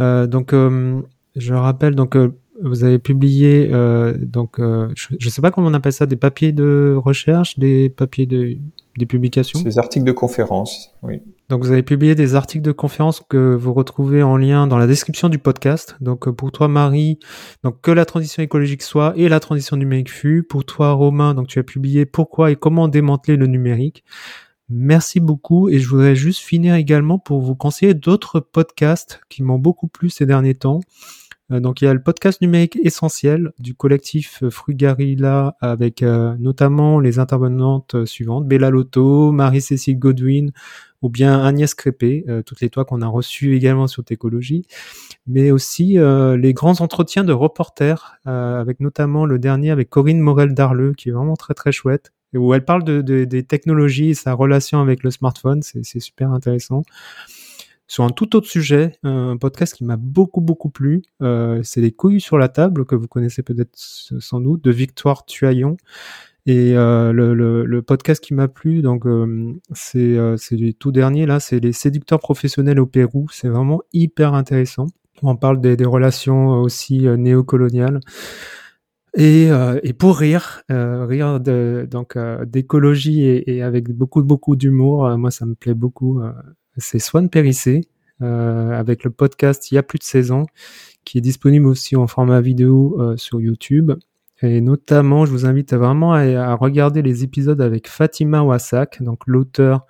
[0.00, 2.16] Euh, donc, je rappelle donc
[2.62, 6.16] vous avez publié euh, donc euh, je ne sais pas comment on appelle ça des
[6.16, 8.56] papiers de recherche, des papiers de
[8.98, 9.60] des publications.
[9.60, 11.20] Des articles de conférence, oui.
[11.50, 14.86] Donc vous avez publié des articles de conférence que vous retrouvez en lien dans la
[14.86, 15.96] description du podcast.
[16.00, 17.18] Donc euh, pour toi Marie,
[17.62, 20.42] donc que la transition écologique soit et la transition numérique fut.
[20.42, 24.02] Pour toi Romain, donc tu as publié pourquoi et comment démanteler le numérique.
[24.68, 29.58] Merci beaucoup et je voudrais juste finir également pour vous conseiller d'autres podcasts qui m'ont
[29.58, 30.80] beaucoup plu ces derniers temps.
[31.52, 36.98] Euh, donc il y a le podcast numérique essentiel du collectif Frugarilla avec euh, notamment
[36.98, 40.50] les intervenantes suivantes Bella Lotto, Marie-Cécile Godwin
[41.02, 44.66] ou bien Agnès Crépé, euh, toutes les trois qu'on a reçues également sur Técologie,
[45.26, 50.94] mais aussi les grands entretiens de reporters avec notamment le dernier avec Corinne Morel Darleux
[50.94, 54.80] qui est vraiment très très chouette où elle parle de, des technologies et sa relation
[54.80, 56.82] avec le smartphone, c'est super intéressant
[57.88, 61.02] sur un tout autre sujet, un podcast qui m'a beaucoup beaucoup plu.
[61.22, 65.24] Euh, c'est les couilles sur la table que vous connaissez peut-être sans doute de Victoire
[65.24, 65.76] Tuaillon.
[66.46, 71.26] Et euh, le, podcast qui m'a plu, donc euh, c'est euh, c'est du tout dernier
[71.26, 73.26] là, c'est les séducteurs professionnels au Pérou.
[73.32, 74.86] C'est vraiment hyper intéressant.
[75.22, 78.00] On parle des, relations aussi euh, néocoloniales.
[79.14, 85.46] Et, euh, et, pour rire, rire donc d'écologie et, avec beaucoup beaucoup d'humour, moi ça
[85.46, 86.20] me plaît beaucoup
[86.78, 87.82] c'est Swan Périssé,
[88.22, 90.46] euh, avec le podcast Il y a plus de 16 ans,
[91.04, 93.92] qui est disponible aussi en format vidéo euh, sur YouTube.
[94.42, 99.86] Et notamment, je vous invite vraiment à, regarder les épisodes avec Fatima Wassak, donc l'auteur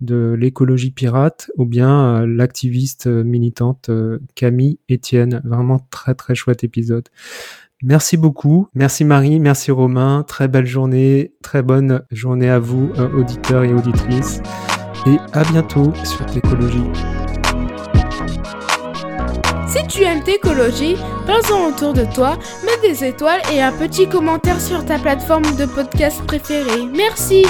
[0.00, 3.90] de l'écologie pirate, ou bien euh, l'activiste militante
[4.34, 5.42] Camille Etienne.
[5.44, 7.08] Vraiment très très chouette épisode.
[7.82, 8.68] Merci beaucoup.
[8.74, 10.24] Merci Marie, merci Romain.
[10.26, 14.40] Très belle journée, très bonne journée à vous, auditeurs et auditrices
[15.06, 16.90] et à bientôt sur l'écologie.
[19.66, 20.96] Si tu aimes Técologie,
[21.26, 25.66] parle-en autour de toi, mets des étoiles et un petit commentaire sur ta plateforme de
[25.66, 26.86] podcast préférée.
[26.94, 27.46] Merci